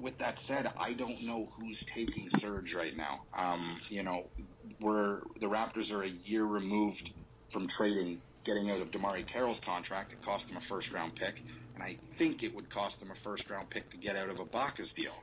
with 0.00 0.18
that 0.18 0.38
said, 0.46 0.70
I 0.78 0.92
don't 0.92 1.22
know 1.22 1.48
who's 1.56 1.82
taking 1.94 2.28
Serge 2.40 2.74
right 2.74 2.96
now. 2.96 3.20
Um, 3.36 3.80
you 3.88 4.02
know, 4.02 4.30
we're 4.80 5.20
the 5.40 5.46
Raptors 5.46 5.90
are 5.90 6.02
a 6.02 6.08
year 6.08 6.44
removed 6.44 7.10
from 7.52 7.68
trading, 7.68 8.20
getting 8.44 8.70
out 8.70 8.80
of 8.80 8.90
DeMarre 8.90 9.26
Carroll's 9.26 9.60
contract. 9.64 10.12
It 10.12 10.22
cost 10.24 10.48
them 10.48 10.56
a 10.56 10.68
first 10.68 10.92
round 10.92 11.14
pick, 11.14 11.34
and 11.74 11.82
I 11.82 11.98
think 12.18 12.42
it 12.42 12.54
would 12.54 12.70
cost 12.70 12.98
them 13.00 13.10
a 13.10 13.24
first 13.24 13.48
round 13.50 13.70
pick 13.70 13.90
to 13.90 13.96
get 13.96 14.16
out 14.16 14.28
of 14.28 14.36
Ibaka's 14.36 14.92
deal. 14.92 15.14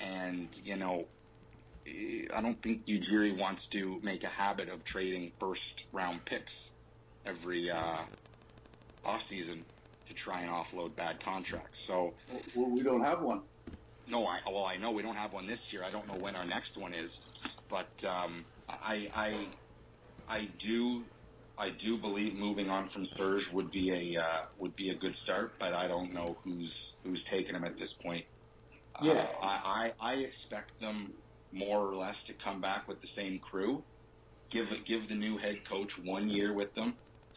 And 0.00 0.48
you 0.64 0.76
know, 0.76 1.06
I 1.86 2.40
don't 2.40 2.60
think 2.62 2.86
Ujiri 2.86 3.38
wants 3.38 3.66
to 3.72 4.00
make 4.02 4.24
a 4.24 4.28
habit 4.28 4.68
of 4.68 4.84
trading 4.84 5.32
first 5.38 5.84
round 5.92 6.24
picks 6.24 6.52
every 7.26 7.70
uh, 7.70 8.04
off 9.04 9.22
season 9.28 9.64
to 10.08 10.14
try 10.14 10.42
and 10.42 10.50
offload 10.50 10.96
bad 10.96 11.22
contracts. 11.22 11.78
So 11.86 12.14
well, 12.54 12.70
we 12.70 12.82
don't 12.82 13.02
have 13.02 13.22
one. 13.22 13.42
No, 14.06 14.26
I 14.26 14.40
well 14.46 14.64
I 14.64 14.76
know 14.76 14.92
we 14.92 15.02
don't 15.02 15.16
have 15.16 15.32
one 15.32 15.46
this 15.46 15.60
year. 15.70 15.82
I 15.82 15.90
don't 15.90 16.06
know 16.06 16.18
when 16.18 16.36
our 16.36 16.44
next 16.44 16.76
one 16.76 16.92
is, 16.92 17.16
but 17.70 17.88
um, 18.06 18.44
I 18.68 19.08
I 19.14 19.48
I 20.28 20.48
do 20.58 21.02
I 21.56 21.70
do 21.70 21.96
believe 21.96 22.34
moving 22.34 22.68
on 22.68 22.88
from 22.88 23.06
Serge 23.06 23.48
would 23.52 23.70
be 23.70 24.16
a 24.16 24.20
uh, 24.20 24.40
would 24.58 24.74
be 24.74 24.90
a 24.90 24.94
good 24.94 25.14
start, 25.22 25.52
but 25.58 25.72
I 25.72 25.86
don't 25.86 26.12
know 26.12 26.36
who's 26.42 26.72
who's 27.04 27.24
taking 27.30 27.54
him 27.54 27.64
at 27.64 27.78
this 27.78 27.94
point. 28.02 28.24
Yeah, 29.02 29.28
uh, 29.40 29.44
I, 29.44 29.92
I 30.00 30.12
I 30.12 30.14
expect 30.14 30.80
them 30.80 31.12
more 31.52 31.86
or 31.86 31.94
less 31.94 32.16
to 32.26 32.34
come 32.34 32.60
back 32.60 32.88
with 32.88 33.00
the 33.00 33.08
same 33.14 33.38
crew. 33.38 33.82
Give 34.50 34.66
give 34.84 35.08
the 35.08 35.14
new 35.14 35.36
head 35.36 35.60
coach 35.68 35.92
one 36.02 36.28
year 36.28 36.52
with 36.52 36.74
them, 36.74 36.94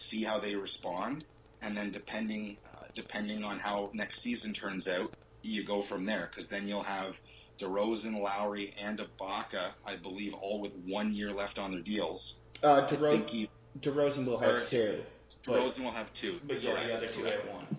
see 0.10 0.24
how 0.24 0.40
they 0.40 0.56
respond, 0.56 1.24
and 1.62 1.78
then 1.78 1.92
depending 1.92 2.58
uh, 2.74 2.86
depending 2.96 3.44
on 3.44 3.60
how 3.60 3.92
next 3.94 4.24
season 4.24 4.54
turns 4.54 4.88
out, 4.88 5.14
you 5.44 5.64
go 5.64 5.84
from 5.84 6.06
there 6.06 6.30
because 6.32 6.50
then 6.50 6.68
you'll 6.68 6.84
have 6.84 7.14
DeRozan, 7.60 8.20
Lowry, 8.20 8.74
and 8.82 9.00
Ibaka, 9.00 9.72
I 9.86 9.96
believe, 9.96 10.34
all 10.34 10.62
with 10.62 10.74
one 10.86 11.14
year 11.14 11.32
left 11.32 11.58
on 11.58 11.72
their 11.72 11.82
deals. 11.82 12.36
Uh, 12.62 12.88
DeRozan, 12.88 13.50
DeRozan 13.82 14.26
will 14.26 14.40
have 14.40 14.70
two. 14.70 15.02
DeRozan 15.46 15.76
but, 15.78 15.84
will 15.84 15.92
have 15.92 16.14
two. 16.14 16.40
But 16.48 16.62
yeah, 16.62 16.74
the 16.86 16.94
other 16.94 17.08
two 17.08 17.24
have 17.24 17.48
one. 17.52 17.78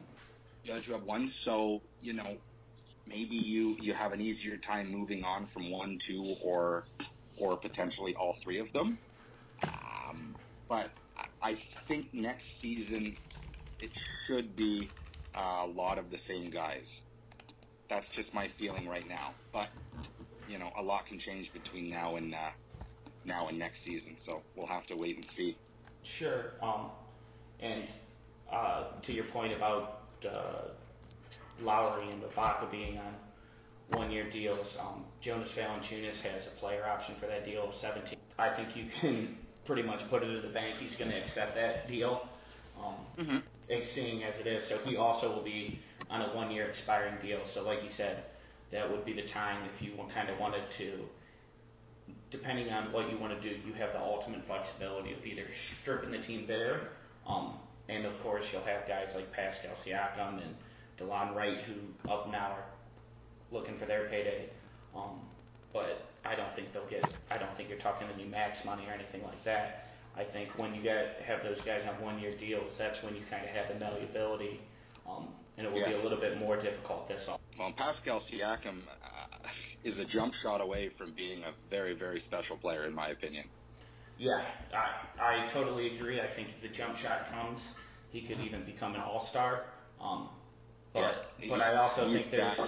The 0.65 0.73
other 0.73 0.83
two 0.83 0.93
have 0.93 1.05
one. 1.05 1.33
So 1.45 1.81
you 2.03 2.13
know, 2.13 2.37
maybe 3.07 3.37
you 3.37 3.77
you 3.81 3.95
have 3.95 4.13
an 4.13 4.21
easier 4.21 4.57
time 4.57 4.91
moving 4.91 5.25
on 5.25 5.47
from 5.53 5.71
one, 5.71 5.99
two, 6.07 6.37
or 6.43 6.85
or 7.39 7.57
potentially 7.57 8.15
all 8.15 8.37
three 8.43 8.59
of 8.59 8.73
them. 8.73 8.99
Um, 9.63 10.37
but 10.69 10.91
I 11.43 11.59
think 11.87 12.13
next 12.13 12.45
season 12.61 13.17
it 13.81 13.91
should 14.27 14.57
be 14.57 14.91
a 15.35 15.67
lot 15.67 15.99
of 15.99 16.11
the 16.11 16.19
same 16.19 16.51
guys. 16.51 16.87
That's 17.89 18.09
just 18.11 18.35
my 18.35 18.51
feeling 18.59 18.89
right 18.89 19.09
now. 19.09 19.35
But 19.53 19.69
you 20.49 20.59
know, 20.59 20.71
a 20.79 20.83
lot 20.83 21.07
can 21.07 21.19
change 21.19 21.53
between 21.53 21.91
now 21.91 22.17
and 22.17 22.35
uh, 22.35 22.51
now 23.25 23.47
and 23.49 23.59
next 23.59 23.85
season. 23.85 24.17
So 24.25 24.43
we'll 24.57 24.67
have 24.67 24.87
to 24.87 24.97
wait 24.97 25.17
and 25.17 25.27
see. 25.37 25.57
Sure. 26.03 26.53
Um, 26.63 26.91
and 27.61 27.89
uh, 28.53 28.85
to 29.03 29.13
your 29.13 29.25
point 29.25 29.53
about 29.53 30.01
uh, 30.29 30.69
Lowry 31.61 32.09
and 32.11 32.23
Ibaka 32.23 32.71
being 32.71 32.99
on 32.99 33.15
one-year 33.91 34.31
deals, 34.31 34.67
um, 34.81 35.05
Jonas 35.21 35.51
Valanciunas 35.57 36.21
has 36.23 36.47
a 36.47 36.59
player 36.61 36.87
option 36.87 37.17
for 37.21 37.27
that 37.27 37.45
deal 37.45 37.69
of 37.69 37.75
17. 37.75 38.19
I 38.39 38.55
think 38.55 38.77
you 38.77 38.87
can 39.01 39.37
pretty 39.65 39.83
much 39.83 40.01
put 40.09 40.23
it 40.23 40.31
in 40.31 40.43
the 40.43 40.53
bank. 40.53 40.77
He's 40.77 40.97
going 40.97 41.11
to 41.11 41.17
accept 41.17 41.55
that 41.57 41.89
deal. 41.89 42.29
Um, 42.83 42.95
mm-hmm 43.19 43.39
seeing 43.95 44.25
as 44.25 44.39
it 44.41 44.47
is. 44.47 44.69
So 44.69 44.79
he 44.85 44.97
also 44.97 45.35
will 45.35 45.45
be 45.45 45.79
on 46.11 46.23
a 46.23 46.35
one-year 46.35 46.69
expiring 46.69 47.21
deal. 47.21 47.41
So 47.55 47.63
like 47.63 47.83
you 47.83 47.91
said, 47.97 48.25
that 48.73 48.91
would 48.91 49.05
be 49.05 49.13
the 49.13 49.27
time 49.29 49.69
if 49.75 49.83
you 49.83 49.93
kind 50.13 50.31
of 50.31 50.39
wanted 50.39 50.63
to, 50.79 51.05
depending 52.31 52.71
on 52.71 52.93
what 52.93 53.11
you 53.11 53.19
want 53.19 53.41
to 53.41 53.49
do, 53.49 53.57
you 53.67 53.73
have 53.75 53.93
the 53.93 54.01
ultimate 54.01 54.45
flexibility 54.47 55.13
of 55.13 55.25
either 55.25 55.45
stripping 55.81 56.11
the 56.11 56.19
team 56.19 56.47
bare, 56.47 56.89
um, 57.27 57.55
and 57.89 58.05
of 58.05 58.19
course 58.21 58.45
you'll 58.53 58.63
have 58.63 58.87
guys 58.87 59.13
like 59.15 59.33
Pascal 59.33 59.73
Siakam 59.73 60.43
and 60.43 60.55
Delon 60.99 61.35
Wright 61.35 61.59
who 61.65 62.11
up 62.11 62.31
now 62.31 62.53
are 62.53 62.65
looking 63.51 63.79
for 63.79 63.87
their 63.87 64.09
payday. 64.09 64.49
Um, 64.95 65.21
but 65.73 66.07
I 66.25 66.35
don't 66.35 66.55
think 66.55 66.73
they'll 66.73 66.89
get. 66.89 67.05
I 67.31 67.39
don't 67.39 67.55
think 67.57 67.69
you're 67.69 67.79
talking 67.79 68.09
any 68.15 68.25
max 68.25 68.65
money 68.65 68.85
or 68.87 68.93
anything 68.93 69.23
like 69.23 69.43
that. 69.45 69.89
I 70.17 70.25
think 70.25 70.59
when 70.59 70.75
you 70.75 70.83
get 70.83 71.23
have 71.25 71.43
those 71.43 71.61
guys 71.61 71.83
on 71.89 72.03
one-year 72.03 72.35
deals, 72.39 72.77
that's 72.77 73.03
when 73.03 73.15
you 73.15 73.23
kind 73.31 73.45
of 73.45 73.51
have 73.51 73.69
the 73.69 73.79
malleability, 73.79 74.61
um, 75.09 75.29
and 75.57 75.67
it 75.67 75.73
will 75.73 75.81
yeah. 75.81 75.89
be 75.89 75.95
a 75.95 76.03
little 76.03 76.19
bit 76.19 76.39
more 76.39 76.57
difficult 76.57 77.07
this 77.07 77.27
off. 77.29 77.41
Well, 77.59 77.73
Pascal 77.77 78.21
Siakam 78.21 78.81
is 79.85 79.99
a 79.99 80.05
jump 80.05 80.35
shot 80.35 80.61
away 80.61 80.91
from 80.99 81.13
being 81.15 81.43
a 81.45 81.53
very, 81.71 81.95
very 81.95 82.21
special 82.21 82.57
player, 82.57 82.85
in 82.85 82.95
my 82.95 83.09
opinion. 83.09 83.45
Yeah, 84.19 84.45
I, 84.75 85.45
I 85.45 85.53
totally 85.53 85.95
agree. 85.95 86.21
I 86.21 86.27
think 86.35 86.49
if 86.49 86.61
the 86.61 86.69
jump 86.69 86.97
shot 86.97 87.31
comes, 87.31 87.61
he 88.11 88.27
could 88.27 88.41
even 88.41 88.65
become 88.65 88.95
an 88.95 89.01
all-star. 89.01 89.65
Um, 90.01 90.29
but 90.93 91.29
yeah, 91.41 91.49
but 91.51 91.61
I 91.61 91.77
also 91.77 92.13
think 92.13 92.31
there's 92.31 92.59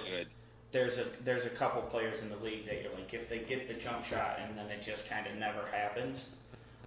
there's 0.71 0.97
a 0.97 1.11
there's 1.25 1.45
a 1.45 1.49
couple 1.49 1.81
players 1.83 2.21
in 2.21 2.29
the 2.29 2.37
league 2.37 2.65
that 2.65 2.81
you're 2.81 2.93
like 2.93 3.13
if 3.13 3.27
they 3.29 3.39
get 3.39 3.67
the 3.67 3.73
jump 3.73 4.05
shot 4.05 4.39
and 4.39 4.57
then 4.57 4.67
it 4.67 4.81
just 4.85 5.09
kind 5.09 5.27
of 5.27 5.35
never 5.35 5.65
happens. 5.67 6.23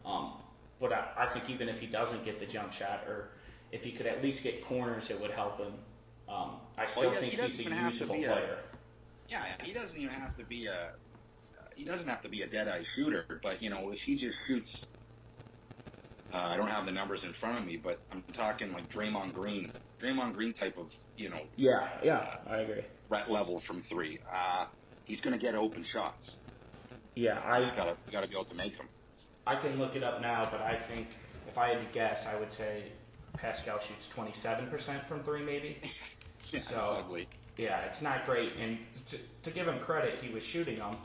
Um, 0.06 0.34
but 0.80 0.92
I, 0.92 1.08
I 1.16 1.32
think 1.32 1.50
even 1.50 1.68
if 1.68 1.78
he 1.78 1.86
doesn't 1.86 2.24
get 2.24 2.38
the 2.38 2.46
jump 2.46 2.72
shot, 2.72 3.04
or 3.06 3.30
if 3.72 3.82
he 3.82 3.92
could 3.92 4.06
at 4.06 4.22
least 4.22 4.42
get 4.42 4.64
corners, 4.64 5.08
it 5.10 5.20
would 5.20 5.30
help 5.30 5.58
him. 5.58 5.74
Um, 6.28 6.60
I 6.78 6.86
still 6.90 7.10
well, 7.10 7.20
think 7.20 7.32
he 7.34 7.42
he's 7.42 7.66
a 7.66 7.70
usable 7.70 8.16
player. 8.16 8.58
Yeah, 9.34 9.64
he 9.64 9.72
doesn't 9.72 9.96
even 9.96 10.14
have 10.14 10.36
to 10.36 10.44
be 10.44 10.66
a. 10.66 10.92
He 11.74 11.84
doesn't 11.84 12.06
have 12.06 12.22
to 12.22 12.28
be 12.28 12.42
a 12.42 12.46
dead-eye 12.46 12.84
shooter, 12.94 13.40
but 13.42 13.60
you 13.60 13.68
know, 13.68 13.90
if 13.90 13.98
he 13.98 14.16
just 14.16 14.36
shoots, 14.46 14.70
uh, 16.32 16.36
I 16.36 16.56
don't 16.56 16.68
have 16.68 16.86
the 16.86 16.92
numbers 16.92 17.24
in 17.24 17.32
front 17.32 17.58
of 17.58 17.66
me, 17.66 17.80
but 17.82 17.98
I'm 18.12 18.22
talking 18.32 18.72
like 18.72 18.88
Draymond 18.92 19.34
Green, 19.34 19.72
Draymond 20.00 20.34
Green 20.34 20.52
type 20.52 20.76
of, 20.78 20.86
you 21.16 21.30
know. 21.30 21.40
Yeah, 21.56 21.88
yeah, 22.04 22.36
I 22.48 22.58
agree. 22.58 22.82
Rat 23.10 23.28
level 23.28 23.60
from 23.66 23.82
three. 23.82 24.20
Uh, 24.32 24.66
he's 25.04 25.20
going 25.20 25.36
to 25.36 25.44
get 25.44 25.56
open 25.56 25.84
shots. 25.84 26.30
Yeah, 27.16 27.40
I. 27.44 27.64
He's 27.64 27.72
got 27.72 27.86
to 27.86 27.96
got 28.12 28.20
to 28.20 28.28
be 28.28 28.34
able 28.34 28.44
to 28.44 28.54
make 28.54 28.78
them. 28.78 28.88
I 29.48 29.60
can 29.60 29.78
look 29.78 29.96
it 29.96 30.04
up 30.04 30.20
now, 30.20 30.48
but 30.48 30.60
I 30.60 30.78
think 30.88 31.08
if 31.48 31.58
I 31.58 31.70
had 31.70 31.84
to 31.84 31.92
guess, 31.92 32.20
I 32.24 32.38
would 32.38 32.52
say 32.52 32.92
Pascal 33.36 33.80
shoots 33.80 34.06
27% 34.16 35.08
from 35.08 35.24
three, 35.24 35.44
maybe. 35.44 35.78
yeah, 36.52 36.60
so, 36.70 36.76
ugly. 36.76 37.28
Yeah, 37.56 37.80
it's 37.82 38.00
not 38.00 38.24
great. 38.24 38.52
And 38.58 38.78
to, 39.10 39.18
to 39.42 39.50
give 39.50 39.66
him 39.66 39.80
credit, 39.80 40.18
he 40.20 40.32
was 40.32 40.42
shooting 40.42 40.78
them, 40.78 40.96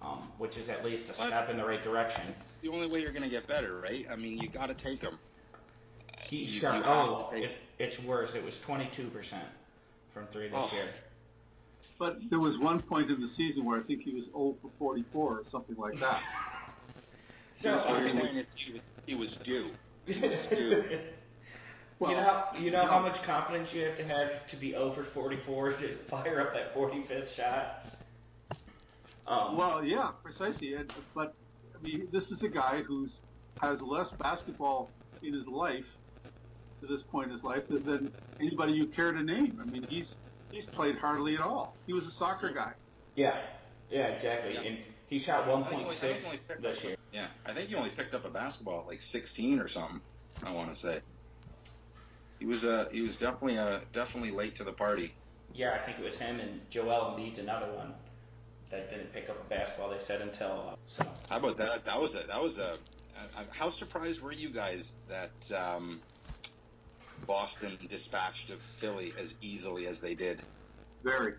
um, 0.00 0.30
which 0.38 0.56
is 0.56 0.68
at 0.68 0.84
least 0.84 1.04
a 1.08 1.18
what? 1.18 1.28
step 1.28 1.48
in 1.48 1.56
the 1.56 1.64
right 1.64 1.82
direction. 1.82 2.22
It's 2.28 2.60
the 2.62 2.68
only 2.68 2.90
way 2.90 3.00
you're 3.00 3.12
going 3.12 3.24
to 3.24 3.30
get 3.30 3.46
better, 3.46 3.80
right? 3.80 4.06
I 4.10 4.16
mean, 4.16 4.38
you 4.38 4.48
got 4.48 4.66
to 4.66 4.74
take 4.74 5.00
them. 5.00 5.18
He 6.28 6.44
you, 6.44 6.60
shot. 6.60 6.76
You 6.76 6.82
oh, 6.84 7.30
it, 7.32 7.52
it's 7.78 7.98
worse. 8.06 8.34
It 8.34 8.44
was 8.44 8.54
22% 8.66 9.10
from 10.14 10.26
three 10.32 10.48
this 10.48 10.56
oh. 10.56 10.70
year. 10.72 10.88
But 11.98 12.18
there 12.30 12.40
was 12.40 12.58
one 12.58 12.80
point 12.80 13.10
in 13.10 13.20
the 13.20 13.28
season 13.28 13.64
where 13.64 13.78
I 13.78 13.82
think 13.82 14.02
he 14.02 14.12
was 14.12 14.24
0 14.24 14.56
for 14.60 14.70
44 14.78 15.22
or 15.22 15.42
something 15.48 15.76
like 15.76 15.98
that. 16.00 16.22
So 17.60 17.68
you're 17.68 18.08
saying 18.08 18.36
it's, 18.38 18.50
it 18.66 18.72
was 18.72 18.82
it 19.06 19.14
was 19.14 19.36
due. 19.44 19.66
It 20.08 20.20
was 20.20 20.58
due. 20.58 20.98
Well, 22.02 22.10
you 22.10 22.16
know, 22.16 22.22
how, 22.22 22.58
you 22.58 22.70
know 22.70 22.82
no. 22.82 22.90
how 22.90 22.98
much 22.98 23.22
confidence 23.22 23.72
you 23.72 23.84
have 23.84 23.96
to 23.96 24.04
have 24.04 24.46
to 24.48 24.56
be 24.56 24.74
over 24.74 25.04
44 25.04 25.72
to 25.74 25.96
fire 26.10 26.40
up 26.40 26.52
that 26.52 26.74
45th 26.74 27.34
shot. 27.34 27.86
Um, 29.26 29.56
well, 29.56 29.84
yeah, 29.84 30.10
precisely. 30.22 30.74
But 31.14 31.34
I 31.78 31.82
mean, 31.82 32.08
this 32.10 32.30
is 32.30 32.42
a 32.42 32.48
guy 32.48 32.82
who's 32.82 33.20
has 33.60 33.80
less 33.80 34.10
basketball 34.18 34.90
in 35.22 35.32
his 35.32 35.46
life 35.46 35.84
to 36.80 36.86
this 36.88 37.02
point 37.02 37.28
in 37.28 37.34
his 37.34 37.44
life 37.44 37.62
than 37.68 38.12
anybody 38.40 38.72
you 38.72 38.86
care 38.86 39.12
to 39.12 39.22
name. 39.22 39.60
I 39.62 39.70
mean, 39.70 39.86
he's 39.88 40.16
he's 40.50 40.66
played 40.66 40.96
hardly 40.98 41.36
at 41.36 41.40
all. 41.40 41.76
He 41.86 41.92
was 41.92 42.04
a 42.06 42.10
soccer 42.10 42.52
guy. 42.52 42.72
Yeah, 43.14 43.38
yeah, 43.90 44.08
exactly. 44.08 44.56
And 44.56 44.78
he 45.08 45.20
shot 45.20 45.46
1.6 45.46 46.00
this 46.60 46.82
year. 46.82 46.96
Yeah, 47.12 47.28
I 47.46 47.54
think 47.54 47.68
he 47.68 47.76
only 47.76 47.90
picked 47.90 48.14
up 48.14 48.24
a 48.24 48.30
basketball 48.30 48.80
at 48.80 48.86
like 48.86 49.00
16 49.12 49.60
or 49.60 49.68
something. 49.68 50.00
I 50.42 50.50
want 50.50 50.74
to 50.74 50.80
say. 50.80 51.00
He 52.42 52.48
was 52.48 52.64
uh, 52.64 52.86
he 52.90 53.02
was 53.02 53.12
definitely 53.18 53.56
uh, 53.56 53.78
definitely 53.92 54.32
late 54.32 54.56
to 54.56 54.64
the 54.64 54.72
party. 54.72 55.14
Yeah, 55.54 55.78
I 55.80 55.86
think 55.86 56.00
it 56.00 56.04
was 56.04 56.16
him 56.18 56.40
and 56.40 56.60
Joel 56.70 57.14
Embiid's 57.14 57.38
another 57.38 57.72
one 57.72 57.94
that 58.68 58.90
didn't 58.90 59.12
pick 59.12 59.30
up 59.30 59.36
a 59.40 59.48
basketball. 59.48 59.90
They 59.90 60.04
said 60.04 60.20
until 60.22 60.70
uh, 60.72 60.76
so. 60.88 61.06
How 61.28 61.38
about 61.38 61.56
that? 61.58 61.84
That 61.84 62.00
was 62.00 62.16
a 62.16 62.26
that 62.26 62.42
was 62.42 62.58
a. 62.58 62.78
Uh, 63.36 63.44
how 63.50 63.70
surprised 63.70 64.20
were 64.20 64.32
you 64.32 64.52
guys 64.52 64.90
that 65.08 65.56
um, 65.56 66.00
Boston 67.28 67.78
dispatched 67.88 68.50
of 68.50 68.58
Philly 68.80 69.12
as 69.16 69.34
easily 69.40 69.86
as 69.86 70.00
they 70.00 70.14
did? 70.14 70.42
Very. 71.04 71.34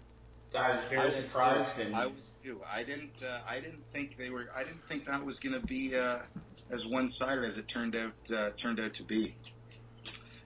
I 0.57 0.69
was 0.69 0.85
very 0.89 1.01
I 1.01 1.05
was 1.05 1.25
surprised, 1.25 1.75
too. 1.75 1.81
and 1.81 1.95
I 1.97 2.05
was 2.05 2.31
too. 2.41 2.61
I 2.65 2.83
didn't. 2.83 3.21
Uh, 3.21 3.41
I 3.45 3.59
didn't 3.59 3.83
think 3.91 4.17
they 4.17 4.29
were. 4.29 4.45
I 4.55 4.63
didn't 4.63 4.87
think 4.87 5.05
that 5.07 5.25
was 5.25 5.37
going 5.39 5.59
to 5.59 5.67
be 5.67 5.97
uh, 5.97 6.19
as 6.71 6.85
one-sided 6.87 7.43
as 7.43 7.57
it 7.57 7.67
turned 7.67 7.97
out. 7.97 8.13
Uh, 8.33 8.51
turned 8.51 8.79
out 8.79 8.93
to 8.93 9.03
be. 9.03 9.35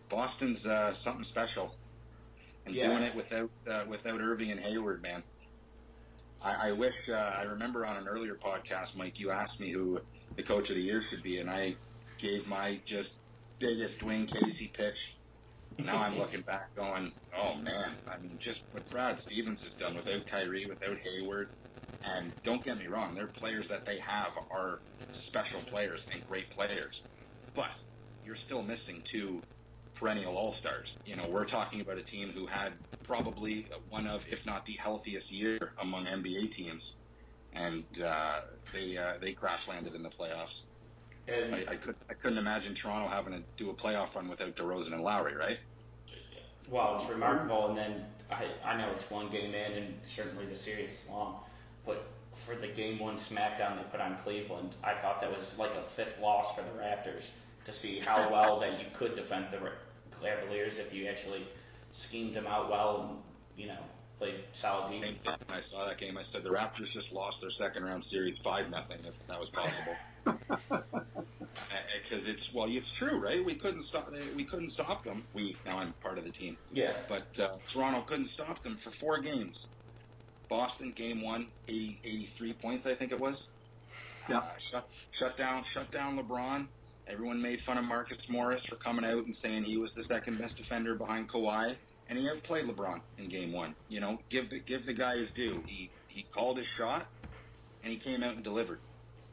Boston's 0.09 0.65
uh, 0.65 0.93
something 1.03 1.23
special, 1.25 1.75
and 2.65 2.75
Yeah. 2.75 2.87
doing 2.89 3.03
it 3.03 3.15
without 3.15 3.51
uh, 3.67 3.85
without 3.87 4.21
Irving 4.21 4.51
and 4.51 4.59
Hayward, 4.59 5.01
man. 5.01 5.23
I, 6.41 6.69
I 6.69 6.71
wish. 6.73 6.95
Uh, 7.09 7.13
I 7.13 7.43
remember 7.43 7.85
on 7.85 7.97
an 7.97 8.07
earlier 8.07 8.35
podcast, 8.35 8.95
Mike, 8.95 9.19
you 9.19 9.31
asked 9.31 9.59
me 9.59 9.71
who 9.71 9.99
the 10.37 10.43
coach 10.43 10.69
of 10.69 10.75
the 10.75 10.81
year 10.81 11.01
should 11.01 11.23
be, 11.23 11.39
and 11.39 11.49
I 11.49 11.75
gave 12.19 12.45
my 12.47 12.81
just 12.85 13.11
biggest 13.59 13.99
Dwane 13.99 14.27
Casey 14.31 14.71
pitch. 14.75 14.97
Now 15.79 15.97
I'm 15.97 16.17
looking 16.19 16.41
back, 16.41 16.73
going, 16.75 17.13
"Oh 17.35 17.55
man! 17.55 17.97
I 18.07 18.17
mean, 18.19 18.37
just 18.39 18.61
what 18.71 18.89
Brad 18.89 19.19
Stevens 19.19 19.63
has 19.63 19.73
done 19.75 19.95
without 19.95 20.27
Kyrie, 20.27 20.67
without 20.67 20.97
Hayward, 21.03 21.49
and 22.03 22.33
don't 22.43 22.63
get 22.63 22.77
me 22.77 22.87
wrong, 22.87 23.15
their 23.15 23.27
players 23.27 23.67
that 23.69 23.85
they 23.85 23.99
have 23.99 24.31
are 24.51 24.81
special 25.27 25.61
players 25.63 26.05
and 26.11 26.23
great 26.23 26.49
players, 26.51 27.01
but 27.55 27.69
you're 28.23 28.35
still 28.35 28.61
missing 28.61 29.03
two 29.11 29.43
perennial 29.99 30.35
all 30.35 30.53
stars. 30.53 30.97
You 31.05 31.15
know, 31.15 31.27
we're 31.29 31.45
talking 31.45 31.81
about 31.81 31.97
a 31.97 32.03
team 32.03 32.31
who 32.31 32.45
had 32.45 32.73
probably 33.03 33.67
one 33.89 34.07
of, 34.07 34.21
if 34.29 34.45
not 34.45 34.65
the 34.65 34.73
healthiest 34.73 35.31
year 35.31 35.73
among 35.81 36.05
NBA 36.05 36.51
teams, 36.51 36.93
and 37.53 37.85
uh, 38.03 38.41
they 38.73 38.97
uh, 38.97 39.13
they 39.21 39.33
crash 39.33 39.67
landed 39.67 39.95
in 39.95 40.03
the 40.03 40.09
playoffs. 40.09 40.61
and 41.27 41.55
I, 41.55 41.73
I 41.73 41.75
could 41.75 41.95
I 42.09 42.13
couldn't 42.13 42.37
imagine 42.37 42.75
Toronto 42.75 43.09
having 43.09 43.33
to 43.33 43.43
do 43.57 43.69
a 43.69 43.73
playoff 43.73 44.15
run 44.15 44.29
without 44.29 44.55
DeRozan 44.55 44.93
and 44.93 45.01
Lowry, 45.01 45.35
right? 45.35 45.57
well, 46.69 46.97
it's 46.99 47.09
remarkable. 47.09 47.69
And 47.69 47.77
then 47.77 48.05
I 48.29 48.45
I 48.63 48.77
know 48.77 48.91
it's 48.91 49.09
one 49.09 49.29
game 49.29 49.53
in, 49.53 49.71
and 49.73 49.93
certainly 50.15 50.45
the 50.45 50.57
series 50.57 50.89
is 50.89 51.09
long, 51.09 51.39
but 51.85 52.07
for 52.45 52.55
the 52.55 52.67
game 52.67 52.99
one 52.99 53.17
SmackDown 53.17 53.77
they 53.77 53.89
put 53.89 53.99
on 53.99 54.17
Cleveland, 54.23 54.75
I 54.83 54.99
thought 55.01 55.21
that 55.21 55.31
was 55.31 55.55
like 55.57 55.71
a 55.71 55.83
fifth 55.95 56.19
loss 56.21 56.55
for 56.55 56.61
the 56.61 56.69
Raptors 56.79 57.23
to 57.67 57.73
see 57.79 57.99
how 57.99 58.31
well 58.31 58.59
that 58.61 58.79
you 58.79 58.87
could 58.97 59.15
defend 59.15 59.47
the 59.51 59.59
Ra- 59.59 59.71
Cavaliers 60.21 60.77
if 60.77 60.93
you 60.93 61.07
actually 61.07 61.47
schemed 62.07 62.35
them 62.35 62.47
out 62.47 62.69
well 62.69 63.09
and 63.09 63.59
you 63.61 63.67
know 63.67 63.79
played 64.17 64.35
solid 64.59 64.91
defense. 64.91 65.19
When 65.23 65.57
I 65.57 65.61
saw 65.61 65.87
that 65.87 65.99
game, 65.99 66.17
I 66.17 66.23
said 66.23 66.43
the 66.43 66.49
Raptors 66.49 66.91
just 66.91 67.11
lost 67.11 67.37
their 67.41 67.51
second 67.51 67.83
round 67.83 68.03
series 68.05 68.39
five 68.43 68.69
nothing, 68.69 68.99
if 69.05 69.13
that 69.27 69.39
was 69.39 69.49
possible. 69.49 69.95
Because 72.03 72.25
it's 72.27 72.49
well, 72.53 72.67
it's 72.69 72.89
true, 72.97 73.19
right? 73.19 73.43
We 73.43 73.55
couldn't 73.55 73.83
stop. 73.83 74.09
We 74.35 74.45
couldn't 74.45 74.71
stop 74.71 75.03
them. 75.03 75.25
We 75.33 75.57
now 75.65 75.79
I'm 75.79 75.93
part 76.01 76.17
of 76.17 76.23
the 76.23 76.31
team. 76.31 76.57
Yeah, 76.71 76.93
but 77.09 77.27
uh, 77.41 77.57
Toronto 77.73 78.03
couldn't 78.07 78.29
stop 78.29 78.63
them 78.63 78.77
for 78.83 78.91
four 79.01 79.19
games. 79.19 79.65
Boston 80.49 80.93
game 80.95 81.21
one, 81.21 81.47
80, 81.67 81.99
83 82.05 82.53
points, 82.53 82.85
I 82.85 82.95
think 82.95 83.11
it 83.11 83.19
was. 83.19 83.47
Yeah. 84.29 84.37
Uh, 84.37 84.53
shut, 84.71 84.87
shut 85.11 85.37
down, 85.37 85.63
shut 85.73 85.91
down 85.91 86.17
LeBron. 86.17 86.67
Everyone 87.09 87.41
made 87.41 87.61
fun 87.61 87.77
of 87.77 87.85
Marcus 87.85 88.17
Morris 88.27 88.65
for 88.65 88.75
coming 88.75 89.05
out 89.05 89.25
and 89.25 89.35
saying 89.35 89.63
he 89.63 89.77
was 89.77 89.93
the 89.93 90.03
second 90.03 90.39
best 90.39 90.57
defender 90.57 90.93
behind 90.95 91.29
Kawhi, 91.29 91.75
and 92.09 92.19
he 92.19 92.29
outplayed 92.29 92.65
LeBron 92.65 92.99
in 93.17 93.29
game 93.29 93.53
one. 93.53 93.75
You 93.87 94.01
know, 94.01 94.19
give 94.29 94.49
the 94.49 94.59
give 94.59 94.85
the 94.85 94.93
guy 94.93 95.17
his 95.17 95.31
due. 95.31 95.63
He 95.65 95.89
he 96.07 96.25
called 96.33 96.57
his 96.57 96.67
shot, 96.77 97.07
and 97.83 97.93
he 97.93 97.97
came 97.97 98.23
out 98.23 98.35
and 98.35 98.43
delivered. 98.43 98.79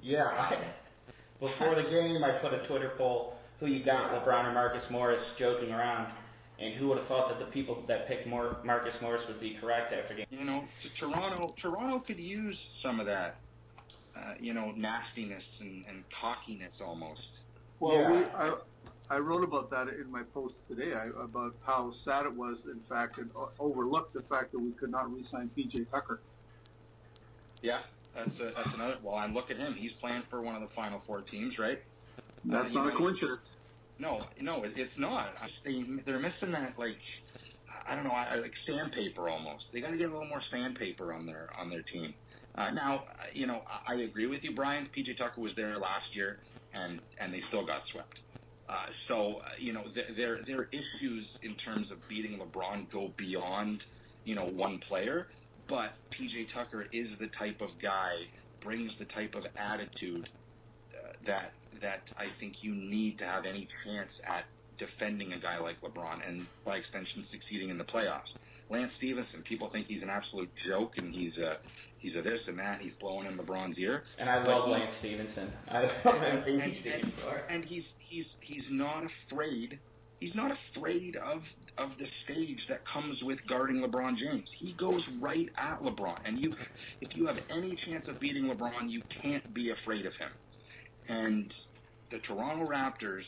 Yeah. 0.00 0.26
I, 0.26 0.58
before 1.40 1.74
the 1.74 1.82
game, 1.82 2.22
I 2.22 2.38
put 2.40 2.54
a 2.54 2.62
Twitter 2.64 2.92
poll: 2.96 3.36
who 3.58 3.66
you 3.66 3.84
got, 3.84 4.12
LeBron 4.12 4.44
or 4.44 4.52
Marcus 4.52 4.88
Morris, 4.90 5.22
joking 5.36 5.72
around. 5.72 6.12
And 6.56 6.72
who 6.72 6.86
would 6.86 6.98
have 6.98 7.08
thought 7.08 7.28
that 7.30 7.44
the 7.44 7.50
people 7.50 7.82
that 7.88 8.06
picked 8.06 8.28
Mar- 8.28 8.58
Marcus 8.62 8.96
Morris 9.02 9.26
would 9.26 9.40
be 9.40 9.56
correct 9.60 9.92
after 9.92 10.14
game? 10.14 10.26
You 10.30 10.44
know, 10.44 10.62
to 10.82 10.88
Toronto, 10.94 11.52
Toronto 11.60 11.98
could 11.98 12.20
use 12.20 12.56
some 12.80 13.00
of 13.00 13.06
that, 13.06 13.34
uh, 14.16 14.34
you 14.38 14.54
know, 14.54 14.70
nastiness 14.76 15.44
and, 15.60 15.84
and 15.88 16.04
cockiness 16.20 16.80
almost. 16.80 17.40
Well, 17.84 18.00
Yeah. 18.00 18.10
we, 18.12 18.24
I, 18.24 19.16
I 19.16 19.18
wrote 19.18 19.44
about 19.44 19.68
that 19.70 19.88
in 19.88 20.10
my 20.10 20.22
post 20.22 20.64
today 20.66 20.94
I, 20.94 21.08
about 21.08 21.54
how 21.60 21.90
sad 21.90 22.24
it 22.24 22.34
was, 22.34 22.64
in 22.64 22.82
fact, 22.84 23.18
and 23.18 23.30
o- 23.36 23.50
overlooked 23.58 24.14
the 24.14 24.22
fact 24.22 24.52
that 24.52 24.58
we 24.58 24.72
could 24.72 24.90
not 24.90 25.12
re-sign 25.12 25.50
PJ 25.50 25.90
Tucker. 25.90 26.22
Yeah, 27.60 27.82
that's 28.14 28.40
a, 28.40 28.52
that's 28.56 28.72
another. 28.74 28.98
Well, 29.02 29.18
and 29.18 29.34
look 29.34 29.50
at 29.50 29.58
him. 29.58 29.74
He's 29.74 29.92
playing 29.92 30.22
for 30.30 30.40
one 30.40 30.54
of 30.54 30.66
the 30.66 30.74
Final 30.74 31.00
Four 31.00 31.22
teams, 31.22 31.58
right? 31.58 31.82
That's 32.44 32.70
Uh, 32.70 32.72
not 32.72 32.72
you 32.72 32.80
a 32.80 32.92
know, 32.92 32.98
coincidence. 32.98 33.50
No, 33.98 34.20
no, 34.40 34.64
it, 34.64 34.78
it's 34.78 34.98
not. 34.98 35.36
I- 35.38 35.50
They, 35.62 35.82
they're 36.06 36.18
missing 36.18 36.52
that 36.52 36.78
like 36.78 37.00
I 37.86 37.94
don't 37.94 38.04
know, 38.04 38.10
I, 38.12 38.36
like 38.36 38.56
sandpaper 38.56 39.28
almost. 39.28 39.72
They 39.72 39.80
got 39.82 39.90
to 39.90 39.98
get 39.98 40.08
a 40.08 40.12
little 40.12 40.28
more 40.28 40.40
sandpaper 40.40 41.12
on 41.12 41.26
their 41.26 41.52
on 41.54 41.68
their 41.68 41.82
team. 41.82 42.14
Uh, 42.54 42.70
now, 42.70 43.04
you 43.32 43.46
know, 43.46 43.62
I, 43.66 43.82
I 43.88 43.94
agree 43.96 44.26
with 44.26 44.42
you, 44.44 44.54
Brian. 44.54 44.86
PJ 44.86 45.16
Tucker 45.16 45.40
was 45.40 45.54
there 45.54 45.76
last 45.78 46.14
year, 46.14 46.40
and 46.74 47.02
and 47.18 47.34
they 47.34 47.40
still 47.40 47.66
got 47.66 47.84
swept. 47.86 48.20
Uh, 48.68 48.86
so, 49.08 49.38
uh, 49.38 49.50
you 49.58 49.74
know, 49.74 49.84
th- 49.94 50.16
their 50.16 50.44
their 50.44 50.64
issues 50.72 51.38
in 51.42 51.56
terms 51.56 51.92
of 51.92 52.08
beating 52.08 52.40
LeBron 52.40 52.90
go 52.90 53.14
beyond, 53.18 53.84
you 54.24 54.36
know, 54.36 54.46
one 54.46 54.80
player. 54.80 55.28
But 55.68 55.94
PJ 56.12 56.52
Tucker 56.52 56.86
is 56.92 57.18
the 57.18 57.28
type 57.28 57.62
of 57.62 57.78
guy, 57.80 58.32
brings 58.62 58.98
the 58.98 59.06
type 59.06 59.36
of 59.36 59.46
attitude 59.56 60.30
uh, 60.94 61.12
that 61.26 61.54
that 61.82 62.12
I 62.18 62.28
think 62.40 62.62
you 62.62 62.74
need 62.74 63.18
to 63.20 63.26
have 63.26 63.46
any 63.46 63.68
chance 63.84 64.20
at 64.26 64.46
defending 64.78 65.32
a 65.32 65.38
guy 65.38 65.58
like 65.58 65.80
LeBron 65.80 66.26
and 66.26 66.46
by 66.64 66.76
extension 66.76 67.24
succeeding 67.30 67.70
in 67.70 67.78
the 67.78 67.84
playoffs. 67.84 68.34
Lance 68.70 68.92
Stephenson, 68.96 69.42
people 69.42 69.68
think 69.70 69.86
he's 69.86 70.02
an 70.02 70.10
absolute 70.10 70.50
joke 70.66 70.96
and 70.96 71.14
he's 71.14 71.38
a 71.38 71.58
he's 71.98 72.16
a 72.16 72.22
this 72.22 72.48
and 72.48 72.58
that. 72.58 72.80
He's 72.80 72.94
blowing 72.94 73.26
in 73.26 73.38
LeBron's 73.38 73.78
ear. 73.78 74.02
And 74.18 74.28
I 74.28 74.44
love 74.44 74.68
Lance 74.68 74.94
Stephenson. 74.98 75.52
I 75.68 75.82
love 76.04 76.22
everything 76.22 76.60
and, 76.60 76.72
he 76.72 76.80
stands 76.80 77.12
and 77.48 77.64
he's 77.64 77.86
he's 77.98 78.34
he's 78.40 78.66
not 78.70 79.04
afraid. 79.04 79.78
He's 80.20 80.34
not 80.34 80.56
afraid 80.72 81.16
of 81.16 81.42
of 81.76 81.90
the 81.98 82.06
stage 82.24 82.66
that 82.68 82.86
comes 82.86 83.22
with 83.22 83.38
guarding 83.46 83.76
LeBron 83.76 84.16
James. 84.16 84.50
He 84.56 84.72
goes 84.74 85.06
right 85.20 85.50
at 85.56 85.82
LeBron, 85.82 86.20
and 86.24 86.38
you, 86.38 86.54
if 87.00 87.16
you 87.16 87.26
have 87.26 87.38
any 87.50 87.74
chance 87.74 88.08
of 88.08 88.20
beating 88.20 88.44
LeBron, 88.44 88.88
you 88.88 89.02
can't 89.08 89.52
be 89.52 89.70
afraid 89.70 90.06
of 90.06 90.14
him. 90.14 90.30
And 91.08 91.52
the 92.10 92.20
Toronto 92.20 92.66
Raptors 92.66 93.24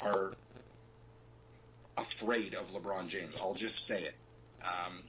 are 0.00 0.32
afraid 2.00 2.54
of 2.54 2.68
LeBron 2.68 3.08
James. 3.08 3.34
I'll 3.40 3.54
just 3.54 3.76
say 3.86 4.04
it 4.04 4.14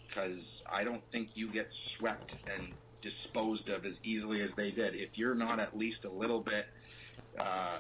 because 0.08 0.64
I 0.72 0.84
don't 0.84 1.04
think 1.12 1.32
you 1.36 1.52
get 1.52 1.68
swept 1.98 2.34
and 2.48 2.78
disposed 3.02 3.70
of 3.70 3.86
as 3.86 4.00
easily 4.04 4.42
as 4.42 4.56
they 4.56 4.72
did 4.72 4.96
if 4.96 5.18
you're 5.18 5.36
not 5.36 5.60
at 5.60 5.76
least 5.76 6.06
a 6.06 6.12
little 6.12 6.44
bit 6.44 6.66
uh, 7.40 7.80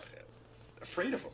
afraid 0.81 1.13
of 1.13 1.21
him 1.21 1.33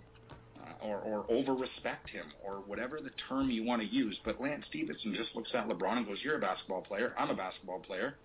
uh, 0.60 0.74
or, 0.82 1.00
or 1.00 1.26
over 1.32 1.54
respect 1.56 2.10
him 2.10 2.26
or 2.44 2.62
whatever 2.62 3.00
the 3.02 3.12
term 3.12 3.50
you 3.50 3.66
want 3.66 3.82
to 3.82 3.88
use. 3.88 4.22
But 4.24 4.40
Lance 4.42 4.68
Stephenson 4.68 5.14
just 5.14 5.36
looks 5.36 5.54
at 5.56 5.68
LeBron 5.68 5.98
and 5.98 6.08
goes, 6.08 6.24
"You're 6.24 6.38
a 6.38 6.42
basketball 6.42 6.82
player. 6.82 7.14
I'm 7.18 7.30
a 7.30 7.36
basketball 7.36 7.82
player. 7.82 8.20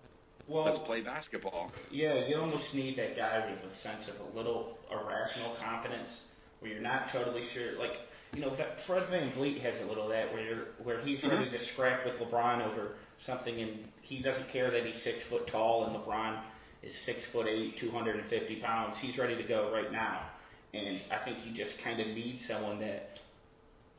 Let's 0.47 0.79
play 0.79 1.01
basketball." 1.01 1.71
yeah, 1.91 2.27
you 2.27 2.37
almost 2.37 2.73
need 2.73 2.97
that 2.97 3.15
guy 3.15 3.49
with 3.51 3.71
a 3.71 3.75
sense 3.77 4.09
of 4.09 4.19
a 4.19 4.37
little 4.37 4.79
irrational 4.91 5.55
confidence, 5.57 6.11
where 6.59 6.71
you're 6.71 6.81
not 6.81 7.09
totally 7.11 7.47
sure. 7.53 7.77
Like, 7.79 7.97
you 8.33 8.41
know, 8.41 8.55
Fred 8.87 9.03
VanVleet 9.09 9.61
has 9.61 9.79
a 9.81 9.85
little 9.85 10.05
of 10.05 10.09
that, 10.09 10.33
where 10.33 10.43
you're, 10.43 10.65
where 10.83 10.99
he's 10.99 11.23
ready 11.23 11.49
to 11.51 11.65
scrap 11.73 12.05
with 12.05 12.15
LeBron 12.15 12.65
over 12.65 12.95
something, 13.25 13.59
and 13.59 13.85
he 14.01 14.21
doesn't 14.21 14.49
care 14.49 14.71
that 14.71 14.85
he's 14.85 15.01
six 15.03 15.19
foot 15.29 15.47
tall 15.47 15.85
and 15.85 15.95
LeBron 15.95 16.41
is 16.81 16.93
six 17.05 17.19
foot 17.31 17.47
eight, 17.47 17.77
250 17.77 18.59
pounds. 18.61 18.97
He's 18.99 19.17
ready 19.17 19.35
to 19.35 19.47
go 19.47 19.71
right 19.71 19.91
now, 19.91 20.29
and 20.73 21.01
I 21.11 21.23
think 21.23 21.37
he 21.37 21.53
just 21.53 21.75
kind 21.83 21.99
of 21.99 22.07
needs 22.07 22.45
someone 22.47 22.79
that 22.79 23.19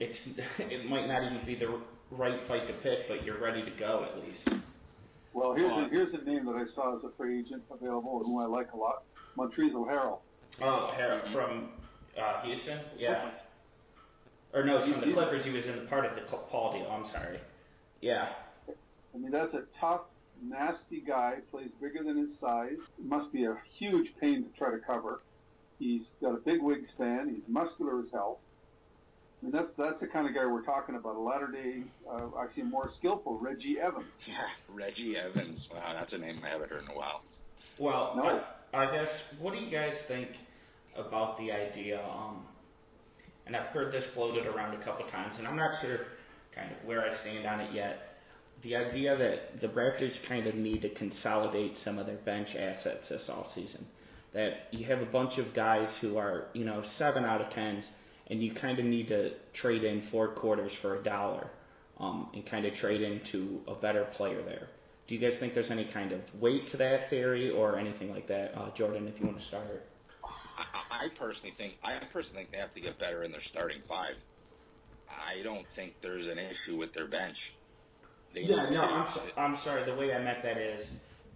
it's 0.01 0.19
it 0.59 0.85
might 0.87 1.07
not 1.07 1.23
even 1.23 1.47
be 1.47 1.55
the 1.55 1.81
right 2.11 2.47
fight 2.49 2.67
to 2.67 2.73
pick, 2.75 3.09
but 3.09 3.25
you're 3.25 3.41
ready 3.41 3.65
to 3.65 3.71
go 3.79 4.05
at 4.11 4.25
least. 4.25 4.41
Well, 5.33 5.55
here's 5.55 5.73
a, 5.73 5.89
here's 5.89 6.13
a 6.13 6.19
name 6.19 6.45
that 6.47 6.55
I 6.55 6.65
saw 6.65 6.97
as 6.97 7.03
a 7.03 7.11
free 7.17 7.41
agent 7.41 7.63
available, 7.71 8.19
and 8.19 8.27
who 8.27 8.41
I 8.41 8.47
like 8.47 8.73
a 8.73 8.77
lot, 8.77 9.03
Montrezl 9.37 9.87
Harrell. 9.87 10.19
Oh, 10.61 10.93
Har- 10.95 11.23
from 11.33 11.71
uh, 12.17 12.43
Houston? 12.43 12.81
Yeah. 12.97 13.33
Or 14.55 14.65
no, 14.65 14.81
from 14.81 14.93
the 14.93 15.07
He's- 15.07 15.15
Clippers. 15.15 15.45
He 15.45 15.51
was 15.51 15.67
in 15.67 15.77
the 15.77 15.87
part 15.87 16.05
of 16.07 16.15
the 16.15 16.27
Cl- 16.29 16.45
Paul 16.51 16.73
deal. 16.73 16.89
I'm 16.91 17.05
sorry. 17.07 17.41
Yeah. 18.01 18.33
I 18.69 19.19
mean, 19.19 19.31
that's 19.31 19.55
a 19.55 19.63
tough, 19.79 20.03
nasty 20.43 21.01
guy. 21.01 21.39
Plays 21.51 21.71
bigger 21.81 22.03
than 22.05 22.17
his 22.17 22.39
size. 22.39 22.79
It 22.99 23.05
must 23.05 23.33
be 23.33 23.45
a 23.45 23.57
huge 23.79 24.13
pain 24.21 24.45
to 24.45 24.59
try 24.59 24.71
to 24.71 24.79
cover. 24.79 25.21
He's 25.79 26.11
got 26.21 26.35
a 26.35 26.39
big 26.39 26.61
wingspan. 26.61 27.35
He's 27.35 27.45
muscular 27.49 27.99
as 28.01 28.11
hell. 28.13 28.39
I 29.43 29.47
mean, 29.47 29.53
that's 29.53 29.73
that's 29.77 30.01
the 30.01 30.07
kind 30.07 30.27
of 30.29 30.35
guy 30.35 30.47
we're 30.47 30.63
talking 30.63 30.95
about. 30.95 31.17
A 31.17 31.21
latter 31.21 31.49
day, 31.49 31.83
uh, 32.11 32.29
actually 32.41 32.63
more 32.65 32.89
skillful 32.89 33.39
Reggie 33.39 33.79
Evans. 33.81 34.07
Yeah, 34.27 34.47
Reggie 34.69 35.17
Evans. 35.17 35.69
Wow, 35.73 35.93
that's 35.95 36.13
a 36.13 36.19
name 36.19 36.41
I 36.45 36.49
haven't 36.51 36.71
heard 36.71 36.85
in 36.85 36.91
a 36.91 36.97
while. 36.97 37.23
Well, 37.79 38.15
no. 38.17 38.43
I, 38.73 38.85
I 38.87 38.91
guess 38.93 39.11
what 39.41 39.53
do 39.53 39.59
you 39.61 39.71
guys 39.71 39.95
think 40.09 40.29
about 40.97 41.37
the 41.39 41.51
idea? 41.53 42.01
Um, 42.09 42.47
and 43.47 43.57
I've 43.57 43.67
heard 43.69 43.93
this 43.93 44.05
floated 44.15 44.47
around 44.47 44.75
a 44.75 44.85
couple 44.85 45.07
times, 45.07 45.37
and 45.39 45.47
I'm 45.47 45.57
not 45.57 45.81
sure 45.81 45.99
kind 46.55 46.71
of 46.71 46.87
where 46.87 47.03
I 47.03 47.15
stand 47.21 47.47
on 47.47 47.61
it 47.61 47.75
yet. 47.75 47.99
The 48.63 48.77
idea 48.77 49.17
that 49.17 49.61
the 49.61 49.69
Raptors 49.69 50.15
kind 50.27 50.47
of 50.47 50.55
need 50.55 50.83
to 50.83 50.95
consolidate 50.95 51.77
some 51.85 51.99
of 51.99 52.07
their 52.07 52.17
bench 52.17 52.55
assets 52.57 53.09
this 53.09 53.29
all 53.29 53.51
season. 53.55 53.87
That 54.33 54.69
you 54.71 54.87
have 54.87 55.01
a 55.01 55.07
bunch 55.07 55.39
of 55.39 55.55
guys 55.55 55.89
who 56.01 56.17
are, 56.17 56.47
you 56.55 56.65
know, 56.65 56.83
seven 56.97 57.25
out 57.25 57.41
of 57.41 57.51
tens 57.53 57.85
and 58.29 58.43
you 58.43 58.55
kind 58.55 58.79
of 58.79 58.85
need 58.85 59.09
to 59.09 59.33
trade 59.53 59.85
in 59.85 60.03
four 60.11 60.29
quarters 60.29 60.73
for 60.81 60.97
a 60.97 61.03
dollar 61.03 61.49
um, 61.99 62.29
and 62.35 62.47
kind 62.47 62.65
of 62.65 62.75
trade 62.75 63.03
into 63.03 63.61
a 63.69 63.75
better 63.75 64.07
player 64.17 64.43
there. 64.43 64.69
Do 65.07 65.15
you 65.15 65.21
guys 65.21 65.39
think 65.39 65.55
there's 65.55 65.71
any 65.71 65.85
kind 65.93 66.13
of 66.13 66.21
weight 66.41 66.69
to 66.69 66.79
that 66.79 67.11
theory 67.11 67.51
or 67.51 67.79
anything 67.79 68.11
like 68.11 68.27
that, 68.29 68.57
uh, 68.57 68.71
Jordan? 68.75 69.07
If 69.07 69.21
you 69.21 69.27
want 69.27 69.39
to 69.39 69.45
start. 69.45 69.85
I, 71.01 71.09
personally 71.19 71.55
think 71.57 71.75
I 71.83 71.99
personally 72.13 72.43
think 72.43 72.53
they 72.53 72.59
have 72.59 72.75
to 72.75 72.81
get 72.81 72.99
better 72.99 73.23
in 73.23 73.33
their 73.33 73.43
starting 73.43 73.83
five. 73.89 74.15
I 75.09 75.43
don't 75.43 75.67
think 75.77 75.95
there's 76.03 76.29
an 76.29 76.39
issue 76.39 76.77
with 76.77 76.93
their 76.95 77.07
bench. 77.07 77.37
They 78.35 78.43
yeah, 78.43 78.69
no, 78.71 78.83
I'm, 78.83 79.15
so, 79.15 79.21
I'm 79.37 79.57
sorry. 79.65 79.85
The 79.85 79.97
way 79.97 80.13
I 80.13 80.19
meant 80.19 80.43
that 80.43 80.59
is 80.59 80.91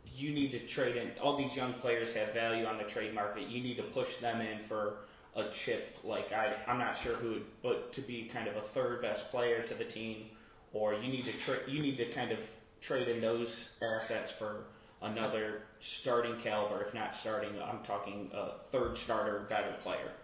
you 0.05 0.33
need 0.33 0.51
to 0.53 0.67
trade 0.69 0.97
in. 0.97 1.13
All 1.23 1.37
these 1.37 1.55
young 1.55 1.75
players 1.75 2.15
have 2.15 2.35
value 2.35 2.65
on 2.65 2.79
the 2.79 2.85
trade 2.85 3.15
market. 3.15 3.49
You 3.49 3.63
need 3.63 3.77
to 3.77 3.85
push 3.95 4.09
them 4.21 4.41
in 4.41 4.67
for 4.69 4.97
a 5.37 5.51
chip 5.65 5.97
like 6.03 6.33
I 6.33 6.57
I'm 6.67 6.79
not 6.79 6.97
sure 7.03 7.15
who, 7.17 7.41
but 7.63 7.93
to 7.95 8.01
be 8.01 8.29
kind 8.33 8.49
of 8.49 8.57
a 8.57 8.63
third 8.75 9.03
best 9.03 9.29
player 9.31 9.65
to 9.67 9.75
the 9.75 9.85
team, 9.85 10.27
or 10.73 10.95
you 10.95 11.09
need 11.09 11.25
to 11.25 11.33
tra- 11.45 11.71
you 11.71 11.81
need 11.81 11.97
to 11.99 12.13
kind 12.13 12.33
of 12.33 12.39
trade 12.81 13.09
in 13.09 13.21
those 13.21 13.49
assets 13.83 14.33
for 14.39 14.65
another 15.01 15.69
starting 15.81 16.41
caliber, 16.41 16.83
if 16.85 16.95
not 16.95 17.15
starting. 17.15 17.61
I'm 17.61 17.83
talking 17.85 18.31
a 18.33 18.69
third 18.71 18.97
starter, 18.99 19.47
better 19.49 19.79
player. 19.81 20.15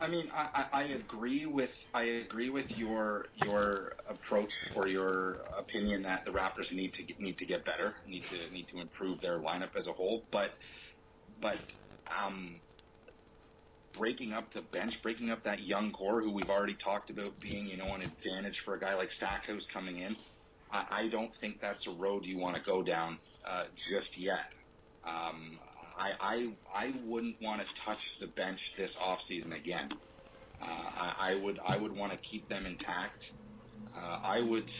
I 0.00 0.08
mean, 0.08 0.30
I, 0.32 0.68
I 0.72 0.84
agree 0.84 1.46
with 1.46 1.72
I 1.94 2.04
agree 2.04 2.50
with 2.50 2.76
your 2.76 3.28
your 3.34 3.96
approach 4.06 4.52
or 4.74 4.88
your 4.88 5.42
opinion 5.56 6.02
that 6.02 6.24
the 6.24 6.32
Raptors 6.32 6.72
need 6.72 6.94
to 6.94 7.04
get, 7.04 7.20
need 7.20 7.38
to 7.38 7.46
get 7.46 7.64
better, 7.64 7.96
need 8.04 8.26
to 8.28 8.50
need 8.50 8.68
to 8.68 8.80
improve 8.80 9.20
their 9.20 9.38
lineup 9.38 9.76
as 9.76 9.86
a 9.86 9.92
whole. 9.92 10.28
But 10.30 10.58
but 11.28 11.60
um, 12.06 12.62
breaking 13.92 14.32
up 14.32 14.52
the 14.52 14.62
bench, 14.62 15.02
breaking 15.02 15.30
up 15.30 15.44
that 15.44 15.62
young 15.62 15.92
core 15.92 16.22
who 16.22 16.32
we've 16.32 16.50
already 16.50 16.76
talked 16.76 17.10
about 17.10 17.40
being, 17.40 17.66
you 17.66 17.76
know, 17.76 17.94
an 17.94 18.02
advantage 18.02 18.60
for 18.60 18.74
a 18.74 18.80
guy 18.80 18.94
like 18.94 19.10
Stackhouse 19.10 19.66
coming 19.66 19.98
in. 19.98 20.16
I, 20.70 20.86
I 21.04 21.08
don't 21.08 21.34
think 21.36 21.60
that's 21.60 21.86
a 21.86 21.92
road 21.92 22.26
you 22.26 22.38
want 22.38 22.56
to 22.56 22.62
go 22.62 22.82
down 22.82 23.20
uh, 23.44 23.64
just 23.90 24.16
yet. 24.18 24.46
Um, 25.04 25.60
I, 25.98 26.12
I 26.20 26.56
I 26.86 26.94
wouldn't 27.04 27.36
want 27.42 27.60
to 27.66 27.74
touch 27.84 28.00
the 28.20 28.28
bench 28.28 28.60
this 28.76 28.90
off 28.98 29.20
season 29.28 29.52
again. 29.52 29.90
Uh, 30.60 30.64
I, 30.64 31.14
I 31.18 31.34
would 31.42 31.58
I 31.58 31.76
would 31.76 31.92
want 31.92 32.12
to 32.12 32.18
keep 32.18 32.48
them 32.48 32.66
intact. 32.66 33.32
Uh, 33.96 34.20
I 34.22 34.40
would. 34.40 34.70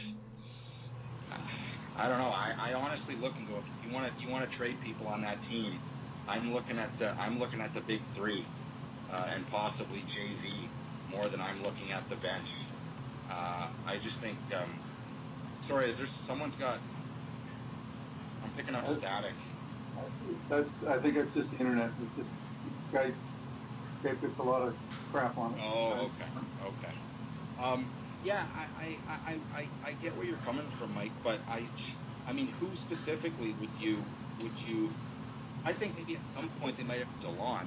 I 1.96 2.08
don't 2.08 2.18
know. 2.18 2.28
I, 2.28 2.54
I 2.58 2.74
honestly 2.74 3.16
look 3.16 3.34
and 3.36 3.46
go. 3.48 3.58
If 3.58 3.86
you 3.86 3.92
want 3.94 4.12
to 4.12 4.20
you 4.22 4.28
want 4.30 4.50
to 4.50 4.56
trade 4.56 4.80
people 4.82 5.06
on 5.08 5.22
that 5.22 5.42
team, 5.42 5.78
I'm 6.26 6.52
looking 6.52 6.78
at 6.78 6.98
the 6.98 7.10
I'm 7.10 7.38
looking 7.38 7.60
at 7.60 7.74
the 7.74 7.80
big 7.82 8.00
three 8.16 8.44
uh, 9.10 9.30
and 9.34 9.46
possibly 9.48 10.00
JV 10.00 10.68
more 11.10 11.28
than 11.28 11.40
I'm 11.40 11.62
looking 11.62 11.92
at 11.92 12.08
the 12.08 12.16
bench. 12.16 12.48
Uh, 13.28 13.70
I 13.86 13.98
just 14.02 14.20
think. 14.20 14.38
Um, 14.52 14.80
sorry, 15.68 15.90
is 15.90 15.98
there 15.98 16.08
someone's 16.26 16.56
got? 16.56 16.80
I'm 18.44 18.52
picking 18.52 18.74
up 18.74 18.86
static. 18.98 19.32
That's. 20.50 20.70
I 20.88 20.98
think 20.98 21.16
it's 21.16 21.34
just 21.34 21.50
the 21.50 21.58
internet. 21.58 21.90
It's 22.02 22.16
just 22.16 22.30
Skype. 22.92 23.14
Skype 24.02 24.20
gets 24.20 24.38
a 24.38 24.42
lot 24.42 24.68
of 24.68 24.74
crap 25.12 25.36
on 25.38 25.54
it. 25.54 25.60
Oh, 25.62 26.10
okay, 26.10 26.28
okay. 26.62 26.94
Um, 27.62 27.90
yeah, 28.24 28.46
I, 28.54 28.84
I, 28.84 29.30
I, 29.30 29.60
I, 29.60 29.68
I 29.88 29.92
get 30.02 30.16
where 30.16 30.26
you're 30.26 30.36
coming 30.38 30.66
from, 30.78 30.94
Mike, 30.94 31.12
but 31.22 31.40
I, 31.48 31.66
I 32.26 32.32
mean, 32.32 32.48
who 32.48 32.68
specifically 32.76 33.54
would 33.60 33.70
you, 33.80 33.98
would 34.40 34.58
you? 34.66 34.90
I 35.64 35.72
think 35.72 35.96
maybe 35.96 36.16
at 36.16 36.22
some 36.34 36.50
point 36.60 36.76
they 36.76 36.84
might 36.84 36.98
have 36.98 37.08
Delon 37.22 37.66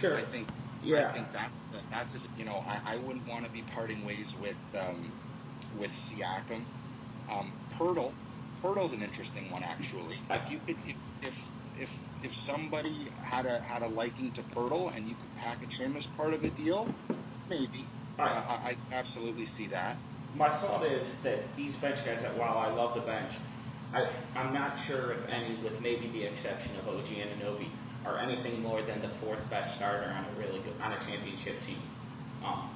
Sure. 0.00 0.16
I 0.16 0.24
think. 0.30 0.48
Yeah. 0.82 1.08
I 1.08 1.12
think 1.14 1.26
that's 1.32 1.52
the, 1.72 1.78
that's 1.90 2.14
a, 2.14 2.20
you 2.38 2.44
know 2.44 2.62
I, 2.66 2.94
I 2.94 2.96
wouldn't 2.96 3.26
want 3.26 3.44
to 3.46 3.50
be 3.50 3.62
parting 3.74 4.04
ways 4.04 4.32
with 4.40 4.56
um, 4.78 5.10
with 5.78 5.90
Siakam. 6.10 6.64
Um, 7.30 7.52
Poeltl, 7.76 8.12
Poeltl's 8.66 8.92
an 8.92 9.02
interesting 9.02 9.48
one 9.50 9.62
actually. 9.62 10.18
If 10.28 10.50
you 10.50 10.58
could 10.66 10.76
if 10.86 10.96
if 11.22 11.34
if 11.78 11.88
if 12.24 12.32
somebody 12.46 13.08
had 13.22 13.46
a 13.46 13.60
had 13.60 13.82
a 13.82 13.86
liking 13.86 14.32
to 14.32 14.42
Poeltl 14.42 14.94
and 14.96 15.06
you 15.06 15.14
could 15.14 15.36
package 15.38 15.78
him 15.78 15.96
as 15.96 16.06
part 16.16 16.34
of 16.34 16.42
a 16.42 16.50
deal, 16.50 16.92
maybe. 17.48 17.84
Uh, 18.18 18.22
I, 18.22 18.76
I 18.90 18.94
absolutely 18.94 19.46
see 19.46 19.68
that. 19.68 19.96
My 20.34 20.48
thought 20.48 20.84
is 20.84 21.06
that 21.22 21.40
these 21.56 21.76
bench 21.76 22.04
guys, 22.04 22.22
that 22.22 22.36
while 22.36 22.58
I 22.58 22.72
love 22.72 22.94
the 22.94 23.02
bench, 23.02 23.32
I, 23.92 24.10
I'm 24.34 24.52
not 24.52 24.76
sure 24.86 25.12
if 25.12 25.28
any, 25.28 25.56
with 25.62 25.80
maybe 25.80 26.08
the 26.10 26.24
exception 26.24 26.76
of 26.76 26.88
OG 26.88 27.06
Anunoby, 27.06 27.68
are 28.04 28.18
anything 28.18 28.62
more 28.62 28.82
than 28.82 29.00
the 29.00 29.10
fourth 29.20 29.48
best 29.50 29.76
starter 29.76 30.10
on 30.10 30.24
a 30.24 30.38
really 30.38 30.60
good 30.60 30.74
on 30.82 30.92
a 30.92 30.98
championship 31.00 31.60
team. 31.62 31.78
Um, 32.44 32.70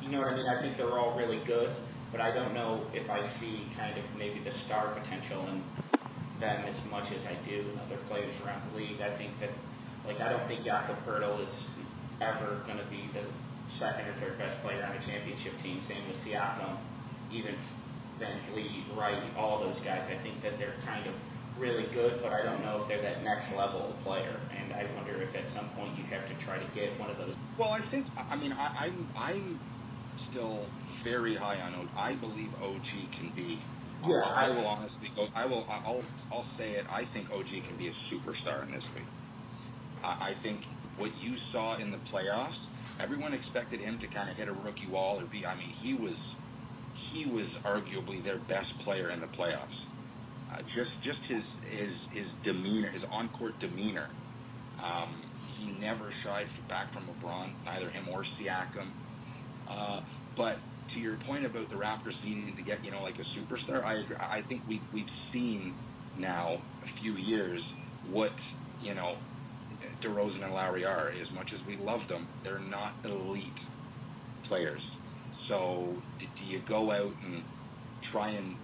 you 0.00 0.08
know 0.08 0.20
what 0.20 0.32
I 0.32 0.36
mean? 0.36 0.46
I 0.46 0.62
think 0.62 0.76
they're 0.76 0.98
all 0.98 1.16
really 1.18 1.42
good, 1.44 1.70
but 2.14 2.20
I 2.22 2.30
don't 2.30 2.54
know 2.54 2.86
if 2.94 3.10
I 3.10 3.26
see 3.40 3.66
kind 3.76 3.98
of 3.98 4.04
maybe 4.16 4.38
the 4.38 4.54
star 4.66 4.94
potential 4.94 5.42
in 5.48 5.64
them 6.38 6.64
as 6.64 6.78
much 6.88 7.10
as 7.10 7.26
I 7.26 7.34
do 7.44 7.58
in 7.58 7.74
other 7.80 7.98
players 8.06 8.32
around 8.46 8.70
the 8.70 8.78
league. 8.78 9.00
I 9.00 9.10
think 9.18 9.32
that 9.40 9.50
like 10.06 10.20
I 10.20 10.30
don't 10.30 10.46
think 10.46 10.62
Jakob 10.62 10.94
Poeltl 11.04 11.42
is 11.42 11.52
ever 12.20 12.62
going 12.66 12.78
to 12.78 12.86
be 12.86 13.10
the 13.12 13.26
second 13.80 14.06
or 14.06 14.14
third 14.20 14.38
best 14.38 14.62
player 14.62 14.86
on 14.86 14.94
a 14.94 15.02
championship 15.02 15.54
team. 15.60 15.82
Same 15.88 16.06
with 16.06 16.16
Siakam, 16.18 16.78
even 17.32 17.56
Van 18.20 18.38
Vliet, 18.52 18.94
Wright, 18.96 19.34
all 19.36 19.58
those 19.58 19.80
guys. 19.80 20.06
I 20.06 20.22
think 20.22 20.40
that 20.42 20.56
they're 20.56 20.78
kind 20.86 21.08
of 21.08 21.14
really 21.58 21.90
good, 21.92 22.22
but 22.22 22.32
I 22.32 22.44
don't 22.44 22.62
know 22.62 22.82
if 22.82 22.86
they're 22.86 23.02
that 23.02 23.24
next 23.24 23.50
level 23.56 23.92
player. 24.04 24.38
And 24.56 24.72
I 24.72 24.86
wonder 24.94 25.20
if 25.20 25.34
at 25.34 25.50
some 25.50 25.68
point 25.70 25.98
you 25.98 26.04
have 26.14 26.28
to 26.28 26.34
try 26.44 26.62
to 26.62 26.74
get 26.76 26.96
one 27.00 27.10
of 27.10 27.18
those. 27.18 27.34
Well, 27.58 27.70
I 27.70 27.82
think 27.90 28.06
I 28.16 28.36
mean 28.36 28.52
I, 28.52 28.86
I'm 28.86 29.08
I'm 29.16 29.58
still 30.30 30.66
very 31.04 31.36
high 31.36 31.60
on 31.60 31.74
OG. 31.74 31.88
I 31.96 32.16
believe 32.16 32.50
OG 32.62 33.12
can 33.16 33.32
be. 33.36 33.60
Yeah, 34.06 34.20
I, 34.24 34.46
I 34.46 34.48
will 34.50 34.66
honestly 34.66 35.10
go. 35.14 35.28
I 35.34 35.46
will. 35.46 35.66
I'll. 35.68 36.02
I'll 36.32 36.48
say 36.56 36.72
it. 36.72 36.86
I 36.90 37.04
think 37.12 37.30
OG 37.30 37.48
can 37.66 37.76
be 37.78 37.88
a 37.88 37.92
superstar 38.10 38.64
in 38.66 38.72
this 38.72 38.86
league. 38.94 39.04
I, 40.02 40.30
I 40.30 40.34
think 40.42 40.62
what 40.96 41.14
you 41.16 41.36
saw 41.52 41.76
in 41.78 41.90
the 41.90 41.98
playoffs, 42.12 42.58
everyone 43.00 43.34
expected 43.34 43.80
him 43.80 43.98
to 44.00 44.08
kind 44.08 44.30
of 44.30 44.36
hit 44.36 44.48
a 44.48 44.52
rookie 44.52 44.88
wall 44.90 45.20
or 45.20 45.26
be. 45.26 45.46
I 45.46 45.54
mean, 45.56 45.70
he 45.70 45.94
was 45.94 46.16
he 46.94 47.26
was 47.26 47.56
arguably 47.64 48.22
their 48.22 48.38
best 48.48 48.72
player 48.84 49.10
in 49.10 49.20
the 49.20 49.26
playoffs. 49.26 49.84
Uh, 50.52 50.58
just 50.74 50.92
just 51.02 51.20
his 51.22 51.44
his 51.70 52.08
his 52.12 52.32
demeanor, 52.44 52.90
his 52.90 53.04
on 53.10 53.28
court 53.30 53.54
demeanor. 53.60 54.08
Um, 54.82 55.22
he 55.58 55.72
never 55.80 56.10
shied 56.22 56.46
back 56.68 56.92
from 56.92 57.06
LeBron, 57.06 57.64
neither 57.64 57.88
him 57.90 58.08
or 58.08 58.24
Siakam. 58.24 58.90
Uh, 59.68 60.02
but 60.36 60.58
to 60.88 61.00
your 61.00 61.16
point 61.16 61.44
about 61.44 61.70
the 61.70 61.76
Raptors 61.76 62.22
needing 62.24 62.54
to 62.56 62.62
get 62.62 62.84
you 62.84 62.90
know 62.90 63.02
like 63.02 63.18
a 63.18 63.24
superstar, 63.24 63.84
I 63.84 63.94
agree. 63.94 64.16
I 64.16 64.42
think 64.48 64.62
we 64.68 64.80
we've 64.92 65.10
seen 65.32 65.74
now 66.18 66.60
a 66.84 67.00
few 67.00 67.14
years 67.14 67.64
what 68.10 68.32
you 68.82 68.94
know 68.94 69.16
DeRozan 70.02 70.44
and 70.44 70.54
Lowry 70.54 70.84
are. 70.84 71.10
As 71.10 71.30
much 71.32 71.52
as 71.52 71.60
we 71.66 71.76
love 71.76 72.06
them, 72.08 72.28
they're 72.42 72.58
not 72.58 72.94
elite 73.04 73.60
players. 74.44 74.86
So 75.48 75.94
do, 76.18 76.26
do 76.36 76.44
you 76.44 76.60
go 76.66 76.90
out 76.90 77.12
and 77.24 77.42
try 78.02 78.30
and 78.30 78.56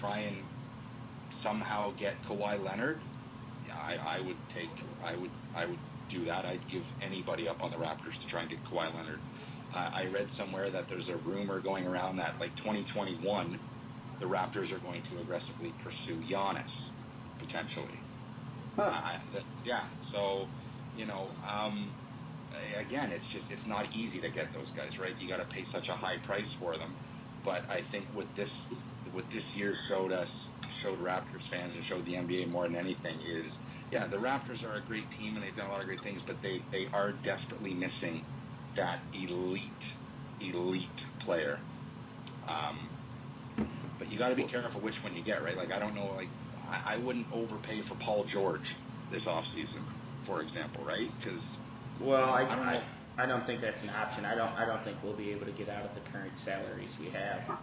try 0.00 0.20
and 0.20 0.44
somehow 1.42 1.92
get 1.96 2.14
Kawhi 2.28 2.62
Leonard, 2.62 2.98
I, 3.72 3.96
I 3.96 4.20
would 4.26 4.36
take, 4.54 4.70
I 5.02 5.16
would, 5.16 5.30
I 5.54 5.66
would 5.66 5.78
do 6.10 6.24
that. 6.26 6.44
I'd 6.44 6.66
give 6.70 6.82
anybody 7.02 7.48
up 7.48 7.62
on 7.62 7.70
the 7.70 7.76
Raptors 7.76 8.20
to 8.20 8.28
try 8.28 8.42
and 8.42 8.50
get 8.50 8.58
Kawhi 8.64 8.94
Leonard. 8.94 9.20
Uh, 9.74 9.90
I 9.92 10.06
read 10.06 10.28
somewhere 10.36 10.70
that 10.70 10.88
there's 10.88 11.08
a 11.08 11.16
rumor 11.16 11.60
going 11.60 11.86
around 11.86 12.16
that 12.18 12.38
like 12.38 12.54
2021, 12.56 13.58
the 14.20 14.26
Raptors 14.26 14.72
are 14.72 14.78
going 14.78 15.02
to 15.10 15.20
aggressively 15.20 15.74
pursue 15.82 16.22
Giannis 16.30 16.70
potentially. 17.40 17.98
Huh. 18.76 18.82
Uh, 18.82 19.40
yeah, 19.64 19.86
so 20.12 20.46
you 20.96 21.06
know, 21.06 21.26
um, 21.48 21.92
again, 22.78 23.10
it's 23.10 23.26
just 23.32 23.46
it's 23.50 23.66
not 23.66 23.92
easy 23.92 24.20
to 24.20 24.30
get 24.30 24.52
those 24.52 24.70
guys 24.70 24.98
right. 24.98 25.12
You 25.18 25.28
got 25.28 25.38
to 25.38 25.52
pay 25.52 25.64
such 25.72 25.88
a 25.88 25.94
high 25.94 26.18
price 26.24 26.54
for 26.60 26.76
them. 26.76 26.94
But 27.44 27.68
I 27.68 27.82
think 27.90 28.06
what 28.14 28.26
this 28.36 28.50
what 29.12 29.24
this 29.32 29.44
year 29.54 29.74
showed 29.88 30.12
us 30.12 30.30
showed 30.82 30.98
Raptors 30.98 31.48
fans 31.50 31.74
and 31.76 31.84
showed 31.84 32.04
the 32.04 32.12
NBA 32.12 32.48
more 32.50 32.64
than 32.64 32.76
anything 32.76 33.18
is, 33.20 33.46
yeah, 33.90 34.06
the 34.06 34.16
Raptors 34.16 34.62
are 34.64 34.76
a 34.76 34.82
great 34.86 35.10
team 35.10 35.34
and 35.34 35.42
they've 35.42 35.56
done 35.56 35.68
a 35.68 35.72
lot 35.72 35.80
of 35.80 35.86
great 35.86 36.00
things, 36.02 36.20
but 36.26 36.36
they, 36.42 36.62
they 36.70 36.86
are 36.92 37.12
desperately 37.24 37.72
missing 37.72 38.24
that 38.76 39.00
elite, 39.12 39.60
elite 40.40 40.88
player. 41.20 41.58
Um, 42.48 42.88
but 43.98 44.10
you 44.10 44.18
got 44.18 44.30
to 44.30 44.36
be 44.36 44.44
careful 44.44 44.80
which 44.80 44.96
one 45.02 45.14
you 45.14 45.24
get, 45.24 45.42
right? 45.42 45.56
Like 45.56 45.72
I 45.72 45.78
don't 45.78 45.94
know, 45.94 46.12
like 46.14 46.28
I, 46.68 46.94
I 46.94 47.04
wouldn't 47.04 47.26
overpay 47.32 47.82
for 47.88 47.94
Paul 47.96 48.24
George 48.24 48.74
this 49.10 49.26
offseason, 49.26 49.82
for 50.26 50.42
example, 50.42 50.84
right? 50.84 51.08
Because 51.18 51.42
well, 52.00 52.30
I, 52.30 52.42
I 52.42 52.56
don't 52.56 52.58
I, 52.58 52.84
I, 53.18 53.26
don't 53.26 53.46
think 53.46 53.60
that's 53.60 53.80
an 53.82 53.90
option. 53.90 54.24
I 54.24 54.34
don't 54.34 54.52
I 54.52 54.64
don't 54.66 54.82
think 54.84 54.98
we'll 55.02 55.16
be 55.16 55.30
able 55.30 55.46
to 55.46 55.52
get 55.52 55.68
out 55.68 55.84
of 55.84 55.94
the 55.94 56.10
current 56.10 56.32
salaries 56.44 56.90
we 56.98 57.10
have. 57.10 57.58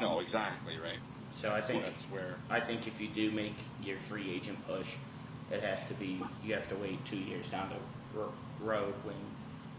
No, 0.00 0.20
exactly 0.20 0.76
right. 0.78 0.98
So 1.40 1.48
I 1.48 1.64
think 1.66 1.82
so 1.82 1.90
that's 1.90 2.02
where 2.10 2.36
I 2.50 2.64
think 2.64 2.86
if 2.86 3.00
you 3.00 3.08
do 3.12 3.30
make 3.34 3.54
your 3.82 3.98
free 4.08 4.34
agent 4.34 4.58
push, 4.66 4.86
it 5.50 5.62
has 5.62 5.78
to 5.88 5.94
be 5.98 6.20
you 6.42 6.54
have 6.54 6.68
to 6.68 6.76
wait 6.76 6.98
two 7.08 7.16
years 7.16 7.48
down 7.50 7.72
the 8.14 8.20
road 8.64 8.94
when 9.04 9.16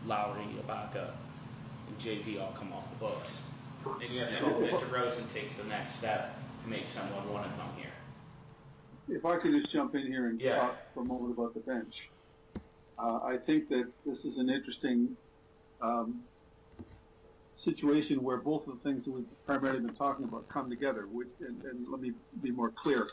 Lowry, 0.05 0.45
Ibaka, 0.65 1.11
and 1.87 1.99
JV 1.99 2.41
all 2.41 2.53
come 2.57 2.73
off 2.73 2.89
the 2.89 2.97
books. 2.97 3.31
And 3.85 4.13
you 4.13 4.21
have 4.21 4.29
to 4.29 4.35
hope 4.37 4.61
that 4.61 4.71
DeRozan 4.71 5.31
takes 5.33 5.55
the 5.57 5.63
next 5.63 5.97
step 5.97 6.35
to 6.63 6.69
make 6.69 6.87
someone 6.87 7.31
want 7.31 7.51
to 7.51 7.57
come 7.57 7.71
here. 7.75 7.91
If 9.09 9.25
I 9.25 9.37
could 9.37 9.53
just 9.53 9.71
jump 9.71 9.95
in 9.95 10.05
here 10.05 10.27
and 10.27 10.39
yeah. 10.39 10.57
talk 10.57 10.75
for 10.93 11.01
a 11.01 11.05
moment 11.05 11.37
about 11.37 11.53
the 11.53 11.59
bench. 11.61 12.09
Uh, 12.99 13.19
I 13.23 13.37
think 13.37 13.67
that 13.69 13.89
this 14.05 14.25
is 14.25 14.37
an 14.37 14.49
interesting 14.49 15.17
um, 15.81 16.21
situation 17.55 18.21
where 18.21 18.37
both 18.37 18.67
of 18.67 18.75
the 18.75 18.89
things 18.89 19.05
that 19.05 19.11
we've 19.11 19.25
primarily 19.45 19.79
been 19.79 19.95
talking 19.95 20.25
about 20.25 20.47
come 20.49 20.69
together. 20.69 21.07
We, 21.11 21.25
and, 21.39 21.63
and, 21.63 21.87
let 21.89 22.01
me 22.01 22.11
be 22.43 22.51
more 22.51 22.71
clear. 22.71 23.07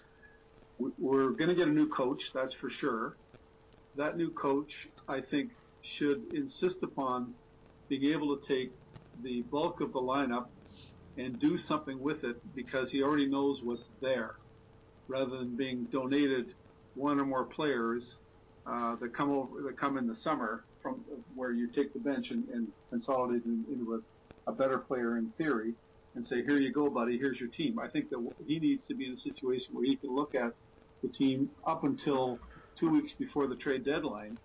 We're 0.78 1.30
going 1.30 1.48
to 1.48 1.54
get 1.54 1.68
a 1.68 1.72
new 1.72 1.88
coach, 1.88 2.30
that's 2.34 2.54
for 2.54 2.70
sure. 2.70 3.16
That 3.96 4.16
new 4.16 4.30
coach, 4.30 4.88
I 5.08 5.20
think, 5.20 5.50
should 5.82 6.24
insist 6.32 6.82
upon 6.82 7.34
being 7.88 8.04
able 8.12 8.38
to 8.38 8.46
take 8.46 8.70
the 9.22 9.42
bulk 9.50 9.80
of 9.80 9.92
the 9.92 10.00
lineup 10.00 10.46
and 11.16 11.40
do 11.40 11.58
something 11.58 11.98
with 12.00 12.24
it 12.24 12.36
because 12.54 12.90
he 12.90 13.02
already 13.02 13.28
knows 13.28 13.60
what's 13.62 13.82
there, 14.00 14.36
rather 15.08 15.38
than 15.38 15.56
being 15.56 15.86
donated 15.90 16.54
one 16.94 17.18
or 17.18 17.26
more 17.26 17.46
players 17.46 18.18
uh, 18.66 18.96
that 18.96 19.14
come 19.14 19.30
over 19.30 19.62
that 19.62 19.78
come 19.78 19.98
in 19.98 20.06
the 20.06 20.16
summer 20.16 20.66
from 20.82 21.04
where 21.34 21.52
you 21.52 21.70
take 21.72 21.92
the 21.92 22.00
bench 22.00 22.30
and, 22.30 22.48
and 22.48 22.68
consolidate 22.90 23.44
into 23.44 23.94
a, 24.46 24.50
a 24.50 24.54
better 24.54 24.78
player 24.78 25.16
in 25.16 25.32
theory 25.32 25.74
and 26.14 26.26
say, 26.26 26.42
here 26.42 26.58
you 26.58 26.72
go, 26.72 26.90
buddy, 26.90 27.18
here's 27.18 27.38
your 27.40 27.50
team. 27.50 27.78
I 27.78 27.88
think 27.88 28.10
that 28.10 28.32
he 28.46 28.58
needs 28.60 28.86
to 28.86 28.94
be 28.94 29.06
in 29.06 29.14
a 29.14 29.16
situation 29.16 29.74
where 29.74 29.84
he 29.84 29.96
can 29.96 30.14
look 30.14 30.34
at 30.34 30.52
the 31.02 31.08
team 31.08 31.50
up 31.66 31.84
until 31.84 32.38
two 32.78 32.90
weeks 32.90 33.12
before 33.18 33.48
the 33.48 33.56
trade 33.56 33.84
deadline, 33.84 34.38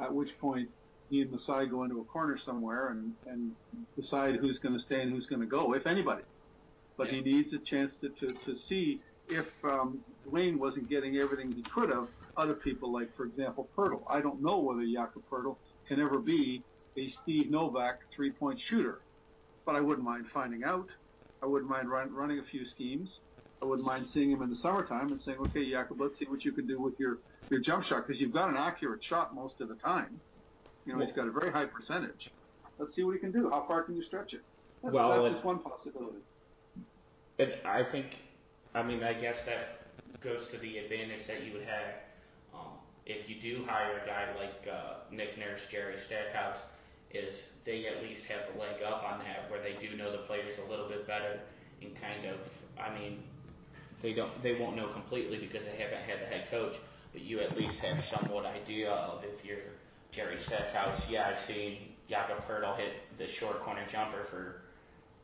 at 0.00 0.12
which 0.12 0.38
point 0.38 0.68
he 1.10 1.22
and 1.22 1.30
Masai 1.30 1.66
go 1.66 1.82
into 1.82 2.00
a 2.00 2.04
corner 2.04 2.38
somewhere 2.38 2.88
and, 2.88 3.14
and 3.26 3.54
decide 3.96 4.36
who's 4.36 4.58
going 4.58 4.74
to 4.74 4.80
stay 4.80 5.02
and 5.02 5.10
who's 5.12 5.26
going 5.26 5.40
to 5.40 5.46
go, 5.46 5.74
if 5.74 5.86
anybody. 5.86 6.22
But 6.96 7.08
yeah. 7.08 7.14
he 7.14 7.32
needs 7.32 7.52
a 7.52 7.58
chance 7.58 7.92
to, 8.00 8.08
to, 8.10 8.28
to 8.28 8.56
see 8.56 9.00
if 9.28 9.46
um, 9.64 10.00
Dwane 10.28 10.58
wasn't 10.58 10.88
getting 10.88 11.16
everything 11.16 11.52
he 11.52 11.62
could 11.62 11.90
have 11.90 12.08
out 12.38 12.48
of 12.48 12.62
people 12.62 12.92
like, 12.92 13.14
for 13.16 13.24
example, 13.24 13.68
Poeltl. 13.76 14.02
I 14.08 14.20
don't 14.20 14.42
know 14.42 14.58
whether 14.58 14.84
Jakob 14.84 15.22
Poeltl 15.30 15.56
can 15.88 16.00
ever 16.00 16.18
be 16.18 16.62
a 16.96 17.08
Steve 17.08 17.50
Novak 17.50 18.00
three-point 18.14 18.60
shooter, 18.60 19.00
but 19.64 19.76
I 19.76 19.80
wouldn't 19.80 20.04
mind 20.04 20.26
finding 20.32 20.64
out. 20.64 20.88
I 21.42 21.46
wouldn't 21.46 21.70
mind 21.70 21.88
run, 21.90 22.12
running 22.12 22.38
a 22.38 22.42
few 22.42 22.64
schemes. 22.64 23.20
I 23.62 23.64
wouldn't 23.64 23.86
mind 23.86 24.06
seeing 24.06 24.30
him 24.30 24.42
in 24.42 24.50
the 24.50 24.56
summertime 24.56 25.10
and 25.10 25.20
saying, 25.20 25.38
okay, 25.38 25.70
Jakob, 25.70 26.00
let's 26.00 26.18
see 26.18 26.26
what 26.26 26.44
you 26.44 26.52
can 26.52 26.66
do 26.66 26.80
with 26.80 26.98
your, 26.98 27.18
your 27.50 27.60
jump 27.60 27.84
shot 27.84 28.06
because 28.06 28.20
you've 28.20 28.32
got 28.32 28.48
an 28.48 28.56
accurate 28.56 29.02
shot 29.02 29.34
most 29.34 29.60
of 29.60 29.68
the 29.68 29.74
time. 29.74 30.20
You 30.86 30.94
know, 30.94 31.00
he's 31.00 31.12
got 31.12 31.26
a 31.26 31.30
very 31.30 31.52
high 31.52 31.66
percentage. 31.66 32.30
Let's 32.78 32.94
see 32.94 33.02
what 33.02 33.12
he 33.12 33.18
can 33.18 33.32
do. 33.32 33.50
How 33.50 33.64
far 33.66 33.82
can 33.82 33.96
you 33.96 34.02
stretch 34.02 34.32
it? 34.32 34.42
That, 34.82 34.92
well, 34.92 35.10
that's 35.10 35.26
it, 35.26 35.30
just 35.32 35.44
one 35.44 35.58
possibility. 35.58 36.18
It, 37.38 37.60
I 37.66 37.84
think, 37.84 38.22
I 38.74 38.82
mean, 38.82 39.02
I 39.02 39.12
guess 39.12 39.44
that 39.44 39.80
goes 40.20 40.48
to 40.50 40.58
the 40.58 40.78
advantage 40.78 41.26
that 41.26 41.44
you 41.44 41.52
would 41.52 41.62
have 41.62 41.94
um, 42.54 42.72
if 43.06 43.28
you 43.28 43.40
do 43.40 43.64
hire 43.66 43.98
a 44.02 44.06
guy 44.06 44.28
like 44.38 44.66
uh, 44.72 44.94
Nick 45.10 45.38
Nurse, 45.38 45.60
Jerry 45.70 45.96
Stackhouse, 45.98 46.66
is 47.12 47.46
they 47.64 47.86
at 47.86 48.02
least 48.02 48.24
have 48.26 48.54
a 48.54 48.58
leg 48.58 48.82
up 48.82 49.02
on 49.02 49.18
that 49.20 49.50
where 49.50 49.60
they 49.60 49.74
do 49.80 49.96
know 49.96 50.12
the 50.12 50.18
players 50.18 50.54
a 50.64 50.70
little 50.70 50.88
bit 50.88 51.06
better 51.06 51.40
and 51.82 51.94
kind 52.00 52.24
of, 52.26 52.38
I 52.78 52.96
mean, 52.96 53.22
they 54.00 54.12
don't, 54.12 54.42
they 54.42 54.58
won't 54.58 54.76
know 54.76 54.88
completely 54.88 55.38
because 55.38 55.64
they 55.64 55.76
haven't 55.76 56.02
had 56.02 56.20
the 56.20 56.26
head 56.26 56.48
coach, 56.50 56.76
but 57.12 57.22
you 57.22 57.40
at 57.40 57.56
least 57.56 57.78
have 57.80 57.98
somewhat 58.12 58.46
idea 58.46 58.90
of 58.90 59.24
if 59.24 59.44
you're 59.44 59.58
Jerry 60.12 60.36
Stackhouse, 60.38 61.00
yeah, 61.08 61.32
I've 61.34 61.46
seen 61.46 61.78
Jakob 62.08 62.44
Poeltl 62.48 62.76
hit 62.76 62.92
the 63.18 63.26
short 63.38 63.60
corner 63.60 63.86
jumper 63.90 64.26
for 64.30 64.62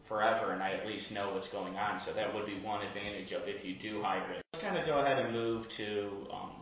forever, 0.09 0.53
and 0.53 0.62
I 0.62 0.72
at 0.72 0.87
least 0.87 1.11
know 1.11 1.34
what's 1.34 1.49
going 1.49 1.76
on. 1.76 2.01
So 2.07 2.12
that 2.12 2.32
would 2.32 2.47
be 2.47 2.61
one 2.61 2.87
advantage 2.87 3.32
of 3.32 3.43
if 3.47 3.64
you 3.64 3.74
do 3.74 4.03
hire 4.03 4.30
it. 4.32 4.43
Let's 4.53 4.64
kind 4.64 4.78
of 4.78 4.87
go 4.87 4.99
ahead 4.99 5.18
and 5.18 5.32
move 5.32 5.66
to 5.76 6.09
um, 6.32 6.53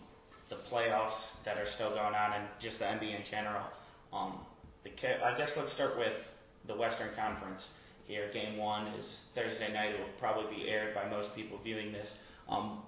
the 0.49 0.57
playoffs 0.73 1.21
that 1.45 1.59
are 1.59 1.67
still 1.75 1.91
going 1.91 2.15
on 2.15 2.33
and 2.33 2.49
just 2.61 2.79
the 2.79 2.87
NBA 2.87 3.21
in 3.21 3.25
general. 3.31 3.65
Um, 4.13 4.41
the 4.85 4.91
I 5.25 5.37
guess 5.37 5.51
let's 5.57 5.73
start 5.73 5.99
with 5.99 6.17
the 6.67 6.77
Western 6.77 7.15
Conference 7.15 7.67
here. 8.07 8.31
Game 8.33 8.57
one 8.57 8.89
is 8.95 9.07
Thursday 9.35 9.73
night. 9.73 9.95
It 9.95 10.01
will 10.01 10.19
probably 10.19 10.55
be 10.55 10.69
aired 10.69 10.95
by 10.95 11.09
most 11.09 11.35
people 11.35 11.59
viewing 11.63 11.93
this. 11.93 12.09
Um, 12.49 12.83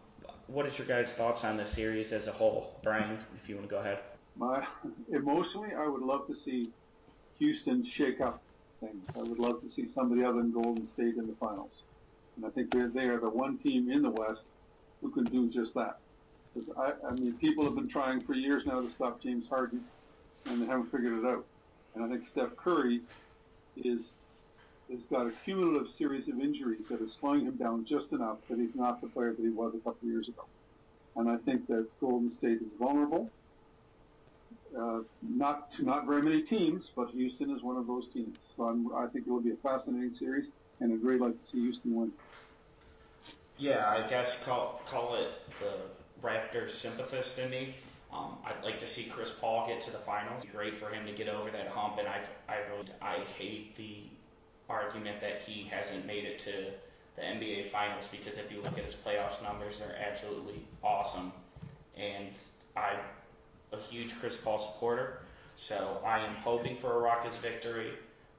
what 0.49 0.67
is 0.67 0.79
your 0.79 0.87
guys' 0.87 1.13
thoughts 1.17 1.45
on 1.45 1.57
the 1.57 1.67
series 1.75 2.13
as 2.13 2.27
a 2.27 2.33
whole, 2.33 2.79
Brian? 2.83 3.19
If 3.43 3.49
you 3.49 3.57
want 3.57 3.69
to 3.69 3.75
go 3.75 3.81
ahead. 3.81 4.01
My 4.37 4.67
emotionally, 5.13 5.71
I 5.77 5.87
would 5.89 6.03
love 6.03 6.27
to 6.29 6.35
see 6.35 6.71
Houston 7.39 7.85
shake 7.85 8.21
up 8.21 8.43
things. 8.81 9.09
I 9.15 9.21
would 9.21 9.39
love 9.39 9.63
to 9.63 9.69
see 9.69 9.87
somebody 9.93 10.23
other 10.25 10.39
than 10.39 10.53
Golden 10.53 10.87
State 10.87 11.17
in 11.17 11.27
the 11.27 11.35
finals, 11.41 11.83
and 12.37 12.45
I 12.45 12.51
think 12.51 12.71
they're 12.71 12.89
they 12.89 13.07
are 13.07 13.19
the 13.19 13.31
one 13.31 13.59
team 13.59 13.91
in 13.91 14.03
the 14.03 14.11
West 14.11 14.45
who 15.01 15.11
can 15.11 15.25
do 15.25 15.51
just 15.51 15.75
that. 15.75 15.99
Because 16.55 16.71
I, 16.77 16.93
I 17.07 17.13
mean, 17.15 17.35
people 17.35 17.65
have 17.65 17.75
been 17.75 17.89
trying 17.89 18.21
for 18.21 18.35
years 18.35 18.65
now 18.67 18.81
to 18.81 18.91
stop 18.91 19.23
James 19.23 19.49
Harden, 19.49 19.85
and 20.47 20.63
they 20.63 20.67
haven't 20.67 20.91
figured 20.91 21.19
it 21.19 21.27
out. 21.27 21.45
And 21.95 22.05
I 22.05 22.09
think 22.09 22.27
Steph 22.27 22.57
Curry 22.57 23.01
is 23.77 24.15
has 24.91 25.07
got 25.07 25.27
a 25.27 25.33
cumulative 25.45 25.89
series 25.89 26.29
of 26.29 26.39
injuries 26.41 26.89
that 26.89 27.01
is 27.03 27.17
slowing 27.17 27.47
him 27.47 27.57
down 27.57 27.85
just 27.85 28.13
enough 28.13 28.41
that 28.49 28.59
he's 28.59 28.75
not 28.75 29.01
the 29.01 29.09
player 29.09 29.35
that 29.35 29.43
he 29.43 29.51
was 29.51 29.75
a 29.75 29.79
couple 29.79 30.01
of 30.03 30.09
years 30.09 30.29
ago. 30.29 30.49
And 31.17 31.29
I 31.31 31.39
think 31.39 31.67
that 31.69 31.91
Golden 32.01 32.31
State 32.31 32.63
is 32.63 32.75
vulnerable. 32.79 33.35
Uh, 34.79 35.01
not 35.23 35.75
not 35.81 36.07
very 36.07 36.23
many 36.23 36.43
teams, 36.43 36.93
but 36.95 37.11
Houston 37.11 37.51
is 37.51 37.63
one 37.63 37.77
of 37.77 37.87
those 37.87 38.13
teams. 38.13 38.39
So 38.55 38.65
I'm, 38.65 38.93
I 38.95 39.09
think 39.09 39.27
it 39.27 39.31
will 39.31 39.43
be 39.43 39.53
a 39.53 39.57
fascinating 39.57 40.15
series, 40.15 40.51
and 40.81 40.93
I'd 40.93 41.03
really 41.03 41.19
like 41.19 41.39
to 41.39 41.47
see 41.47 41.59
Houston 41.61 41.95
win. 41.95 42.13
Yeah, 43.57 43.89
I 43.89 44.07
guess 44.09 44.37
call 44.45 44.83
call 44.87 45.17
it 45.17 45.33
the 45.61 45.97
Raptors 46.21 46.73
sympathist 46.81 47.39
in 47.39 47.51
me. 47.51 47.77
Um, 48.11 48.39
I'd 48.45 48.63
like 48.63 48.79
to 48.81 48.87
see 48.87 49.09
Chris 49.09 49.31
Paul 49.41 49.67
get 49.67 49.83
to 49.87 49.91
the 49.91 50.01
finals. 50.01 50.45
Great 50.45 50.77
for 50.77 50.91
him 50.91 51.07
to 51.07 51.15
get 51.15 51.29
over 51.29 51.51
that 51.51 51.69
hump, 51.69 51.99
and 51.99 52.07
I 52.09 52.29
I 52.49 52.85
I 53.01 53.25
hate 53.25 53.75
the 53.77 54.16
argument 54.69 55.21
that 55.21 55.43
he 55.43 55.69
hasn't 55.69 56.07
made 56.07 56.25
it 56.25 56.41
to 56.41 56.71
the 57.17 57.23
NBA 57.23 57.73
finals 57.73 58.05
because 58.11 58.39
if 58.39 58.51
you 58.51 58.61
look 58.61 58.79
at 58.79 58.85
his 58.85 58.95
playoffs 59.07 59.43
numbers, 59.43 59.77
they're 59.79 59.97
absolutely 59.97 60.63
awesome, 60.83 61.33
and 61.97 62.31
I 62.77 63.01
a 63.73 63.81
huge 63.91 64.15
Chris 64.21 64.35
Paul 64.45 64.73
supporter, 64.75 65.21
so 65.69 66.01
I 66.05 66.25
am 66.25 66.37
hoping 66.37 66.77
for 66.81 66.95
a 66.95 66.99
Rockets 66.99 67.37
victory. 67.43 67.93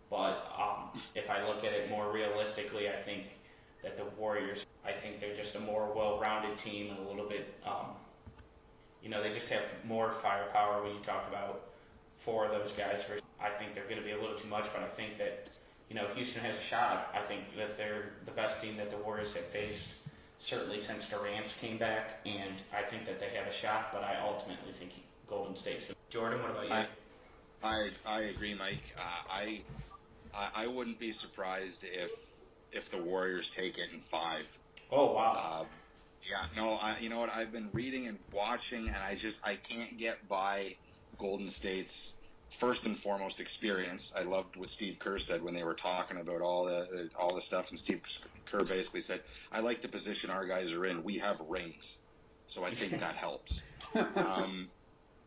But 0.10 0.38
um, 0.58 1.02
if 1.16 1.30
I 1.30 1.46
look 1.48 1.64
at 1.66 1.74
it 1.74 1.90
more 1.90 2.12
realistically, 2.14 2.88
I 2.88 3.02
think 3.04 3.24
that 3.84 3.98
the 3.98 4.06
Warriors, 4.18 4.66
I 4.86 4.94
think 5.02 5.20
they're 5.20 5.36
just 5.36 5.56
a 5.56 5.60
more 5.60 5.92
well-rounded 5.94 6.58
team 6.60 6.92
and 6.92 7.06
a 7.06 7.10
little 7.10 7.28
bit, 7.28 7.54
um, 7.66 7.88
you 9.04 9.10
know, 9.10 9.22
they 9.22 9.32
just 9.32 9.48
have 9.48 9.64
more 9.86 10.14
firepower 10.22 10.84
when 10.84 10.96
you 10.96 11.02
talk 11.02 11.28
about 11.28 11.62
four 12.24 12.46
of 12.46 12.52
those 12.52 12.72
guys. 12.78 13.00
I 13.40 13.58
think 13.60 13.74
they're 13.74 13.84
going 13.86 14.00
to 14.00 14.04
be 14.04 14.12
a 14.12 14.20
little 14.20 14.38
too 14.38 14.48
much, 14.48 14.66
but 14.74 14.82
I 14.82 14.96
think 14.96 15.18
that, 15.18 15.50
you 15.90 15.96
know, 15.96 16.08
Houston 16.16 16.42
has 16.42 16.56
a 16.56 16.70
shot. 16.70 17.08
I 17.14 17.26
think 17.28 17.44
that 17.58 17.78
they're 17.78 18.12
the 18.26 18.32
best 18.32 18.62
team 18.62 18.78
that 18.78 18.92
the 18.92 18.98
Warriors 18.98 19.34
have 19.36 19.46
faced 19.54 19.88
certainly 20.40 20.80
since 20.86 21.04
Durant 21.10 21.48
came 21.60 21.78
back, 21.78 22.20
and 22.26 22.62
I 22.72 22.90
think 22.90 23.06
that 23.06 23.20
they 23.20 23.30
have 23.36 23.48
a 23.48 23.54
shot, 23.62 23.90
but 23.92 24.04
I 24.04 24.20
ultimately 24.22 24.74
think 24.80 24.92
Golden 25.28 25.56
State's. 25.56 25.86
Jordan, 26.10 26.42
what 26.42 26.52
about 26.52 26.66
you? 26.66 26.72
I 26.72 26.88
I, 27.64 27.90
I 28.06 28.22
agree, 28.22 28.54
Mike. 28.54 28.84
Uh, 28.98 29.32
I, 29.32 29.62
I 30.34 30.64
I 30.64 30.68
wouldn't 30.68 31.00
be 31.00 31.12
surprised 31.14 31.80
if 31.82 32.12
if 32.72 32.84
the 32.92 33.02
Warriors 33.02 33.50
take 33.56 33.78
it 33.78 33.90
in 33.94 34.02
five. 34.12 34.46
Oh 34.92 35.14
wow. 35.14 35.62
Uh, 35.62 35.66
yeah, 36.30 36.62
no, 36.62 36.74
I, 36.74 36.98
you 37.00 37.10
know 37.10 37.20
what? 37.20 37.30
I've 37.30 37.52
been 37.52 37.70
reading 37.74 38.08
and 38.08 38.18
watching, 38.34 38.88
and 38.88 38.96
I 38.96 39.16
just 39.16 39.38
I 39.44 39.56
can't 39.56 39.98
get 39.98 40.28
by 40.28 40.76
Golden 41.20 41.52
State's 41.52 41.92
first 42.60 42.86
and 42.86 42.98
foremost 43.00 43.39
experience. 43.39 44.12
I 44.16 44.24
loved 44.24 44.56
what 44.56 44.70
Steve 44.70 44.98
Kerr 45.00 45.20
said 45.20 45.43
when 45.43 45.54
they 45.54 45.64
were 45.64 45.76
talking 45.76 46.18
about 46.18 46.41
all 46.41 46.66
the 46.66 47.10
all 47.18 47.36
the 47.36 47.41
stuff, 47.41 47.66
and 47.70 47.80
Steve 47.80 48.02
Kerr 48.50 48.64
basically 48.64 49.02
said, 49.02 49.22
"I 49.52 49.60
like 49.60 49.82
the 49.82 49.88
position 49.88 50.30
our 50.30 50.45
guys 50.48 50.72
are 50.72 50.86
in. 50.86 51.04
We 51.04 51.18
have 51.20 51.38
rings, 51.48 51.98
so 52.48 52.64
I 52.64 52.74
think 52.76 52.91
that 53.00 53.16
helps." 53.16 53.60
Um, 53.95 54.70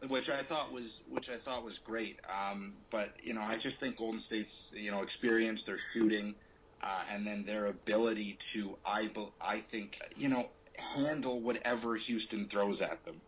which 0.09 0.29
I 0.29 0.43
thought 0.45 0.73
was 0.73 1.01
which 1.09 1.29
I 1.29 1.39
thought 1.45 1.65
was 1.65 1.79
great. 1.79 2.19
Um, 2.29 2.79
but 2.91 3.11
you 3.23 3.35
know, 3.35 3.43
I 3.43 3.59
just 3.61 3.81
think 3.81 3.99
Golden 3.99 4.21
State's 4.21 4.55
you 4.73 4.91
know 4.91 5.03
experience, 5.03 5.65
their 5.65 5.79
shooting, 5.93 6.35
uh, 6.83 7.05
and 7.11 7.27
then 7.27 7.45
their 7.47 7.67
ability 7.67 8.39
to 8.55 8.77
I 8.85 9.11
I 9.41 9.65
think 9.71 9.97
you 10.17 10.29
know 10.29 10.47
handle 10.77 11.41
whatever 11.41 11.97
Houston 11.97 12.49
throws 12.49 12.81
at 12.81 13.05
them. 13.05 13.21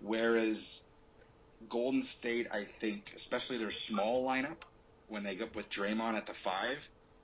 Whereas 0.00 0.58
Golden 1.68 2.06
State, 2.18 2.46
I 2.52 2.66
think, 2.80 3.12
especially 3.16 3.58
their 3.58 3.72
small 3.88 4.24
lineup, 4.24 4.58
when 5.08 5.22
they 5.24 5.34
get 5.36 5.54
with 5.54 5.66
Draymond 5.70 6.16
at 6.16 6.26
the 6.26 6.34
five, 6.44 6.76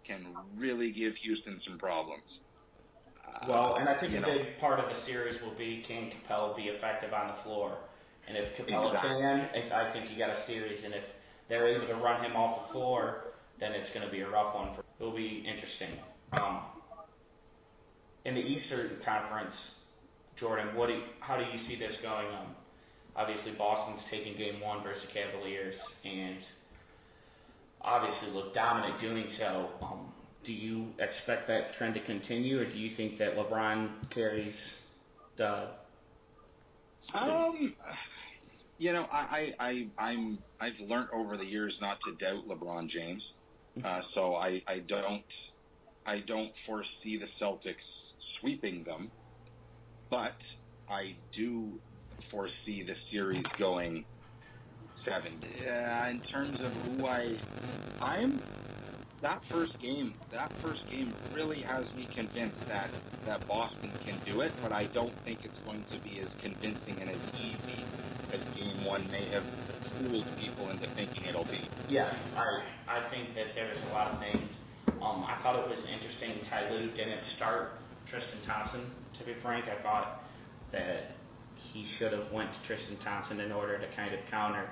can 0.04 0.34
really 0.56 0.92
give 0.92 1.14
Houston 1.16 1.58
some 1.60 1.78
problems. 1.78 2.40
Well, 3.48 3.76
and 3.76 3.88
I 3.88 3.98
think 3.98 4.14
a 4.14 4.20
know. 4.20 4.26
big 4.26 4.58
part 4.58 4.78
of 4.78 4.94
the 4.94 5.00
series 5.06 5.40
will 5.42 5.54
be 5.54 5.82
can 5.86 6.10
Capela 6.10 6.56
be 6.56 6.64
effective 6.64 7.12
on 7.12 7.28
the 7.28 7.42
floor? 7.42 7.78
And 8.28 8.36
if 8.36 8.56
Capela 8.56 8.94
exactly. 8.94 9.20
can, 9.20 9.72
I 9.72 9.92
think 9.92 10.10
you 10.10 10.18
got 10.18 10.30
a 10.30 10.46
series. 10.46 10.84
And 10.84 10.94
if 10.94 11.04
they're 11.48 11.68
able 11.68 11.86
to 11.86 11.94
run 11.94 12.24
him 12.24 12.36
off 12.36 12.66
the 12.66 12.72
floor, 12.72 13.24
then 13.60 13.72
it's 13.72 13.90
going 13.90 14.04
to 14.04 14.10
be 14.10 14.20
a 14.20 14.28
rough 14.28 14.54
one. 14.54 14.74
For, 14.74 14.84
it'll 14.98 15.16
be 15.16 15.44
interesting. 15.46 15.90
Um, 16.32 16.62
in 18.24 18.34
the 18.34 18.40
Eastern 18.40 18.98
Conference, 19.04 19.56
Jordan, 20.36 20.74
what 20.74 20.86
do 20.86 20.94
you, 20.94 21.02
how 21.20 21.36
do 21.36 21.44
you 21.44 21.58
see 21.66 21.76
this 21.76 21.98
going? 22.02 22.26
Um, 22.28 22.54
obviously, 23.16 23.52
Boston's 23.52 24.04
taking 24.10 24.36
Game 24.36 24.60
One 24.60 24.82
versus 24.82 25.06
Cavaliers, 25.12 25.78
and 26.04 26.38
obviously 27.80 28.30
look 28.30 28.54
dominant 28.54 29.00
doing 29.00 29.28
so. 29.38 29.68
Um, 29.82 30.12
do 30.44 30.52
you 30.52 30.88
expect 30.98 31.48
that 31.48 31.74
trend 31.74 31.94
to 31.94 32.00
continue, 32.00 32.60
or 32.60 32.70
do 32.70 32.78
you 32.78 32.94
think 32.94 33.18
that 33.18 33.36
LeBron 33.36 34.10
carries 34.10 34.54
the? 35.36 35.68
Um, 37.14 37.74
you 38.78 38.92
know, 38.92 39.06
I, 39.10 39.54
I, 39.58 39.88
I 39.98 40.12
I'm 40.12 40.38
I've 40.60 40.78
learned 40.80 41.08
over 41.12 41.36
the 41.36 41.46
years 41.46 41.78
not 41.80 42.00
to 42.02 42.14
doubt 42.14 42.48
LeBron 42.48 42.88
James, 42.88 43.32
mm-hmm. 43.76 43.86
uh, 43.86 44.02
so 44.12 44.34
I, 44.34 44.62
I 44.66 44.80
don't 44.80 45.24
I 46.06 46.20
don't 46.20 46.52
foresee 46.66 47.16
the 47.18 47.28
Celtics 47.40 47.86
sweeping 48.38 48.84
them, 48.84 49.10
but 50.10 50.36
I 50.88 51.16
do 51.32 51.80
foresee 52.34 52.82
the 52.82 52.96
series 53.10 53.44
going 53.58 54.04
seven. 55.04 55.32
Yeah, 55.62 56.08
in 56.08 56.20
terms 56.20 56.60
of 56.60 56.72
who 56.72 57.06
I, 57.06 57.38
I'm 58.00 58.40
that 59.22 59.42
first 59.50 59.80
game, 59.80 60.14
that 60.32 60.52
first 60.60 60.88
game 60.90 61.12
really 61.34 61.60
has 61.62 61.92
me 61.94 62.08
convinced 62.14 62.66
that 62.68 62.90
that 63.26 63.46
Boston 63.46 63.90
can 64.04 64.18
do 64.26 64.40
it, 64.40 64.52
but 64.62 64.72
I 64.72 64.86
don't 64.86 65.14
think 65.24 65.44
it's 65.44 65.58
going 65.60 65.84
to 65.92 65.98
be 66.00 66.18
as 66.20 66.34
convincing 66.42 67.00
and 67.00 67.08
as 67.08 67.20
easy 67.38 67.84
as 68.32 68.42
Game 68.58 68.84
One 68.84 69.08
may 69.10 69.24
have 69.30 69.44
fooled 69.98 70.26
people 70.38 70.70
into 70.70 70.88
thinking 70.94 71.24
it'll 71.24 71.44
be. 71.44 71.68
Yeah, 71.88 72.16
I 72.36 72.64
I 72.88 73.08
think 73.10 73.34
that 73.34 73.54
there's 73.54 73.78
a 73.90 73.92
lot 73.92 74.12
of 74.12 74.18
things. 74.18 74.58
Um, 75.00 75.24
I 75.26 75.38
thought 75.42 75.58
it 75.58 75.68
was 75.68 75.86
interesting. 75.92 76.40
Ty 76.48 76.70
Lue 76.70 76.90
didn't 76.90 77.24
start 77.36 77.72
Tristan 78.06 78.38
Thompson. 78.46 78.90
To 79.18 79.24
be 79.24 79.34
frank, 79.40 79.68
I 79.68 79.80
thought 79.80 80.24
that 80.72 81.12
he 81.72 81.86
should 81.98 82.12
have 82.12 82.30
went 82.32 82.52
to 82.52 82.62
Tristan 82.66 82.96
Thompson 82.98 83.40
in 83.40 83.52
order 83.52 83.78
to 83.78 83.86
kind 83.96 84.14
of 84.14 84.20
counter 84.30 84.68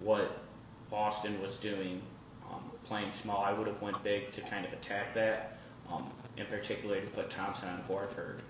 what 0.00 0.42
Boston 0.90 1.40
was 1.40 1.56
doing 1.62 2.02
um, 2.50 2.70
playing 2.84 3.12
small, 3.22 3.42
I 3.42 3.52
would 3.52 3.66
have 3.66 3.80
went 3.82 4.02
big 4.04 4.32
to 4.34 4.40
kind 4.42 4.64
of 4.64 4.72
attack 4.72 5.14
that. 5.14 5.58
Um, 5.90 6.10
in 6.36 6.46
particular, 6.46 7.00
to 7.00 7.06
put 7.12 7.30
Thompson 7.30 7.68
on 7.68 7.82
Horford. 7.88 8.40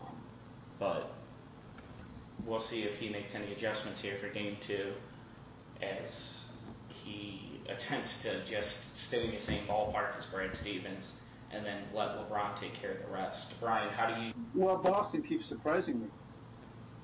Um, 0.00 0.16
but 0.78 1.10
we'll 2.46 2.66
see 2.68 2.82
if 2.82 2.98
he 2.98 3.08
makes 3.08 3.34
any 3.34 3.52
adjustments 3.52 4.00
here 4.00 4.18
for 4.20 4.28
Game 4.32 4.56
Two, 4.66 4.92
as 5.82 6.06
he 7.04 7.60
attempts 7.64 8.10
to 8.22 8.44
just 8.44 8.68
stay 9.08 9.26
in 9.26 9.34
the 9.34 9.40
same 9.40 9.66
ballpark 9.66 10.16
as 10.16 10.24
Brad 10.26 10.54
Stevens, 10.54 11.12
and 11.50 11.64
then 11.64 11.82
let 11.94 12.10
LeBron 12.10 12.58
take 12.60 12.74
care 12.74 12.92
of 12.92 12.98
the 13.04 13.12
rest. 13.12 13.52
Brian, 13.60 13.92
how 13.92 14.14
do 14.14 14.22
you? 14.22 14.32
Well, 14.54 14.78
Boston 14.78 15.22
keeps 15.22 15.48
surprising 15.48 16.00
me. 16.02 16.06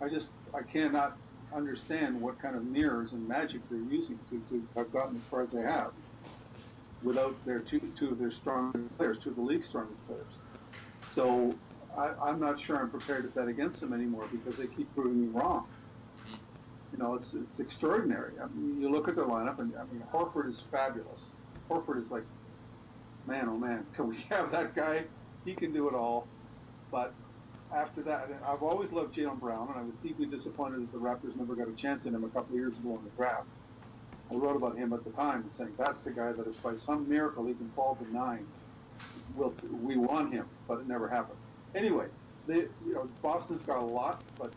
I 0.03 0.11
just 0.11 0.33
I 0.55 0.63
cannot 0.65 1.21
understand 1.55 2.21
what 2.21 2.41
kind 2.41 2.57
of 2.57 2.65
mirrors 2.65 3.15
and 3.15 3.27
magic 3.29 3.69
they're 3.69 3.81
using 3.81 4.25
to, 4.29 4.45
to 4.47 4.69
have 4.77 4.93
gotten 4.93 5.17
as 5.19 5.29
far 5.29 5.43
as 5.43 5.53
they 5.53 5.63
have 5.63 5.95
without 7.03 7.45
their 7.45 7.63
two, 7.63 7.95
two 7.99 8.11
of 8.11 8.19
their 8.19 8.31
strongest 8.33 8.97
players, 8.99 9.21
two 9.21 9.31
of 9.31 9.37
the 9.37 9.43
league's 9.43 9.69
strongest 9.69 10.07
players. 10.07 10.41
So 11.07 11.63
I, 11.97 12.15
I'm 12.15 12.41
not 12.41 12.61
sure 12.61 12.79
I'm 12.79 12.91
prepared 12.91 13.25
to 13.25 13.31
bet 13.31 13.49
against 13.49 13.81
them 13.81 13.93
anymore 13.93 14.29
because 14.29 14.57
they 14.59 14.69
keep 14.69 14.95
proving 14.95 15.21
me 15.21 15.29
wrong. 15.29 15.71
You 16.93 16.99
know, 16.99 17.15
it's 17.17 17.35
it's 17.35 17.61
extraordinary. 17.61 18.39
I 18.41 18.49
mean, 18.49 18.81
you 18.81 18.91
look 18.91 19.09
at 19.09 19.17
their 19.17 19.27
lineup, 19.27 19.61
and 19.61 19.77
I 19.77 19.85
mean, 19.87 20.03
Horford 20.13 20.49
is 20.49 20.63
fabulous. 20.71 21.37
Horford 21.71 22.01
is 22.03 22.11
like, 22.11 22.27
man, 23.27 23.49
oh 23.49 23.59
man, 23.59 23.91
can 23.95 24.09
we 24.09 24.23
have 24.25 24.53
that 24.53 24.75
guy? 24.75 25.11
He 25.45 25.57
can 25.57 25.73
do 25.73 25.89
it 25.89 25.95
all. 25.95 26.33
But 26.91 27.22
after 27.75 28.03
that, 28.03 28.29
I've 28.47 28.63
always 28.63 28.91
loved 28.93 29.15
Jaylen 29.17 29.41
Brown, 29.41 29.69
and 29.69 29.79
I 29.79 29.83
was 29.83 29.95
deeply 30.03 30.27
disappointed 30.27 30.83
that 30.83 30.93
the 30.93 30.99
Raptors 30.99 31.37
never 31.37 31.55
got 31.55 31.69
a 31.69 31.77
chance 31.77 32.05
in 32.05 32.15
him 32.15 32.25
a 32.25 32.29
couple 32.29 32.55
of 32.55 32.61
years 32.61 32.77
ago 32.79 32.99
in 32.99 33.05
the 33.05 33.11
draft. 33.17 33.47
I 34.31 34.35
wrote 34.35 34.57
about 34.57 34.77
him 34.77 34.93
at 34.93 35.05
the 35.05 35.11
time, 35.13 35.51
saying 35.53 35.75
that's 35.79 36.05
the 36.05 36.11
guy 36.11 36.33
that 36.33 36.47
if 36.47 36.63
by 36.63 36.77
some 36.77 37.09
miracle 37.09 37.47
he 37.47 37.55
can 37.55 37.71
fall 37.75 37.97
to 37.97 38.13
nine, 38.13 38.47
we'll, 39.35 39.55
we 39.71 39.97
want 39.97 40.33
him, 40.33 40.47
but 40.69 40.81
it 40.81 40.89
never 40.89 41.09
happened. 41.09 41.39
Anyway, 41.75 42.07
they, 42.47 42.67
you 42.87 42.95
know, 42.95 43.09
Boston's 43.23 43.63
got 43.63 43.79
a 43.79 43.85
lot, 43.85 44.23
but 44.39 44.53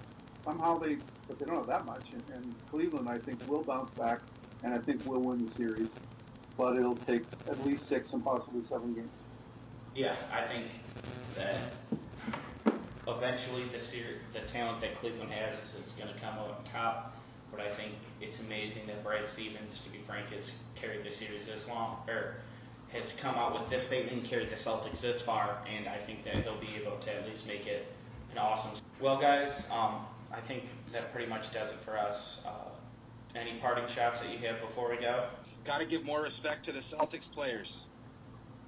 somehow 0.45 0.79
they, 0.79 0.97
but 1.27 1.39
they 1.39 1.45
don't 1.45 1.57
have 1.57 1.67
that 1.67 1.85
much. 1.85 2.11
And, 2.13 2.23
and 2.33 2.55
Cleveland, 2.69 3.09
I 3.09 3.17
think, 3.19 3.39
will 3.47 3.63
bounce 3.63 3.91
back, 3.91 4.19
and 4.63 4.73
I 4.73 4.79
think 4.79 5.05
will 5.05 5.21
win 5.21 5.43
the 5.43 5.49
series, 5.49 5.95
but 6.57 6.77
it'll 6.77 6.97
take 7.05 7.23
at 7.49 7.65
least 7.65 7.87
six 7.87 8.13
and 8.13 8.23
possibly 8.23 8.63
seven 8.63 8.93
games. 8.93 9.19
Yeah, 9.93 10.15
I 10.31 10.47
think 10.47 10.71
that 11.35 11.73
eventually 13.07 13.65
the 13.69 13.79
the 14.33 14.45
talent 14.51 14.81
that 14.81 14.97
Cleveland 14.99 15.31
has 15.31 15.57
is 15.75 15.93
going 15.93 16.13
to 16.13 16.19
come 16.19 16.35
out 16.37 16.57
on 16.57 16.65
top 16.71 17.15
but 17.55 17.65
I 17.65 17.75
think 17.75 17.93
it's 18.21 18.39
amazing 18.39 18.87
that 18.87 19.03
Brad 19.03 19.29
Stevens, 19.29 19.79
to 19.85 19.89
be 19.91 19.99
frank, 20.05 20.29
has 20.29 20.51
carried 20.79 21.05
the 21.05 21.11
series 21.11 21.45
this 21.45 21.63
long, 21.67 22.03
or 22.07 22.35
has 22.91 23.05
come 23.21 23.35
out 23.35 23.59
with 23.59 23.69
this 23.69 23.87
statement 23.87 24.17
and 24.17 24.29
carried 24.29 24.49
the 24.49 24.57
Celtics 24.57 25.01
this 25.01 25.21
far, 25.25 25.63
and 25.67 25.87
I 25.87 26.03
think 26.05 26.25
that 26.25 26.43
he'll 26.43 26.59
be 26.59 26.75
able 26.75 26.99
to 26.99 27.13
at 27.13 27.27
least 27.27 27.47
make 27.47 27.65
it 27.65 27.87
an 28.31 28.37
awesome. 28.37 28.81
Well, 29.01 29.19
guys, 29.19 29.49
um, 29.71 30.05
I 30.33 30.41
think 30.45 30.63
that 30.91 31.11
pretty 31.13 31.29
much 31.29 31.53
does 31.53 31.69
it 31.69 31.79
for 31.85 31.97
us. 31.97 32.39
Uh, 32.45 32.69
any 33.35 33.59
parting 33.59 33.87
shots 33.95 34.19
that 34.19 34.29
you 34.29 34.37
have 34.47 34.59
before 34.67 34.89
we 34.89 34.97
go? 34.97 35.29
Got 35.65 35.79
to 35.79 35.85
give 35.85 36.03
more 36.03 36.21
respect 36.21 36.65
to 36.65 36.71
the 36.71 36.81
Celtics 36.93 37.29
players. 37.33 37.71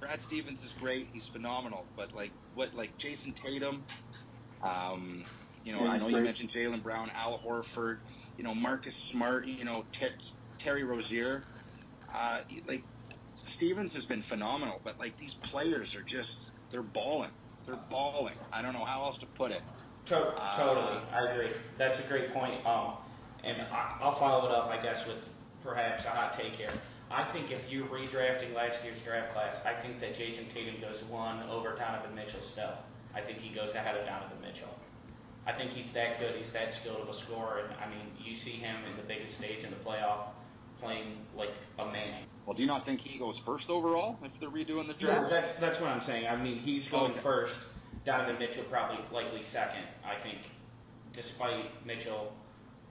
Brad 0.00 0.20
Stevens 0.26 0.60
is 0.60 0.72
great; 0.78 1.08
he's 1.12 1.28
phenomenal. 1.32 1.84
But 1.96 2.14
like 2.14 2.30
what, 2.54 2.74
like 2.74 2.96
Jayson 2.98 3.34
Tatum, 3.34 3.84
um, 4.62 5.24
you 5.64 5.72
know, 5.72 5.80
I 5.86 5.98
know 5.98 6.08
you 6.08 6.20
mentioned 6.20 6.50
Jaylen 6.50 6.82
Brown, 6.82 7.10
Al 7.14 7.40
Horford 7.46 7.98
you 8.38 8.44
know, 8.44 8.54
Marcus 8.54 8.94
Smart, 9.10 9.46
you 9.46 9.64
know, 9.64 9.84
Terry 10.60 10.84
Rozier. 10.84 11.42
Uh, 12.14 12.40
like, 12.66 12.84
Stevens 13.56 13.92
has 13.94 14.06
been 14.06 14.22
phenomenal, 14.28 14.80
but 14.84 14.98
like 14.98 15.18
these 15.18 15.34
players 15.50 15.94
are 15.96 16.02
just, 16.02 16.52
they're 16.70 16.82
balling. 16.82 17.30
They're 17.66 17.80
balling. 17.90 18.34
I 18.52 18.62
don't 18.62 18.72
know 18.72 18.84
how 18.84 19.04
else 19.04 19.18
to 19.18 19.26
put 19.26 19.50
it. 19.50 19.60
To- 20.06 20.34
totally, 20.56 20.96
uh, 20.96 21.04
I 21.12 21.30
agree. 21.32 21.50
That's 21.76 21.98
a 21.98 22.08
great 22.08 22.32
point. 22.32 22.64
Um, 22.64 22.94
and 23.44 23.60
I, 23.60 23.98
I'll 24.00 24.18
follow 24.18 24.48
it 24.48 24.52
up, 24.54 24.70
I 24.70 24.80
guess, 24.80 25.06
with 25.06 25.24
perhaps 25.62 26.04
a 26.04 26.10
hot 26.10 26.34
take 26.38 26.52
here. 26.52 26.72
I 27.10 27.30
think 27.32 27.50
if 27.50 27.60
you're 27.70 27.86
redrafting 27.86 28.54
last 28.54 28.84
year's 28.84 28.98
draft 29.04 29.32
class, 29.32 29.60
I 29.64 29.80
think 29.82 29.98
that 30.00 30.14
Jayson 30.14 30.46
Tatum 30.52 30.80
goes 30.80 31.02
one 31.10 31.42
over 31.50 31.74
Donovan 31.74 32.14
Mitchell 32.14 32.40
still. 32.42 32.74
I 33.14 33.20
think 33.20 33.38
he 33.38 33.54
goes 33.54 33.70
ahead 33.74 33.96
of 33.96 34.06
Donovan 34.06 34.40
Mitchell. 34.40 34.74
I 35.46 35.52
think 35.56 35.70
he's 35.70 35.92
that 35.94 36.20
good. 36.20 36.36
He's 36.36 36.52
that 36.52 36.74
skilled 36.74 37.00
of 37.00 37.08
a 37.08 37.18
scorer, 37.24 37.60
and 37.64 37.74
I 37.80 37.88
mean, 37.88 38.12
you 38.22 38.36
see 38.36 38.52
him 38.52 38.76
in 38.84 38.96
the 38.96 39.02
biggest 39.02 39.36
stage 39.36 39.64
in 39.64 39.70
the 39.70 39.76
playoff 39.76 40.28
playing 40.80 41.16
like 41.36 41.50
a 41.78 41.86
man. 41.86 42.24
Well, 42.46 42.54
do 42.54 42.62
you 42.62 42.68
not 42.68 42.84
think 42.84 43.00
he 43.00 43.18
goes 43.18 43.40
first 43.44 43.68
overall 43.68 44.18
if 44.22 44.32
they're 44.40 44.50
redoing 44.50 44.86
the 44.86 44.94
draft? 44.94 45.30
Yeah, 45.30 45.40
that, 45.40 45.60
that's 45.60 45.80
what 45.80 45.90
I'm 45.90 46.02
saying. 46.02 46.26
I 46.26 46.36
mean, 46.36 46.58
he's 46.58 46.88
going 46.88 47.12
okay. 47.12 47.22
first. 47.22 47.54
Donovan 48.04 48.38
Mitchell 48.38 48.64
probably 48.70 49.04
likely 49.12 49.42
second. 49.52 49.84
I 50.04 50.22
think, 50.22 50.38
despite 51.14 51.64
Mitchell 51.84 52.32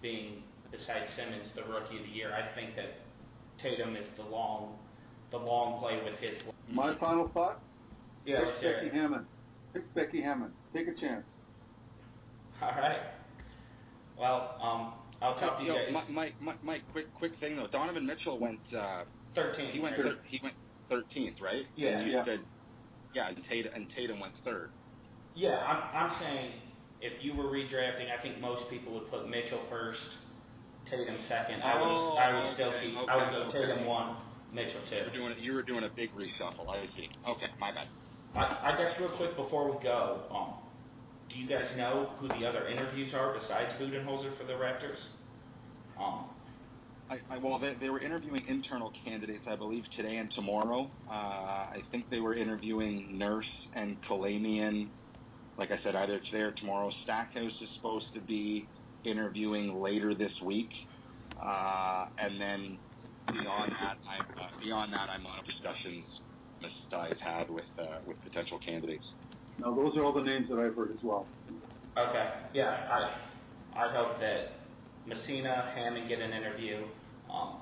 being 0.01 0.43
besides 0.71 1.11
Simmons 1.15 1.51
the 1.55 1.63
rookie 1.63 1.97
of 1.97 2.03
the 2.03 2.09
year, 2.09 2.33
I 2.33 2.53
think 2.55 2.75
that 2.75 2.97
Tatum 3.57 3.95
is 3.95 4.09
the 4.17 4.23
long, 4.23 4.77
the 5.31 5.37
long 5.37 5.79
play 5.79 5.99
with 6.03 6.15
his. 6.15 6.39
My 6.69 6.95
final 6.95 7.27
thought. 7.29 7.59
Yeah, 8.25 8.51
Pick 8.59 8.83
Becky 8.83 8.89
Hammon. 8.89 9.25
Pick 9.73 9.93
Becky 9.93 10.21
Hammon. 10.21 10.51
Take 10.73 10.87
a 10.87 10.93
chance. 10.93 11.27
All 12.61 12.69
right. 12.69 12.99
Well, 14.17 14.55
um, 14.61 14.93
I'll 15.21 15.35
talk 15.35 15.57
to 15.59 15.63
you 15.63 15.71
guys. 15.73 16.05
Mike, 16.09 16.33
Mike, 16.41 16.63
Mike, 16.63 16.81
quick, 16.91 17.13
quick 17.13 17.33
thing 17.39 17.55
though. 17.55 17.67
Donovan 17.67 18.05
Mitchell 18.05 18.39
went. 18.39 18.59
Uh, 18.73 19.03
13th. 19.35 19.71
He 19.71 19.79
went. 19.79 19.95
Thir- 19.95 20.17
he 20.25 20.39
went 20.41 20.55
13th, 20.89 21.41
right? 21.41 21.65
Yeah. 21.75 21.99
And 21.99 22.07
you 22.07 22.13
yeah. 22.17 22.25
said, 22.25 22.39
yeah, 23.13 23.29
and 23.29 23.43
Tatum, 23.43 23.71
and 23.75 23.89
Tatum 23.89 24.19
went 24.19 24.33
third. 24.43 24.71
Yeah, 25.35 25.57
I'm, 25.65 26.09
I'm 26.09 26.19
saying 26.19 26.53
if 27.01 27.23
you 27.23 27.35
were 27.35 27.45
redrafting, 27.45 28.09
I 28.11 28.19
think 28.21 28.39
most 28.39 28.69
people 28.69 28.93
would 28.93 29.09
put 29.11 29.29
Mitchell 29.29 29.61
first, 29.69 30.01
Tatum 30.85 31.17
second. 31.27 31.61
I 31.61 31.75
would 31.79 31.87
Oh, 31.87 32.15
I 32.17 32.33
would 32.33 32.53
still 32.53 32.73
keep. 32.81 32.97
okay, 32.97 33.11
I 33.11 33.15
would 33.17 33.31
go 33.31 33.43
okay. 33.59 33.67
Tatum 33.67 33.85
one, 33.85 34.15
Mitchell 34.53 34.81
two. 34.89 34.95
You 34.95 35.03
were 35.03 35.11
doing 35.11 35.35
you 35.39 35.53
were 35.53 35.61
doing 35.63 35.83
a 35.83 35.89
big 35.89 36.11
reshuffle. 36.15 36.67
I 36.69 36.85
see. 36.87 37.09
Okay, 37.27 37.47
my 37.59 37.71
bad. 37.71 37.87
I, 38.37 38.75
guess 38.77 38.99
real 38.99 39.09
quick 39.09 39.35
before 39.35 39.71
we 39.71 39.83
go, 39.83 40.21
um, 40.31 40.53
do 41.29 41.39
you 41.39 41.47
guys 41.47 41.75
know 41.75 42.11
who 42.19 42.27
the 42.27 42.45
other 42.45 42.67
interviews 42.67 43.13
are 43.13 43.33
besides 43.33 43.73
Budenholzer 43.73 44.37
for 44.37 44.43
the 44.43 44.53
Raptors? 44.53 44.99
Um, 45.99 46.25
well, 47.41 47.59
they, 47.79 47.89
were 47.89 47.99
interviewing 47.99 48.43
internal 48.47 48.93
candidates, 49.03 49.47
I 49.47 49.55
believe, 49.55 49.89
today 49.89 50.17
and 50.17 50.29
tomorrow. 50.29 50.91
Uh, 51.09 51.13
I 51.13 51.81
think 51.89 52.09
they 52.11 52.19
were 52.19 52.35
interviewing 52.35 53.17
Nurse 53.17 53.49
and 53.73 53.99
Kalamian. 54.03 54.89
Like 55.57 55.71
I 55.71 55.77
said, 55.77 55.95
either 55.95 56.19
today 56.19 56.41
or 56.41 56.51
tomorrow. 56.51 56.91
Stackhouse 57.03 57.59
is 57.61 57.69
supposed 57.73 58.13
to 58.13 58.19
be 58.19 58.67
interviewing 59.03 59.81
later 59.81 60.13
this 60.13 60.39
week, 60.43 60.85
uh, 61.41 62.07
and 62.19 62.39
then 62.39 62.77
beyond 63.31 63.71
that, 63.71 63.97
I'm 64.07 64.25
uh, 64.39 64.49
beyond 64.59 64.93
that, 64.93 65.09
I'm 65.09 65.25
on 65.25 65.43
discussions 65.45 66.19
Masai's 66.61 67.19
had 67.19 67.49
with 67.49 67.65
uh, 67.77 67.99
with 68.05 68.21
potential 68.23 68.59
candidates. 68.59 69.13
Now, 69.59 69.73
those 69.73 69.97
are 69.97 70.03
all 70.03 70.13
the 70.13 70.23
names 70.23 70.49
that 70.49 70.59
I've 70.59 70.75
heard 70.75 70.91
as 70.91 71.03
well. 71.03 71.25
okay, 71.97 72.29
yeah, 72.53 72.87
I 73.75 73.85
I 73.85 73.91
hope 73.93 74.19
that 74.19 74.51
Messina, 75.05 75.71
Hammon 75.75 76.07
get 76.07 76.19
an 76.19 76.33
interview. 76.33 76.83
Um, 77.31 77.57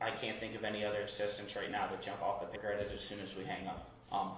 I 0.00 0.10
can't 0.20 0.40
think 0.40 0.56
of 0.56 0.64
any 0.64 0.84
other 0.84 1.02
assistants 1.02 1.54
right 1.54 1.70
now 1.70 1.88
that 1.90 2.02
jump 2.02 2.22
off 2.22 2.42
the 2.50 2.58
credit 2.58 2.90
as 2.92 3.08
soon 3.08 3.20
as 3.20 3.34
we 3.36 3.44
hang 3.44 3.66
up. 3.66 3.90
Um, 4.10 4.32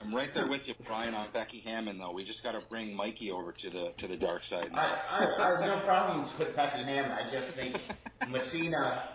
I'm 0.00 0.14
right 0.14 0.30
there 0.34 0.46
with 0.48 0.66
you, 0.66 0.74
Brian, 0.86 1.14
on 1.14 1.28
Becky 1.32 1.60
Hammon. 1.60 1.98
Though 1.98 2.12
we 2.12 2.24
just 2.24 2.42
got 2.42 2.52
to 2.52 2.60
bring 2.70 2.94
Mikey 2.96 3.30
over 3.30 3.52
to 3.52 3.70
the 3.70 3.92
to 3.98 4.08
the 4.08 4.16
dark 4.16 4.42
side. 4.44 4.70
I, 4.72 4.98
I, 5.10 5.46
I 5.46 5.50
have 5.50 5.60
no 5.60 5.84
problems 5.84 6.28
with 6.38 6.56
Becky 6.56 6.82
Hammon. 6.82 7.12
I 7.12 7.30
just 7.30 7.54
think 7.56 7.76
Messina 8.30 9.10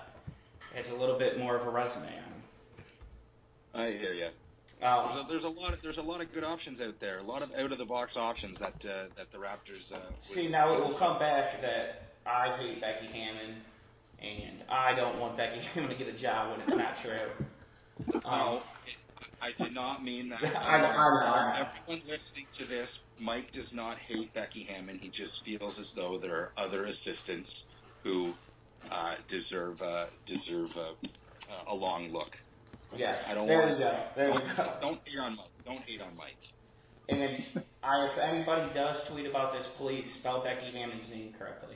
has 0.76 0.86
a 0.92 0.96
little 0.96 1.18
bit 1.18 1.40
more 1.40 1.56
of 1.56 1.66
a 1.66 1.70
resume 1.72 2.06
on 2.06 2.12
him. 2.12 2.35
I 3.76 3.92
hear 3.92 4.14
you. 4.14 4.28
Um, 4.86 5.10
There's 5.14 5.24
a, 5.24 5.28
there's 5.30 5.44
a 5.44 5.50
lot 5.62 5.74
of 5.74 5.82
there's 5.82 5.98
a 5.98 6.02
lot 6.02 6.22
of 6.22 6.34
good 6.34 6.44
options 6.44 6.82
out 6.82 6.96
there. 7.00 7.20
A 7.20 7.24
lot 7.24 7.42
of 7.42 7.50
out 7.58 7.72
of 7.72 7.78
the 7.78 7.86
box 7.86 8.18
options 8.18 8.58
that 8.60 8.74
uh, 8.86 9.06
that 9.18 9.32
the 9.32 9.38
Raptors. 9.38 9.92
Uh, 9.92 10.00
See, 10.34 10.48
now 10.50 10.74
it 10.76 10.80
will 10.80 10.98
come 10.98 11.18
back 11.18 11.62
that 11.62 12.04
I 12.26 12.58
hate 12.58 12.82
Becky 12.82 13.08
Hammon, 13.08 13.56
and 14.22 14.64
I 14.70 14.94
don't 14.94 15.20
want 15.20 15.38
Becky 15.38 15.60
Hammon 15.74 15.90
to 15.92 15.96
get 15.96 16.08
a 16.14 16.18
job 16.18 16.52
when 16.52 16.62
it's 16.68 16.76
not 16.76 16.98
true. 17.02 18.16
Um, 18.16 18.22
No, 18.26 18.62
it, 18.86 18.98
I 19.42 19.64
did 19.64 19.74
not 19.74 20.04
mean 20.04 20.30
that. 20.30 20.44
I 20.44 20.78
I 20.82 20.94
I. 20.94 21.70
Everyone 21.88 22.06
listening 22.08 22.48
to 22.60 22.66
this, 22.66 22.90
Mike 23.18 23.54
does 23.54 23.72
not 23.72 23.98
hate 23.98 24.34
Becky 24.34 24.64
Hammon. 24.64 25.00
He 25.00 25.08
just 25.10 25.42
feels 25.46 25.80
as 25.80 25.90
though 25.96 26.18
there 26.22 26.36
are 26.36 26.52
other 26.58 26.86
assistants 26.86 27.64
who 28.04 28.34
uh, 28.92 29.16
deserve 29.30 29.82
uh, 29.82 30.08
deserve 30.26 30.70
a 31.68 31.74
long 31.74 32.12
look. 32.12 32.32
Yes, 32.96 33.18
I 33.28 33.34
don't 33.34 33.48
there 33.48 33.60
want. 33.62 33.74
we 33.74 33.80
go. 33.80 34.04
There 34.16 34.32
we 34.32 34.38
go. 34.38 34.74
Don't 34.82 35.00
hate 35.06 35.20
on 35.20 35.36
Mike. 35.36 35.48
Don't 35.66 35.82
hate 35.82 36.02
on 36.02 36.16
Mike. 36.16 36.38
And 37.08 37.22
I, 37.84 38.06
if 38.06 38.18
anybody 38.18 38.74
does 38.74 38.98
tweet 39.10 39.28
about 39.28 39.54
this, 39.54 39.68
please 39.78 40.06
spell 40.20 40.44
Becky 40.44 40.72
Hammon's 40.72 41.08
name 41.10 41.34
correctly. 41.38 41.76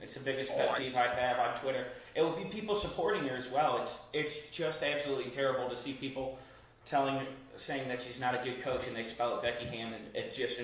It's 0.00 0.14
the 0.14 0.20
biggest 0.20 0.50
Oh, 0.52 0.56
pet 0.58 0.70
I 0.70 0.78
peeve. 0.78 0.94
I 0.94 1.08
have 1.18 1.38
on 1.38 1.62
Twitter. 1.62 1.86
It 2.14 2.20
will 2.20 2.36
be 2.36 2.50
people 2.50 2.78
supporting 2.82 3.24
her 3.28 3.36
as 3.36 3.48
well. 3.52 3.82
It's 3.82 3.92
it's 4.12 4.34
just 4.56 4.82
absolutely 4.82 5.30
terrible 5.30 5.68
to 5.74 5.82
see 5.82 5.94
people 5.98 6.38
telling 6.90 7.26
saying 7.66 7.88
that 7.88 8.00
she's 8.02 8.20
not 8.20 8.34
a 8.34 8.44
good 8.44 8.62
coach 8.62 8.82
and 8.86 8.94
they 8.94 9.04
spell 9.04 9.38
it 9.38 9.42
Becky 9.42 9.64
Hammond. 9.66 10.04
It 10.14 10.34
just 10.34 10.58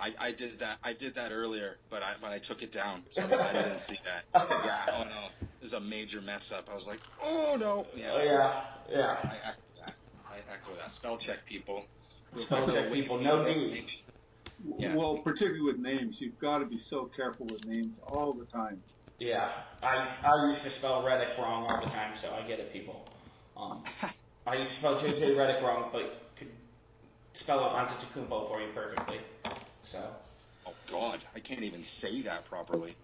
I, 0.00 0.14
I 0.18 0.32
did 0.32 0.58
that. 0.60 0.78
I 0.82 0.92
did 0.92 1.14
that 1.14 1.32
earlier, 1.32 1.76
but 1.90 2.02
I 2.02 2.14
but 2.20 2.30
I 2.30 2.38
took 2.38 2.62
it 2.62 2.72
down. 2.72 3.04
So 3.12 3.22
I 3.22 3.52
didn't 3.52 3.80
see 3.88 3.98
that. 4.04 4.24
Yeah. 4.34 4.86
Oh 4.92 5.04
no, 5.04 5.28
this 5.60 5.68
is 5.68 5.72
a 5.72 5.80
major 5.80 6.20
mess 6.20 6.52
up. 6.52 6.66
I 6.70 6.74
was 6.74 6.86
like, 6.86 7.00
oh 7.22 7.56
no. 7.58 7.86
Yeah. 7.94 8.12
oh, 8.12 8.24
yeah 8.24 8.64
yeah. 8.90 9.16
I 9.22 9.36
echo 9.48 9.62
that. 9.80 9.94
I 10.28 10.38
echo 10.52 10.76
that. 10.76 10.92
Spell 10.92 11.18
check 11.18 11.38
people. 11.46 11.84
Spell 12.36 12.66
check 12.66 12.92
people. 12.92 13.20
No 13.20 13.44
D. 13.44 13.86
Yeah. 14.78 14.94
Well, 14.94 15.18
particularly 15.18 15.62
with 15.62 15.78
names, 15.78 16.18
you've 16.20 16.38
got 16.38 16.58
to 16.58 16.66
be 16.66 16.78
so 16.78 17.10
careful 17.16 17.46
with 17.46 17.64
names 17.64 17.98
all 18.06 18.32
the 18.32 18.46
time. 18.46 18.82
Yeah, 19.18 19.50
I 19.82 20.16
I 20.24 20.50
used 20.50 20.64
to 20.64 20.78
spell 20.78 21.02
Redick 21.02 21.38
wrong 21.38 21.66
all 21.68 21.80
the 21.80 21.90
time, 21.90 22.16
so 22.20 22.30
I 22.30 22.46
get 22.46 22.58
it, 22.60 22.72
people. 22.72 23.08
Um, 23.56 23.84
I 24.46 24.56
used 24.56 24.70
to 24.72 24.78
spell 24.78 25.00
JJ 25.00 25.36
Redick 25.36 25.62
wrong, 25.62 25.90
but 25.92 26.02
could 26.36 26.50
spell 27.34 27.60
it 27.66 27.70
Antetokounmpo 27.70 28.48
for 28.48 28.60
you 28.60 28.72
perfectly. 28.74 29.18
So, 29.84 30.10
Oh 30.66 30.72
God, 30.90 31.20
I 31.34 31.40
can't 31.40 31.62
even 31.62 31.84
say 32.00 32.22
that 32.22 32.46
properly. 32.46 32.96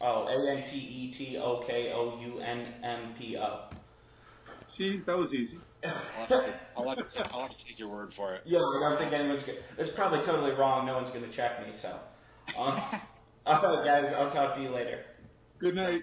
oh, 0.00 0.28
A 0.28 0.56
N 0.56 0.64
T 0.68 0.76
E 0.76 1.12
T 1.12 1.36
O 1.38 1.62
K 1.66 1.92
O 1.92 2.18
U 2.20 2.38
N 2.38 2.74
M 2.84 3.14
P 3.18 3.36
O. 3.36 3.64
Gee, 4.76 5.02
that 5.06 5.16
was 5.16 5.34
easy. 5.34 5.58
I'll 5.84 6.26
have, 6.26 6.28
to 6.28 6.44
take, 6.44 6.54
I'll, 6.76 6.88
have 6.88 6.98
to 6.98 7.04
take, 7.04 7.34
I'll 7.34 7.40
have 7.42 7.50
to 7.50 7.64
take 7.66 7.78
your 7.78 7.88
word 7.88 8.12
for 8.14 8.34
it. 8.34 8.42
Yeah, 8.44 8.60
I 8.60 8.88
don't 8.88 8.98
think 8.98 9.12
anyone's 9.12 9.42
gonna. 9.42 9.58
It's 9.78 9.90
probably 9.90 10.24
totally 10.24 10.52
wrong. 10.52 10.86
No 10.86 10.94
one's 10.94 11.10
gonna 11.10 11.32
check 11.32 11.66
me. 11.66 11.72
So, 11.72 11.88
um, 12.56 12.80
all 13.46 13.62
right, 13.62 13.84
guys, 13.84 14.12
I'll 14.16 14.30
talk 14.30 14.54
to 14.56 14.62
you 14.62 14.70
later. 14.70 15.02
Good 15.60 15.74
night. 15.74 16.02